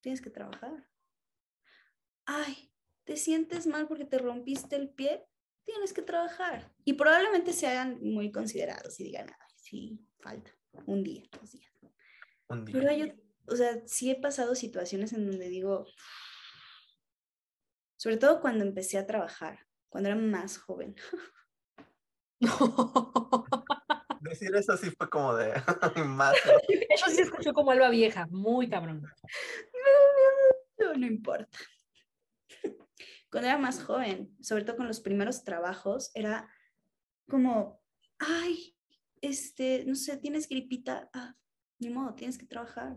[0.00, 0.88] Tienes que trabajar.
[2.24, 2.72] Ay,
[3.04, 5.26] ¿te sientes mal porque te rompiste el pie?
[5.64, 6.74] Tienes que trabajar.
[6.84, 10.50] Y probablemente se hagan muy considerados y digan, ay, sí, falta
[10.86, 11.72] un día, dos días.
[12.48, 12.72] Un día.
[12.72, 15.86] Pero hay, o sea, sí he pasado situaciones en donde digo,
[18.02, 20.96] sobre todo cuando empecé a trabajar, cuando era más joven.
[24.20, 25.54] Decir eso sí fue como de
[26.06, 26.34] más.
[26.90, 29.06] Eso sí escuchó como alba vieja, muy cabrón.
[30.78, 31.56] No, no importa.
[33.30, 36.52] Cuando era más joven, sobre todo con los primeros trabajos, era
[37.28, 37.84] como,
[38.18, 38.76] ay,
[39.20, 41.36] este, no sé, tienes gripita, ah,
[41.78, 42.96] ni modo, tienes que trabajar.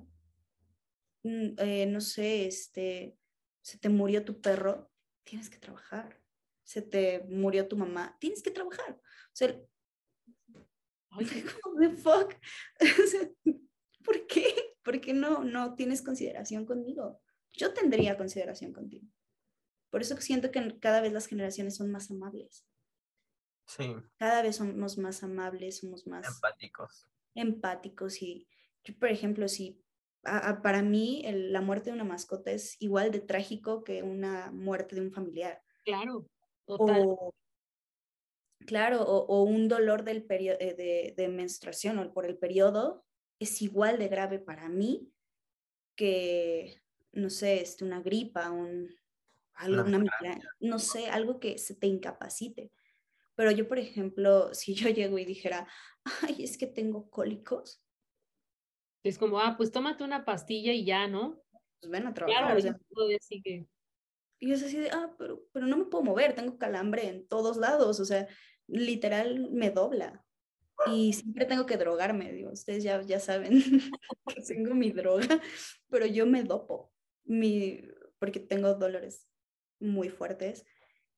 [1.21, 3.19] Mm, eh, no sé, este,
[3.61, 4.89] se te murió tu perro,
[5.25, 6.21] tienes que trabajar.
[6.63, 8.95] Se te murió tu mamá, tienes que trabajar.
[8.95, 9.59] O sea,
[11.11, 11.25] what
[11.79, 12.33] the fuck?
[14.03, 14.77] ¿Por qué?
[14.83, 17.21] ¿Por qué no, no tienes consideración conmigo?
[17.53, 19.07] Yo tendría consideración contigo.
[19.89, 22.65] Por eso siento que cada vez las generaciones son más amables.
[23.67, 27.07] Sí, Cada vez somos más amables, somos más empáticos.
[27.33, 28.47] empáticos y
[28.83, 29.81] yo, por ejemplo, si
[30.25, 34.03] a- a- para mí el- la muerte de una mascota es igual de trágico que
[34.03, 35.61] una muerte de un familiar.
[35.83, 36.25] claro,
[36.65, 37.01] total.
[37.07, 37.33] O,
[38.65, 43.05] claro, o, o un dolor del eh, de, de menstruación o por el periodo
[43.39, 45.11] es igual de grave para mí
[45.95, 46.81] que,
[47.13, 48.89] no sé, este, una gripa, un,
[49.53, 52.71] algo, Una una migraña, no sé, algo que se te incapacite.
[53.35, 55.67] Pero yo, por ejemplo, si yo llego y dijera,
[56.23, 57.84] ay, es que tengo cólicos,
[59.05, 61.45] Es como, ah, pues tómate una pastilla y ya, ¿no?
[61.79, 62.43] pues ven a trabajar.
[62.43, 63.67] Claro, o sea, yo así que,
[64.39, 67.57] Y es así de, ah, pero, pero no me puedo mover, tengo calambre en todos
[67.57, 68.27] lados, o sea,
[68.67, 70.25] literal me dobla.
[70.87, 73.51] Y siempre tengo que drogarme, digo, ustedes ya, ya saben
[74.27, 75.39] que tengo mi droga,
[75.89, 76.91] pero yo me dopo,
[77.23, 77.81] mi,
[78.19, 79.25] porque tengo dolores
[79.79, 80.65] muy fuertes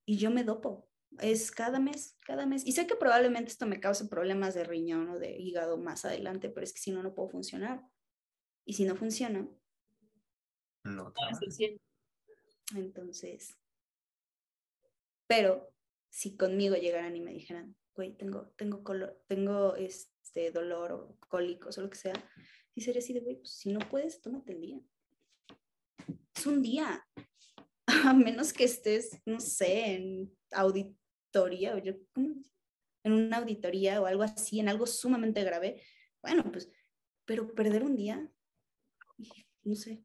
[0.06, 0.87] y yo me dopo.
[1.20, 2.66] Es cada mes, cada mes.
[2.66, 6.50] Y sé que probablemente esto me cause problemas de riñón o de hígado más adelante,
[6.50, 7.84] pero es que si no, no puedo funcionar.
[8.66, 9.48] Y si no funciona,
[10.84, 11.14] No,
[12.76, 13.58] entonces,
[15.28, 15.74] pero
[16.10, 21.78] si conmigo llegaran y me dijeran, güey, tengo, tengo, color, tengo este dolor o cólicos
[21.78, 22.14] o lo que sea,
[22.76, 24.80] y sería así de, güey, pues si no puedes, tómate el día.
[26.36, 27.06] Es un día.
[28.12, 30.38] A menos que estés, no sé, en
[31.34, 32.52] auditoría, o yo, ¿cómo se dice?
[33.04, 35.82] en una auditoría o algo así, en algo sumamente grave,
[36.22, 36.70] bueno, pues,
[37.26, 38.30] pero perder un día,
[39.64, 40.04] no sé,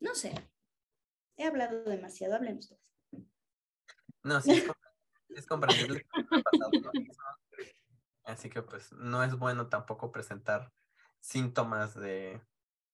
[0.00, 0.34] no sé.
[1.36, 2.82] He hablado demasiado, hablen ustedes.
[4.24, 4.92] No, sí, es, compre-
[5.28, 6.06] es comprensible.
[8.24, 10.72] Así que pues no es bueno tampoco presentar
[11.20, 12.42] síntomas de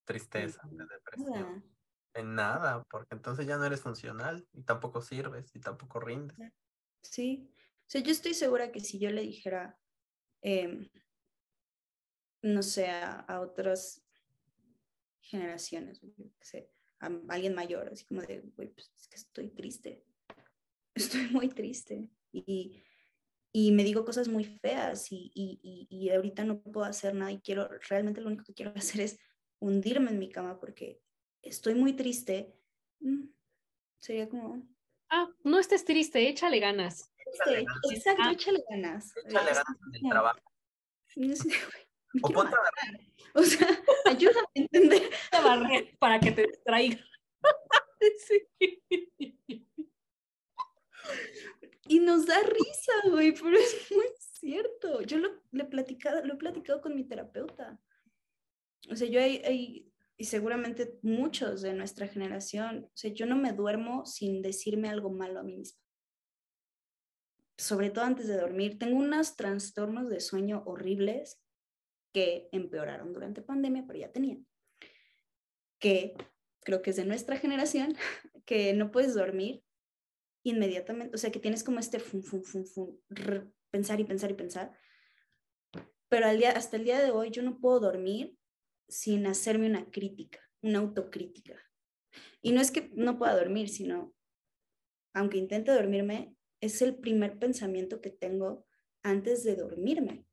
[0.05, 1.65] tristeza, de depresión,
[2.13, 6.37] en nada, porque entonces ya no eres funcional y tampoco sirves y tampoco rindes.
[7.05, 7.49] Sí.
[7.87, 9.79] O sea, yo estoy segura que si yo le dijera,
[10.43, 10.89] em,
[12.43, 14.03] no sé, a, a otras
[15.21, 16.71] generaciones, yo qué sé,
[17.01, 20.05] a alguien mayor, así como de, güey, pues es que estoy triste.
[20.95, 22.09] Estoy muy triste.
[22.33, 22.83] Y,
[23.53, 27.41] y me digo cosas muy feas y, y, y, ahorita no puedo hacer nada y
[27.41, 29.19] quiero, realmente lo único que quiero hacer es
[29.59, 31.01] hundirme en mi cama porque
[31.43, 32.55] estoy muy triste.
[33.01, 33.29] Mm,
[33.99, 34.63] Sería como,
[35.11, 37.13] Ah, no estés triste, échale ganas.
[37.27, 37.93] Échale "Sí, ganas.
[37.93, 38.33] exacto, Ah.
[38.33, 39.17] échale ganas.
[39.27, 40.41] Échale Es ganas en el trabajo.
[41.17, 43.01] y yo así de, "Güey, me O ponte a matar".
[43.35, 43.69] O sea,
[44.07, 45.11] ayúdame a entender.
[45.33, 46.99] A barrer para que te distraiga.
[48.19, 48.47] Sí.
[51.87, 55.01] Y nos da risa, güey, pero es muy cierto.
[55.03, 57.79] Yo lo, le he platicado, lo he platicado con mi terapeuta.
[58.91, 63.37] O sea, yo hay, hay- y seguramente muchos de nuestra generación, o sea, yo no
[63.37, 65.81] me duermo sin decirme algo malo a mí misma.
[67.57, 68.81] sobre todo antes de dormir.
[68.81, 71.41] Tengo unos trastornos de sueño horribles
[72.13, 74.39] que empeoraron durante pandemia, pero ya tenía.
[75.79, 76.15] Que
[76.65, 77.95] creo que es de nuestra generación,
[78.45, 79.63] que no puedes dormir
[80.45, 83.01] inmediatamente, o sea, que tienes como este fun, fun, fun, fun,
[83.71, 84.77] pensar y pensar y pensar.
[86.09, 88.37] Pero al día, hasta el día de hoy yo no puedo dormir
[88.89, 91.59] sin hacerme una crítica, una autocrítica.
[92.41, 94.15] Y no es que no pueda dormir, sino,
[95.13, 98.67] aunque intente dormirme, es el primer pensamiento que tengo
[99.03, 100.27] antes de dormirme.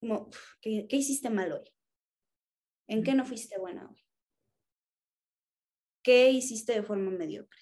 [0.00, 0.30] Como,
[0.60, 1.72] ¿qué, ¿qué, hiciste mal hoy?
[2.86, 4.04] ¿En qué no fuiste buena hoy?
[6.02, 7.60] ¿Qué hiciste de forma mediocre?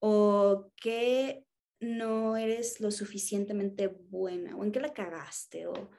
[0.00, 1.46] ¿O qué
[1.80, 4.56] no eres lo suficientemente buena?
[4.56, 5.66] ¿O en qué la cagaste?
[5.68, 5.90] ¿O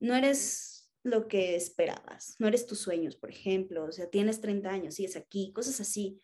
[0.00, 0.73] no eres
[1.04, 2.34] lo que esperabas?
[2.40, 3.84] ¿No eres tus sueños, por ejemplo?
[3.84, 6.20] O sea, tienes 30 años, sigues aquí, cosas así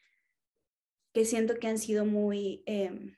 [1.13, 2.63] que siento que han sido muy...
[2.67, 3.17] Eh,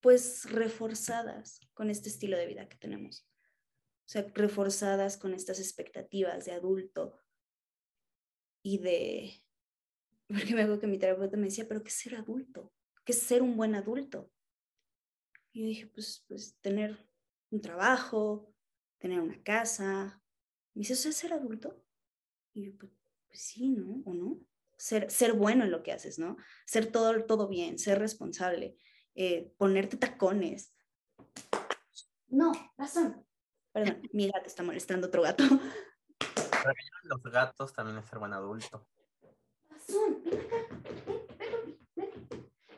[0.00, 3.26] pues reforzadas con este estilo de vida que tenemos.
[4.06, 7.18] O sea, reforzadas con estas expectativas de adulto
[8.62, 9.42] y de...
[10.28, 12.70] Porque me acuerdo que mi terapeuta me decía, pero ¿qué es ser adulto?
[13.04, 14.30] ¿Qué es ser un buen adulto?
[15.54, 17.08] Y yo dije, pues, pues tener
[17.50, 18.53] un trabajo,
[19.04, 20.18] tener una casa.
[20.72, 21.84] Me dice, ¿eso es ser adulto?
[22.54, 22.90] Y yo, pues,
[23.28, 24.00] pues, sí, ¿no?
[24.06, 24.40] ¿O no?
[24.78, 26.38] Ser, ser bueno en lo que haces, ¿no?
[26.64, 28.78] Ser todo, todo bien, ser responsable,
[29.14, 30.74] eh, ponerte tacones.
[32.28, 33.26] No, razón.
[33.72, 35.44] Perdón, mi gato está molestando a otro gato.
[37.02, 38.88] los gatos también es ser buen adulto.
[39.68, 40.56] Razón, ven acá.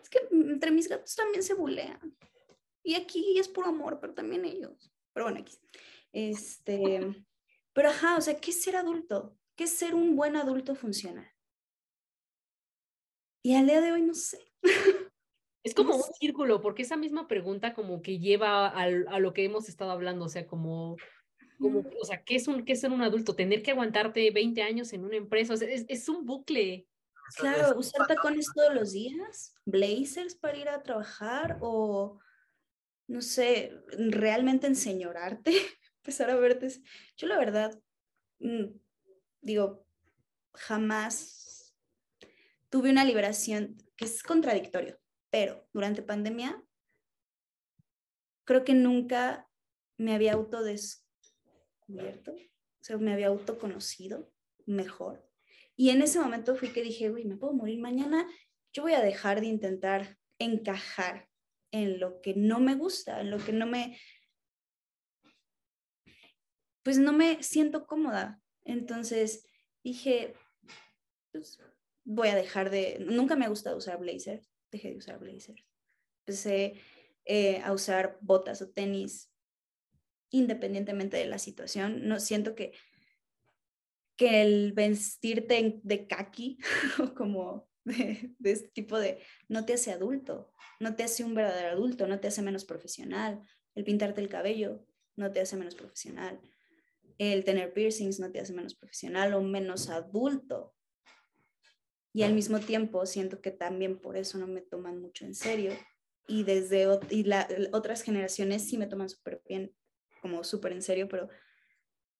[0.02, 2.16] Es que entre mis gatos también se bulean.
[2.82, 4.92] Y aquí es puro amor, pero también ellos.
[5.12, 5.56] Pero bueno, aquí.
[6.16, 7.14] Este.
[7.74, 9.36] Pero ajá, o sea, ¿qué es ser adulto?
[9.54, 11.30] ¿Qué es ser un buen adulto funcional?
[13.42, 14.40] Y al día de hoy no sé.
[15.62, 19.44] Es como un círculo, porque esa misma pregunta como que lleva a, a lo que
[19.44, 20.96] hemos estado hablando, o sea, como,
[21.58, 23.34] como o sea, ¿qué es, un, ¿qué es ser un adulto?
[23.34, 26.86] Tener que aguantarte 20 años en una empresa, o sea, es, es un bucle.
[27.36, 32.20] Claro, usar tacones todos los días, blazers para ir a trabajar o,
[33.08, 35.52] no sé, realmente enseñorarte,
[36.06, 36.68] empezar a verte.
[37.16, 37.76] Yo la verdad,
[38.38, 38.66] mm,
[39.40, 39.84] digo,
[40.54, 41.74] jamás
[42.70, 45.00] tuve una liberación que es contradictorio
[45.36, 46.64] pero durante pandemia
[48.44, 49.46] creo que nunca
[49.98, 54.32] me había autodescubierto, o sea, me había autoconocido
[54.64, 55.28] mejor.
[55.76, 58.26] Y en ese momento fui que dije, uy, me puedo morir mañana,
[58.72, 61.28] yo voy a dejar de intentar encajar
[61.70, 64.00] en lo que no me gusta, en lo que no me,
[66.86, 68.40] pues no me siento cómoda.
[68.62, 69.44] Entonces
[69.82, 70.34] dije,
[71.32, 71.58] pues
[72.04, 75.66] voy a dejar de, nunca me ha gustado usar blazers, dejé de usar blazers.
[76.20, 76.74] Empecé
[77.24, 79.32] eh, a usar botas o tenis
[80.30, 82.06] independientemente de la situación.
[82.06, 82.72] No siento que,
[84.14, 86.58] que el vestirte de kaki
[87.02, 89.18] o como de, este tipo de
[89.48, 93.42] no te hace adulto, no te hace un verdadero adulto, no te hace menos profesional.
[93.74, 94.86] El pintarte el cabello
[95.16, 96.40] no te hace menos profesional.
[97.18, 100.74] El tener piercings no te hace menos profesional o menos adulto.
[102.12, 105.72] Y al mismo tiempo siento que también por eso no me toman mucho en serio.
[106.26, 109.74] Y desde y la, otras generaciones sí me toman súper bien,
[110.22, 111.28] como súper en serio, pero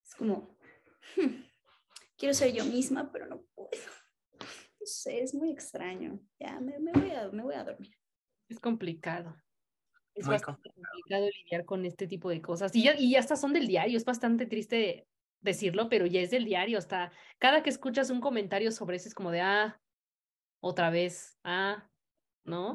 [0.04, 0.56] es como,
[1.16, 1.42] hmm,
[2.16, 3.70] quiero ser yo misma, pero no puedo.
[4.40, 6.20] No sé, es muy extraño.
[6.38, 7.96] Ya, me, me, voy, a, me voy a dormir.
[8.48, 9.34] Es complicado.
[10.16, 11.28] Es bastante complicado.
[11.28, 12.74] lidiar con este tipo de cosas.
[12.74, 13.96] Y ya, y ya hasta son del diario.
[13.96, 15.06] Es bastante triste
[15.40, 16.78] decirlo, pero ya es del diario.
[16.78, 19.80] Hasta cada que escuchas un comentario sobre eso es como de, ah,
[20.60, 21.88] otra vez, ah,
[22.44, 22.74] ¿no?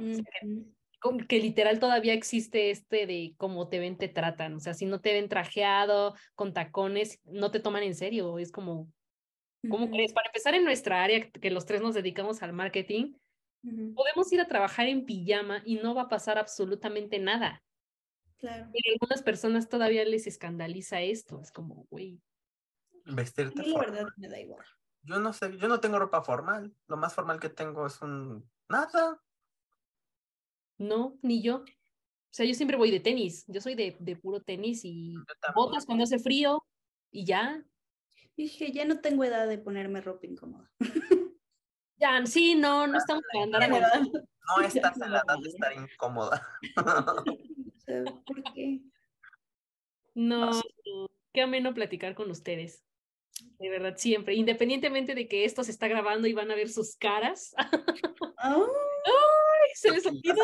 [1.27, 4.55] que, literal todavía existe este de cómo te ven, te tratan.
[4.55, 8.37] O sea, si no te ven trajeado, con tacones, no te toman en serio.
[8.37, 8.87] Es como,
[9.67, 10.13] ¿cómo crees?
[10.13, 13.13] Para empezar en nuestra área, que los tres nos dedicamos al marketing,
[13.95, 17.63] podemos ir a trabajar en pijama y no va a pasar absolutamente nada.
[18.37, 18.69] Claro.
[18.73, 21.39] Pero a algunas personas todavía les escandaliza esto.
[21.41, 22.21] Es como, güey.
[23.05, 23.63] Vestirte.
[23.63, 24.65] la verdad me da igual.
[25.03, 26.75] Yo no sé, yo no tengo ropa formal.
[26.87, 29.21] Lo más formal que tengo es un nada.
[30.77, 31.57] No, ni yo.
[31.57, 33.45] O sea, yo siempre voy de tenis.
[33.47, 35.15] Yo soy de, de puro tenis y
[35.53, 36.65] botas cuando hace frío
[37.11, 37.63] y ya.
[38.37, 40.71] Dije, ya no tengo edad de ponerme ropa incómoda.
[42.01, 46.41] Ya, sí, no, no estamos para andar No estás en la edad de estar incómoda.
[48.25, 48.81] ¿Por qué?
[50.15, 50.49] No,
[51.31, 52.83] qué ameno platicar con ustedes.
[53.59, 54.33] De verdad, siempre.
[54.33, 57.53] Independientemente de que esto se está grabando y van a ver sus caras.
[57.55, 57.61] Oh,
[59.05, 59.69] ¡Ay!
[59.75, 60.43] Se les olvidó.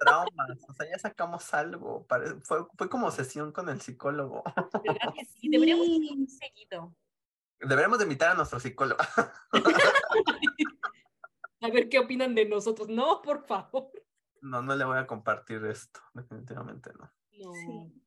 [0.00, 2.06] traumas, o sea, ya sacamos algo.
[2.42, 4.44] Fue, fue como sesión con el psicólogo.
[4.84, 5.48] ¿Verdad que sí?
[5.48, 6.94] Deberíamos ir seguido.
[7.60, 9.00] Deberíamos de invitar a nuestro psicólogo.
[11.62, 12.88] A ver qué opinan de nosotros.
[12.88, 13.90] No, por favor.
[14.42, 17.10] No, no le voy a compartir esto, definitivamente no.
[17.38, 17.52] No.
[17.54, 18.02] Sí.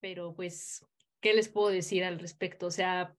[0.00, 0.84] Pero pues,
[1.20, 2.66] ¿qué les puedo decir al respecto?
[2.66, 3.16] O sea,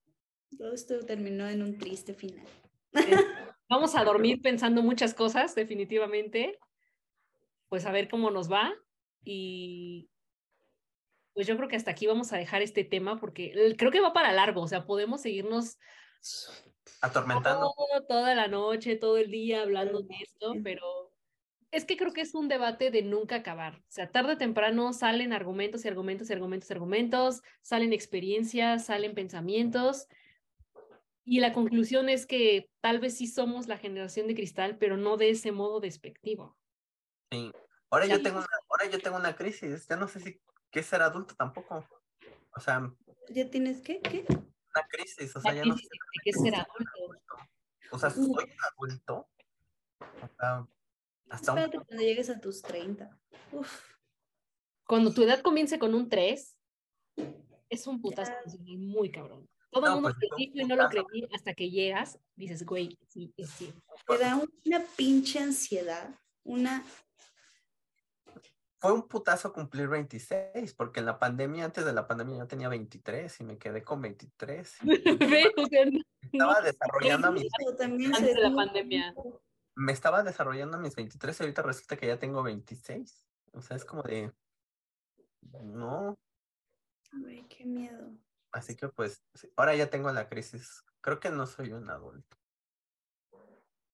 [0.57, 2.45] Todo esto terminó en un triste final.
[3.69, 6.59] vamos a dormir pensando muchas cosas, definitivamente.
[7.69, 8.73] Pues a ver cómo nos va.
[9.23, 10.09] Y
[11.35, 14.13] pues yo creo que hasta aquí vamos a dejar este tema porque creo que va
[14.13, 14.61] para largo.
[14.61, 15.77] O sea, podemos seguirnos
[17.01, 17.73] Atormentando.
[17.75, 21.11] todo- toda la noche, todo el día hablando de esto, pero
[21.71, 23.75] es que creo que es un debate de nunca acabar.
[23.79, 28.85] O sea, tarde o temprano salen argumentos y argumentos y argumentos y argumentos, salen experiencias,
[28.85, 30.07] salen pensamientos.
[31.25, 35.17] Y la conclusión es que tal vez sí somos la generación de cristal, pero no
[35.17, 36.55] de ese modo despectivo.
[37.29, 37.51] Sí.
[37.89, 39.85] Ahora yo tengo una, ahora yo tengo una crisis.
[39.87, 40.39] Ya no sé si
[40.75, 41.87] qué es ser adulto tampoco.
[42.53, 42.91] O sea,
[43.29, 44.01] ¿Ya tienes qué?
[44.01, 44.25] ¿Qué?
[44.27, 45.33] una crisis.
[45.33, 45.87] O sea, ya no sé.
[46.21, 47.37] qué ser adulto.
[47.91, 48.35] O sea, soy un
[48.73, 49.29] adulto.
[50.01, 50.67] O sea,
[51.29, 53.17] hasta un cuando llegues a tus 30.
[53.53, 53.83] Uf,
[54.85, 56.57] Cuando tu edad comience con un 3,
[57.69, 58.77] es un putazo Ya.
[58.77, 59.47] muy cabrón.
[59.71, 61.69] Todo el No, mundo pues, te es un dijo y no lo creí hasta que
[61.69, 63.81] llegas, dices, güey, sí, es cierto.
[64.07, 66.83] te da una pinche ansiedad, una...
[68.85, 72.69] fue un putazo cumplir 26, porque en la pandemia, antes de la pandemia, yo tenía
[72.69, 74.77] 23 y me quedé con 23.
[75.19, 77.47] Ve, o sea, no- Estaba desarrollando a mis,
[77.79, 79.13] Antes de la pandemia.
[79.75, 83.25] me estaba desarrollando a mis 23 y ahorita resulta que ya tengo 26.
[83.53, 84.31] O sea, es como de,
[85.61, 86.15] no,
[87.11, 88.11] Güey, qué miedo.
[88.51, 89.23] así que pues,
[89.55, 90.83] ahora ya tengo la crisis.
[91.01, 92.37] Creo que no soy un adulto.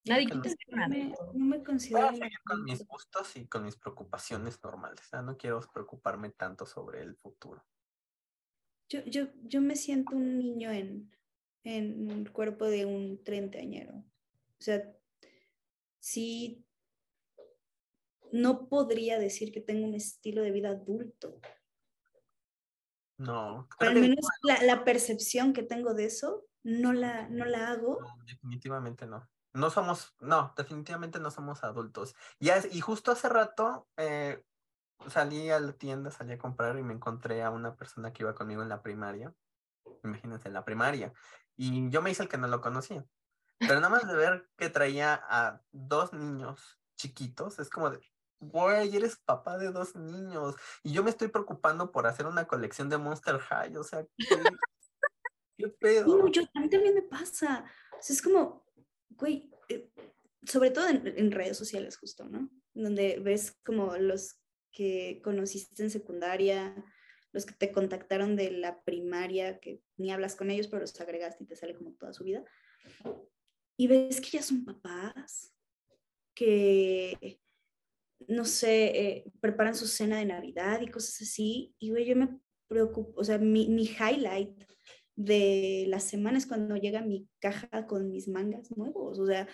[0.06, 0.36] Nadie no.
[0.36, 2.08] No me, no me Voy considero...
[2.08, 5.04] a un seguir con mis gustos y con mis preocupaciones normales.
[5.24, 7.64] No quiero preocuparme tanto sobre el futuro.
[8.90, 11.16] Yo, yo, yo me siento un niño en,
[11.64, 13.94] en el cuerpo de un treintañero.
[13.94, 14.94] O sea,
[16.00, 16.66] sí,
[18.32, 21.40] no podría decir que tengo un estilo de vida adulto.
[23.18, 27.46] No, Pero al que menos la, la percepción que tengo de eso, no la, no
[27.46, 28.00] la hago.
[28.02, 29.30] No, definitivamente no.
[29.54, 32.16] No somos, no, definitivamente no somos adultos.
[32.40, 34.44] Y, es- y justo hace rato eh,
[35.08, 38.36] salí a la tienda, salí a comprar y me encontré a una persona que iba
[38.36, 39.34] conmigo en la primaria.
[40.04, 41.14] Imagínense, en la primaria.
[41.58, 43.06] Y yo me hice el que no lo conocía.
[43.60, 48.00] Pero nada más de ver que traía a dos niños chiquitos, es como de,
[48.40, 50.56] güey, eres papá de dos niños.
[50.82, 53.78] Y yo me estoy preocupando por hacer una colección de Monster High.
[53.78, 54.44] O sea, ¿qué,
[55.58, 56.18] qué pedo?
[56.18, 57.66] No, yo, a mí también me pasa.
[57.92, 58.66] O sea, es como,
[59.28, 59.90] eh,
[60.46, 62.50] sobre todo en, en redes sociales justo, ¿no?
[62.74, 64.42] Donde ves como los
[64.72, 66.76] que conociste en secundaria,
[67.34, 71.44] los que te contactaron de la primaria, que ni hablas con ellos, pero los agregaste
[71.44, 72.44] y te sale como toda su vida.
[73.78, 75.54] Y ves que ya son papás,
[76.36, 77.40] que,
[78.28, 81.74] no sé, eh, preparan su cena de Navidad y cosas así.
[81.80, 84.64] Y, güey, yo me preocupo, o sea, mi, mi highlight
[85.16, 89.48] de las semanas cuando llega mi caja con mis mangas nuevos, o sea,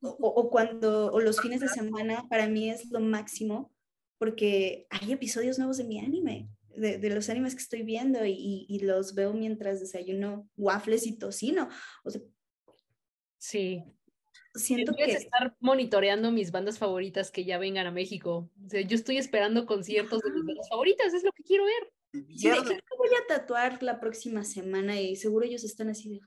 [0.00, 3.72] o, o cuando, o los fines de semana para mí es lo máximo
[4.18, 8.66] porque hay episodios nuevos de mi anime, de, de los animes que estoy viendo y,
[8.68, 11.68] y- los veo mientras desayuno waffles y tocino.
[12.04, 12.20] O sea,
[13.38, 13.82] Sí.
[14.54, 15.04] siento que...
[15.12, 18.50] estar monitoreando mis bandas favoritas que ya vengan a México.
[18.64, 21.92] O sea, yo estoy esperando conciertos de mis bandas favoritas, es lo que quiero ver.
[22.12, 22.56] Sí, de.
[22.62, 26.20] "¿Qué me voy a tatuar la próxima semana y seguro ellos están así de,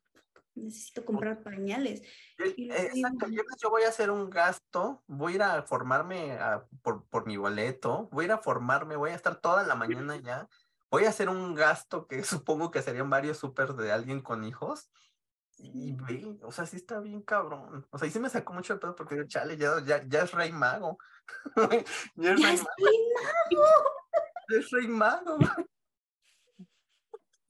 [0.56, 2.02] necesito comprar pañales.
[2.38, 6.34] Eh, eh, Exacto, yo, yo voy a hacer un gasto, voy a ir a formarme
[6.34, 9.76] a- por, por mi boleto, voy a ir a formarme, voy a estar toda la
[9.76, 10.48] mañana ya,
[10.90, 14.90] voy a hacer un gasto que supongo que serían varios súper de alguien con hijos.
[15.62, 17.86] Y ve, o sea, sí está bien cabrón.
[17.92, 20.22] O sea, y sí me sacó mucho de pedo porque digo, chale, ya, ya, ya
[20.24, 20.98] es rey mago.
[22.16, 23.84] ya es "Ya rey mago,
[24.50, 25.38] es rey mago.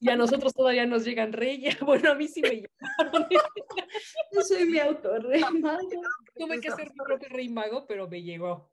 [0.02, 1.78] Y a nosotros todavía nos llegan reyes.
[1.86, 3.28] Bueno, a mí sí me llegaron.
[4.32, 5.90] Yo soy mi autor, rey mago.
[6.36, 8.72] Tuve que hacer mi propio rey mago, pero me llegó.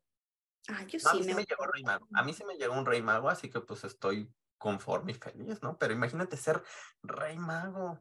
[0.68, 2.08] Ah, yo No, a sí mí sí me llegó rey mago.
[2.14, 4.28] A mí sí me llegó un rey mago, así que pues estoy
[4.58, 5.78] conforme y feliz, ¿no?
[5.78, 6.62] Pero imagínate ser
[7.02, 8.00] rey mago.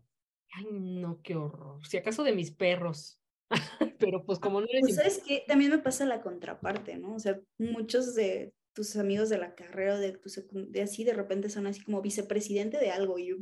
[0.51, 1.85] Ay, no, qué horror.
[1.85, 3.21] Si acaso de mis perros.
[3.99, 7.15] pero pues como no eres Pues sabes que también me pasa la contraparte, ¿no?
[7.15, 10.29] O sea, muchos de tus amigos de la carrera o de tu
[10.69, 13.37] de así de repente son así como vicepresidente de algo y yo,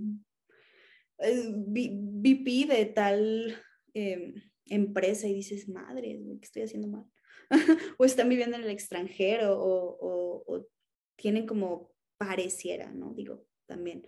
[1.18, 3.58] VP de tal
[3.94, 4.36] em,
[4.66, 7.06] empresa y dices, madre, ¿qué estoy haciendo mal?
[7.98, 10.68] o están viviendo en el extranjero o, o,
[11.16, 13.14] tienen como pareciera, ¿no?
[13.14, 14.04] Digo, también.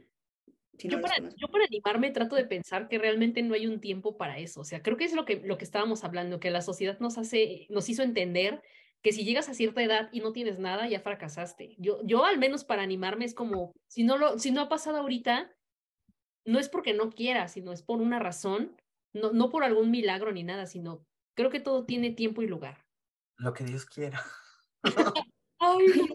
[0.74, 4.38] yo, para, yo, para, animarme trato de pensar que realmente no hay un tiempo para
[4.40, 4.62] eso.
[4.62, 7.18] O sea, creo que es lo que, lo que estábamos hablando, que la sociedad nos
[7.18, 8.62] hace, nos hizo entender
[9.06, 11.76] que si llegas a cierta edad y no tienes nada, ya fracasaste.
[11.78, 14.98] Yo, yo al menos para animarme es como, si no, lo, si no ha pasado
[14.98, 15.56] ahorita,
[16.44, 18.76] no es porque no quiera, sino es por una razón,
[19.14, 21.06] no, no por algún milagro ni nada, sino
[21.38, 22.84] creo que todo tiene tiempo y lugar.
[23.38, 24.20] Lo que Dios quiera.
[25.60, 26.06] Ay, yo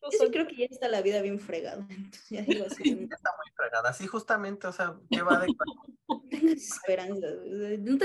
[0.32, 1.86] creo que ya está la vida bien fregada.
[2.30, 2.82] ya digo así.
[2.82, 3.92] está muy fregada.
[3.92, 5.46] Sí, justamente, o sea, ¿qué va de
[6.30, 7.28] Tengas esperanza.
[7.78, 7.96] No,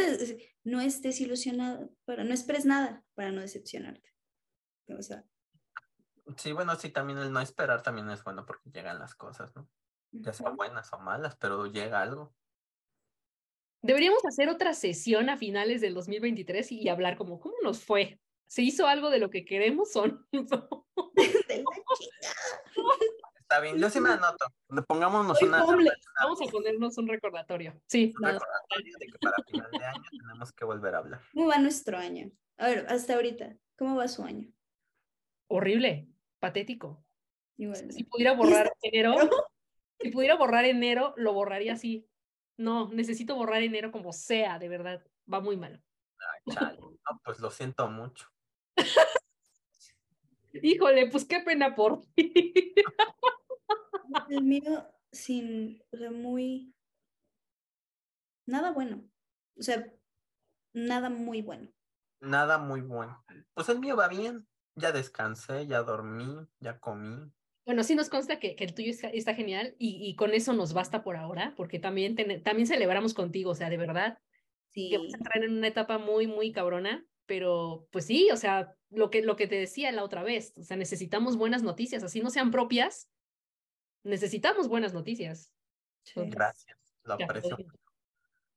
[0.65, 4.14] no estés ilusionado, para, no esperes nada para no decepcionarte.
[4.89, 5.23] O sea.
[6.37, 9.69] Sí, bueno, sí, también el no esperar también es bueno porque llegan las cosas, ¿no?
[10.11, 12.33] Ya sean buenas o malas, pero llega algo.
[13.81, 18.19] Deberíamos hacer otra sesión a finales del 2023 y hablar como, ¿cómo nos fue?
[18.47, 20.25] ¿Se hizo algo de lo que queremos o no?
[23.39, 24.47] Está bien, yo sí me anoto.
[24.87, 25.63] Pongámonos una.
[25.63, 27.79] Vamos a ponernos un recordatorio.
[27.85, 28.11] Sí.
[28.17, 31.21] Un recordatorio de que para final de año tenemos que volver a hablar.
[31.31, 32.31] ¿Cómo va nuestro año?
[32.57, 34.51] A ver, hasta ahorita, ¿cómo va su año?
[35.47, 36.07] Horrible,
[36.39, 37.05] patético.
[37.89, 39.15] Si pudiera borrar enero,
[39.99, 42.07] si pudiera borrar enero, lo borraría así.
[42.57, 45.05] No, necesito borrar enero como sea, de verdad.
[45.31, 45.83] Va muy mal.
[46.47, 48.27] Ay, No, pues lo siento mucho.
[50.53, 52.73] Híjole, pues qué pena por ti.
[54.29, 56.73] El mío, sin, o sea, muy.
[58.45, 59.03] Nada bueno.
[59.57, 59.85] O sea,
[60.73, 61.69] nada muy bueno.
[62.21, 63.23] Nada muy bueno.
[63.53, 64.47] Pues el mío va bien.
[64.75, 67.31] Ya descansé, ya dormí, ya comí.
[67.65, 70.73] Bueno, sí nos consta que, que el tuyo está, genial y, y, con eso nos
[70.73, 74.19] basta por ahora, porque también, también celebramos contigo, o sea, de verdad,
[74.69, 74.89] sí.
[74.89, 78.75] que vas a entrar en una etapa muy, muy cabrona, pero pues sí, o sea,
[78.91, 82.21] lo que, lo que te decía la otra vez, o sea, necesitamos buenas noticias, así
[82.21, 83.09] no sean propias,
[84.03, 85.51] necesitamos buenas noticias.
[86.15, 87.57] Gracias, lo aprecio.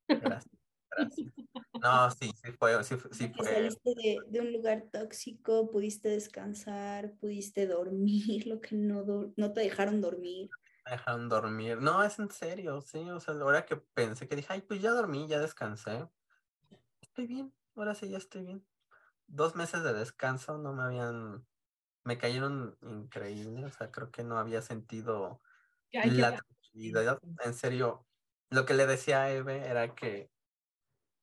[0.06, 0.57] Gracias.
[1.82, 3.46] No, sí, sí fue, sí, sí fue.
[3.46, 9.60] Saliste de, de, un lugar tóxico, pudiste descansar, pudiste dormir, lo que no, no te
[9.60, 10.48] dejaron dormir.
[10.84, 11.80] Me dejaron dormir.
[11.80, 14.80] No, es en serio, sí, o sea, la hora que pensé que dije, ay, pues
[14.82, 16.08] ya dormí, ya descansé.
[17.00, 18.66] Estoy bien, ahora sí ya estoy bien.
[19.26, 21.46] Dos meses de descanso no me habían,
[22.02, 25.40] me cayeron increíbles, o sea, creo que no había sentido
[25.92, 27.20] la tranquilidad.
[27.44, 28.06] En serio,
[28.50, 30.30] lo que le decía a Eve era que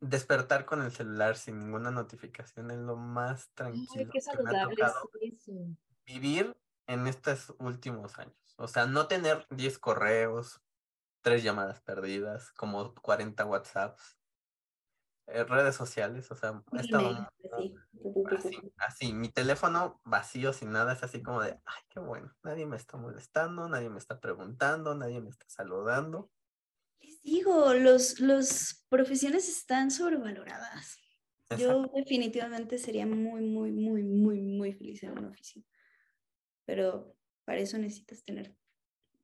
[0.09, 5.09] despertar con el celular sin ninguna notificación es lo más tranquilo que me ha tocado
[6.05, 6.55] vivir
[6.87, 8.35] en estos últimos años.
[8.57, 10.61] O sea, no tener 10 correos,
[11.21, 14.17] tres llamadas perdidas, como 40 WhatsApps,
[15.27, 17.27] eh, redes sociales, o sea, he estado
[18.29, 22.67] así, así, mi teléfono vacío sin nada, es así como de, ay, qué bueno, nadie
[22.67, 26.29] me está molestando, nadie me está preguntando, nadie me está saludando.
[27.25, 30.99] Digo, los, los profesiones están sobrevaloradas.
[31.57, 35.65] Yo definitivamente sería muy, muy, muy, muy, muy feliz en una oficina.
[36.65, 38.55] Pero para eso necesitas tener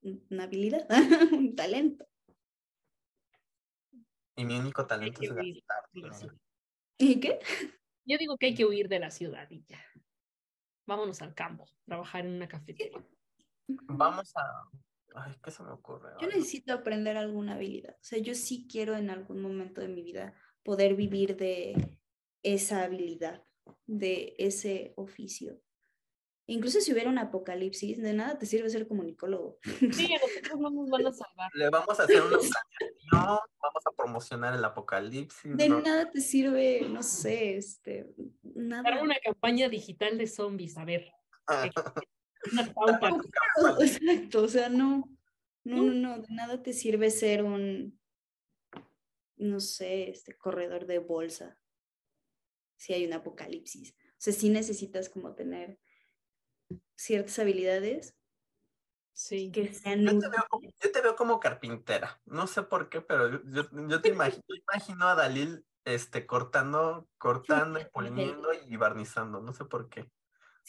[0.01, 0.87] una habilidad,
[1.31, 2.07] un talento.
[4.35, 6.35] Y mi único talento es gastar.
[6.97, 7.39] ¿Y qué?
[8.03, 9.79] Yo digo que hay que huir de la ciudad y ya.
[10.87, 13.05] Vámonos al campo, trabajar en una cafetería.
[13.67, 14.41] Vamos a
[15.15, 16.11] Ay, ¿qué se me ocurre?
[16.21, 17.95] Yo necesito aprender alguna habilidad.
[17.95, 20.33] O sea, yo sí quiero en algún momento de mi vida
[20.63, 21.99] poder vivir de
[22.43, 23.43] esa habilidad,
[23.85, 25.59] de ese oficio.
[26.47, 29.57] Incluso si hubiera un apocalipsis, de nada te sirve ser comunicólogo.
[29.91, 31.49] Sí, a nosotros no nos van a salvar.
[31.53, 35.55] Le vamos a hacer una planeación, vamos a promocionar el apocalipsis.
[35.55, 38.13] De nada te sirve, no sé, este,
[38.43, 39.01] nada.
[39.01, 41.11] una campaña digital de zombies, a ver.
[43.79, 45.09] Exacto, o sea, no,
[45.63, 47.99] no, no, no, de nada te sirve ser un,
[49.37, 51.57] no sé, este corredor de bolsa
[52.77, 53.93] si hay un apocalipsis.
[53.93, 55.79] O sea, sí necesitas como tener
[56.95, 58.15] ciertas habilidades
[59.13, 59.51] sí.
[59.51, 60.03] que sean...
[60.03, 63.69] Yo te, veo como, yo te veo como carpintera, no sé por qué, pero yo,
[63.71, 69.65] yo te imagino, imagino a Dalil este, cortando, cortando y poniendo y barnizando, no sé
[69.65, 70.09] por qué.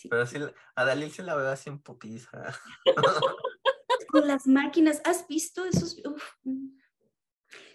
[0.09, 0.39] Pero sí,
[0.75, 2.43] a Dalil se la veo así en putiza.
[4.09, 6.01] Con las máquinas, ¿has visto esos?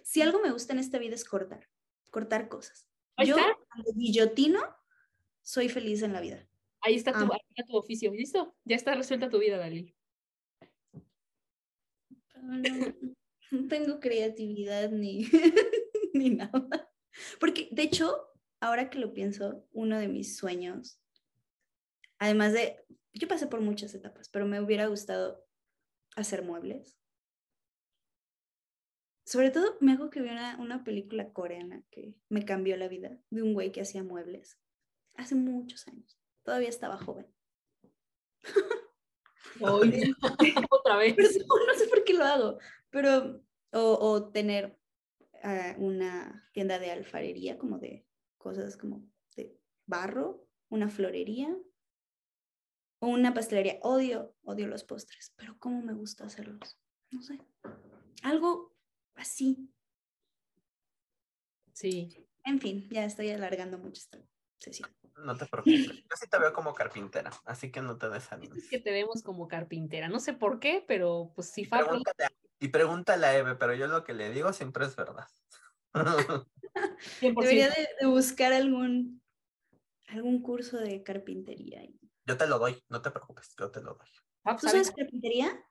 [0.04, 1.68] Si algo me gusta en esta vida es cortar,
[2.12, 2.88] cortar cosas.
[3.26, 4.62] Yo, cuando guillotino,
[5.42, 6.48] soy feliz en la vida.
[6.82, 8.56] Ahí está, tu, ahí está tu oficio, ¿listo?
[8.64, 9.96] Ya está resuelta tu vida, Dalil.
[13.52, 15.28] No tengo creatividad ni,
[16.14, 16.92] ni nada.
[17.40, 18.30] Porque, de hecho,
[18.60, 21.02] ahora que lo pienso, uno de mis sueños,
[22.20, 22.84] además de,
[23.14, 25.46] yo pasé por muchas etapas, pero me hubiera gustado
[26.16, 26.98] hacer muebles.
[29.26, 33.20] Sobre todo, me hago que vi una, una película coreana que me cambió la vida,
[33.30, 34.58] de un güey que hacía muebles,
[35.16, 36.18] hace muchos años.
[36.44, 37.28] Todavía estaba joven.
[40.70, 41.16] otra vez.
[41.18, 43.42] no sé por qué lo hago, pero,
[43.72, 44.78] o, o tener
[45.44, 48.06] uh, una tienda de alfarería, como de
[48.38, 49.04] cosas como
[49.36, 51.56] de barro, una florería
[53.00, 53.80] o una pastelería.
[53.82, 56.78] Odio, odio los postres, pero cómo me gusta hacerlos.
[57.12, 57.40] No sé.
[58.24, 58.76] Algo
[59.16, 59.70] así.
[61.74, 62.10] Sí.
[62.44, 64.20] En fin, ya estoy alargando mucho esta
[64.60, 64.90] sesión.
[65.18, 65.88] No te preocupes.
[65.88, 68.64] Yo sí te veo como carpintera, así que no te desanimes.
[68.64, 70.08] Es que te vemos como carpintera.
[70.08, 71.66] No sé por qué, pero pues sí.
[71.66, 75.28] Pregúntale a- y pregúntale a Eve, pero yo lo que le digo siempre es verdad.
[77.22, 77.42] 100%.
[77.42, 79.22] Debería de, de buscar algún,
[80.08, 81.82] algún curso de carpintería.
[82.28, 84.08] Yo te lo doy, no te preocupes, yo te lo doy.
[84.44, 84.88] Fab, ¿Tú ¿sabes?
[84.88, 85.66] sabes carpintería?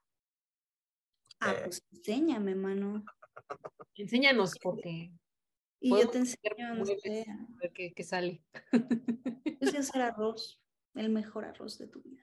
[1.38, 1.60] Ah, Eh.
[1.64, 3.04] pues enséñame, mano.
[3.94, 5.12] Enséñanos porque
[5.80, 8.42] Y yo te enseño, no sé, a ver qué, qué sale.
[9.60, 10.62] yo sé hacer arroz,
[10.94, 12.22] el mejor arroz de tu vida.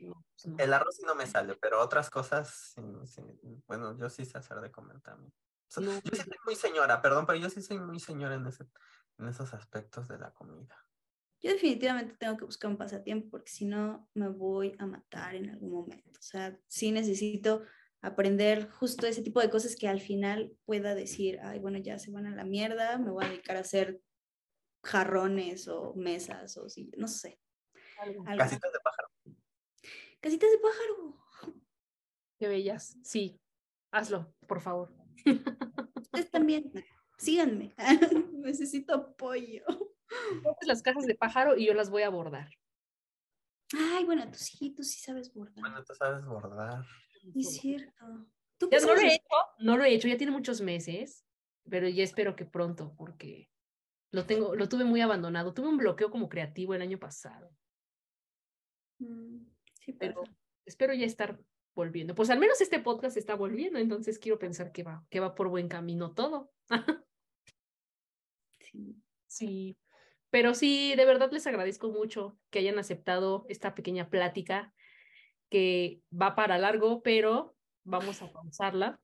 [0.00, 0.56] No, pues no.
[0.58, 3.22] El arroz sí no me sale, pero otras cosas, sí, sí.
[3.68, 5.32] bueno, yo sí sé hacer de comer también.
[5.68, 8.46] So- No, yo sí soy muy señora, perdón, pero yo sí soy muy señora en,
[8.48, 8.66] ese,
[9.18, 10.76] en esos aspectos de la comida.
[11.42, 15.50] Yo definitivamente tengo que buscar un pasatiempo porque si no me voy a matar en
[15.50, 16.20] algún momento.
[16.20, 17.64] O sea, sí necesito
[18.00, 22.12] aprender justo ese tipo de cosas que al final pueda decir, ay, bueno, ya se
[22.12, 24.00] van a la mierda, me voy a dedicar a hacer
[24.84, 27.40] jarrones o mesas o sí, no sé.
[27.98, 28.24] algo.
[28.36, 29.08] Casitas de pájaro.
[30.20, 31.18] Casitas de pájaro.
[32.38, 32.96] Qué bellas.
[33.02, 33.40] Sí,
[33.90, 34.94] hazlo, por favor.
[36.00, 36.72] Ustedes también,
[37.18, 37.74] síganme.
[38.32, 39.64] Necesito apoyo.
[40.42, 42.48] Ponte las cajas de pájaro y yo las voy a bordar.
[43.74, 45.60] Ay, bueno, tú sí, tú sí sabes bordar.
[45.60, 46.84] Bueno, tú sabes bordar.
[47.34, 48.26] Es cierto.
[48.58, 51.24] ¿Tú Ya no lo he hecho, no lo he hecho, ya tiene muchos meses,
[51.68, 53.50] pero ya espero que pronto, porque
[54.12, 55.54] lo tengo, lo tuve muy abandonado.
[55.54, 57.50] Tuve un bloqueo como creativo el año pasado,
[58.98, 59.46] Mm,
[59.80, 60.36] Sí, pero pasa.
[60.64, 61.40] espero ya estar
[61.74, 62.14] volviendo.
[62.14, 65.48] Pues al menos este podcast está volviendo, entonces quiero pensar que va, que va por
[65.48, 66.52] buen camino todo.
[68.60, 68.96] Sí.
[69.26, 69.76] Sí,
[70.32, 74.72] pero sí, de verdad les agradezco mucho que hayan aceptado esta pequeña plática
[75.50, 77.54] que va para largo, pero
[77.84, 78.98] vamos a pausarla.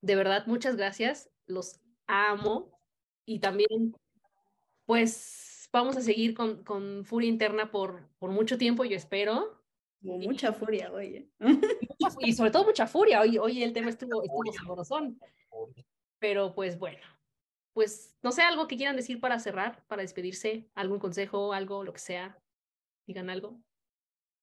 [0.00, 2.80] De verdad, muchas gracias, los amo
[3.26, 3.94] y también,
[4.86, 9.62] pues, vamos a seguir con, con Furia Interna por, por mucho tiempo, yo espero.
[10.02, 11.30] Como mucha furia, oye.
[12.26, 15.20] Y sobre todo mucha furia, hoy, hoy el tema estuvo, estuvo sabrosón.
[16.18, 16.98] Pero pues bueno,
[17.72, 21.92] pues no sé, algo que quieran decir para cerrar, para despedirse, algún consejo, algo, lo
[21.92, 22.38] que sea,
[23.06, 23.60] digan algo.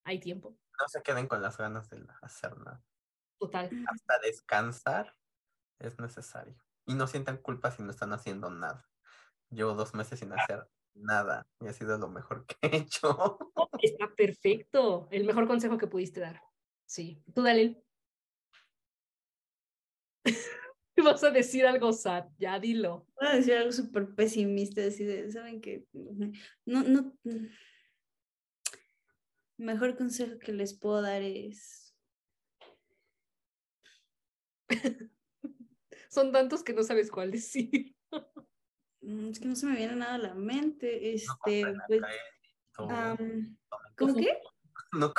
[0.03, 0.57] Hay tiempo.
[0.79, 2.83] No se queden con las ganas de hacer nada.
[3.39, 3.69] Total.
[3.91, 5.15] Hasta descansar
[5.79, 6.55] es necesario.
[6.85, 8.87] Y no sientan culpa si no están haciendo nada.
[9.49, 13.37] Llevo dos meses sin hacer nada y ha sido lo mejor que he hecho.
[13.81, 15.07] Está perfecto.
[15.11, 16.41] El mejor consejo que pudiste dar.
[16.85, 17.23] Sí.
[17.33, 17.83] Tú, Dalil.
[21.05, 23.05] Vas a decir algo sad, ya dilo.
[23.19, 25.85] Voy a decir algo súper pesimista, así de, ¿saben qué?
[26.65, 27.15] No, no.
[29.57, 31.95] Mejor consejo que les puedo dar es.
[36.09, 37.95] Son tantos que no sabes cuál decir.
[39.01, 40.99] mm, Es que no se me viene nada a la mente.
[41.01, 42.01] No Este, a pues,
[43.95, 44.37] ¿Cómo qué?
[44.93, 45.11] No,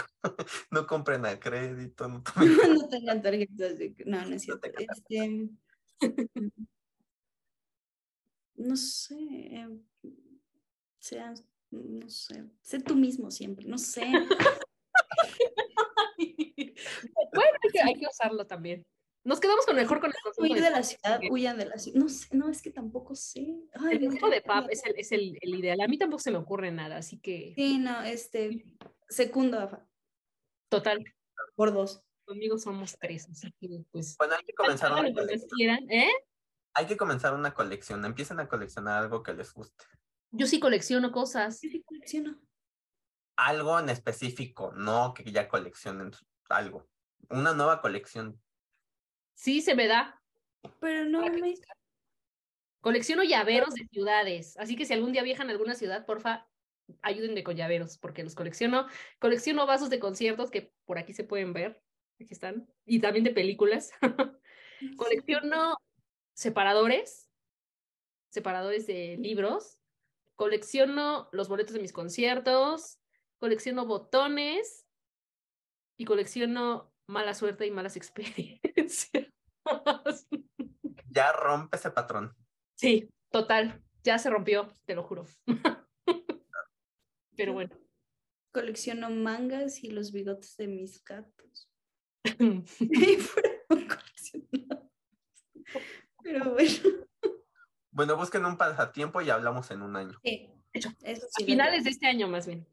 [0.71, 2.09] no compren a crédito.
[2.09, 3.95] No tomen no tengan tarjetas de.
[4.07, 4.71] No, no es cierto.
[4.79, 5.51] Este.
[8.57, 9.15] No sé.
[9.55, 9.83] em,
[10.99, 11.35] Sean.
[11.71, 12.45] No sé.
[12.63, 13.67] Sé tú mismo siempre.
[13.67, 14.01] No sé.
[17.33, 18.85] bueno, hay que, hay que usarlo también.
[19.25, 21.99] Nos quedamos con mejor con el Huir de la ciudad, huyan de la ciudad.
[21.99, 23.59] No sé, no, es que tampoco sé.
[23.75, 25.81] Ay, El no, consejo de Pap es, el, es el, el ideal.
[25.81, 28.65] A mí tampoco se me ocurre nada, así que Sí, no, este,
[29.09, 29.85] segundo
[30.69, 31.05] total,
[31.57, 32.06] por dos.
[32.27, 35.51] Conmigo somos tres, así que pues Bueno, hay que comenzar una colección.
[35.57, 36.11] quieran, ¿eh?
[36.75, 38.05] Hay que comenzar una colección.
[38.05, 39.85] Empiecen a coleccionar algo que les guste.
[40.31, 41.59] Yo sí colecciono cosas.
[41.59, 42.39] Sí, sí, colecciono.
[43.37, 46.11] Algo en específico, no que ya coleccionen
[46.51, 46.87] algo.
[47.31, 48.41] Una nueva colección.
[49.35, 50.21] Sí, se me da.
[50.81, 51.55] Pero no me.
[52.81, 56.49] Colecciono llaveros de ciudades, así que si algún día viajan a alguna ciudad, porfa,
[57.03, 58.87] ayúdenme con llaveros, porque los colecciono.
[59.19, 61.83] Colecciono vasos de conciertos que por aquí se pueden ver,
[62.25, 63.93] aquí están, y también de películas.
[64.97, 65.77] Colecciono
[66.35, 67.31] separadores,
[68.31, 69.79] separadores de libros.
[70.35, 73.01] Colecciono los boletos de mis conciertos.
[73.39, 74.87] Colecciono botones.
[75.99, 79.33] Y colecciono mala suerte y malas experiencias.
[81.11, 82.37] Ya rompe ese patrón.
[82.75, 83.83] Sí, total.
[84.03, 85.25] Ya se rompió, te lo juro.
[87.37, 87.77] Pero bueno.
[88.53, 91.71] Colecciono mangas y los bigotes de mis gatos.
[96.23, 96.71] Pero bueno.
[97.91, 100.19] Bueno, busquen un pasatiempo y hablamos en un año.
[100.23, 102.67] Sí, a finales de este año, más bien.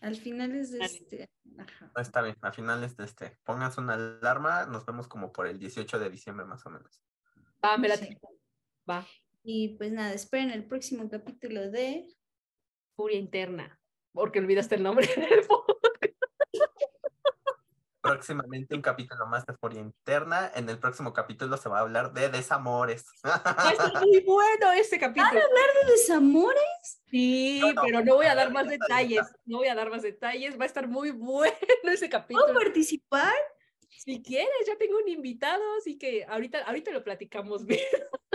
[0.00, 1.30] Al finales de este.
[1.58, 1.92] Ajá.
[1.96, 3.38] Está bien, a finales de este.
[3.44, 7.02] Pónganse una alarma, nos vemos como por el 18 de diciembre más o menos.
[7.64, 7.96] Va, me la
[8.88, 9.06] Va.
[9.42, 12.08] Y pues nada, esperen el próximo capítulo de
[12.96, 13.78] Furia Interna,
[14.12, 15.06] porque olvidaste el nombre
[18.10, 20.50] Próximamente un capítulo más de Furia Interna.
[20.56, 23.04] En el próximo capítulo se va a hablar de desamores.
[23.24, 25.28] Va muy bueno este capítulo.
[25.28, 27.02] ¿Van a hablar de desamores?
[27.08, 29.24] Sí, pero no voy a dar más detalles.
[29.44, 30.58] No voy a dar más detalles.
[30.58, 31.54] Va a estar muy bueno
[31.84, 32.46] ese capítulo.
[32.46, 33.32] ¿Puedo participar?
[33.88, 37.86] Si quieres, ya tengo un invitado, así que ahorita, ahorita lo platicamos bien.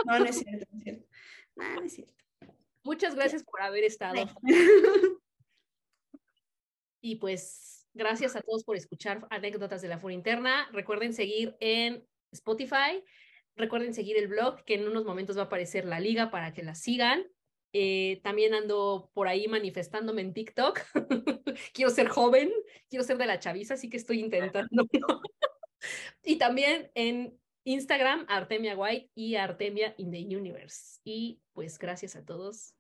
[0.05, 1.07] No, no es cierto, no es cierto.
[1.55, 2.23] No, no es cierto.
[2.81, 4.25] Muchas gracias por haber estado.
[7.01, 10.69] Y pues gracias a todos por escuchar anécdotas de la furia interna.
[10.71, 13.03] Recuerden seguir en Spotify.
[13.55, 16.61] Recuerden seguir el blog, que en unos momentos va a aparecer la liga para que
[16.61, 17.25] la sigan.
[17.73, 20.79] Eh, también ando por ahí manifestándome en TikTok.
[21.73, 22.51] quiero ser joven,
[22.89, 24.87] quiero ser de la chaviza, así que estoy intentando.
[26.23, 30.99] y también en Instagram, Artemia White y Artemia in the Universe.
[31.03, 32.75] Y pues gracias a todos.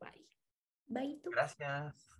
[0.00, 0.26] Bye.
[0.86, 1.20] Bye.
[1.24, 2.10] Gracias.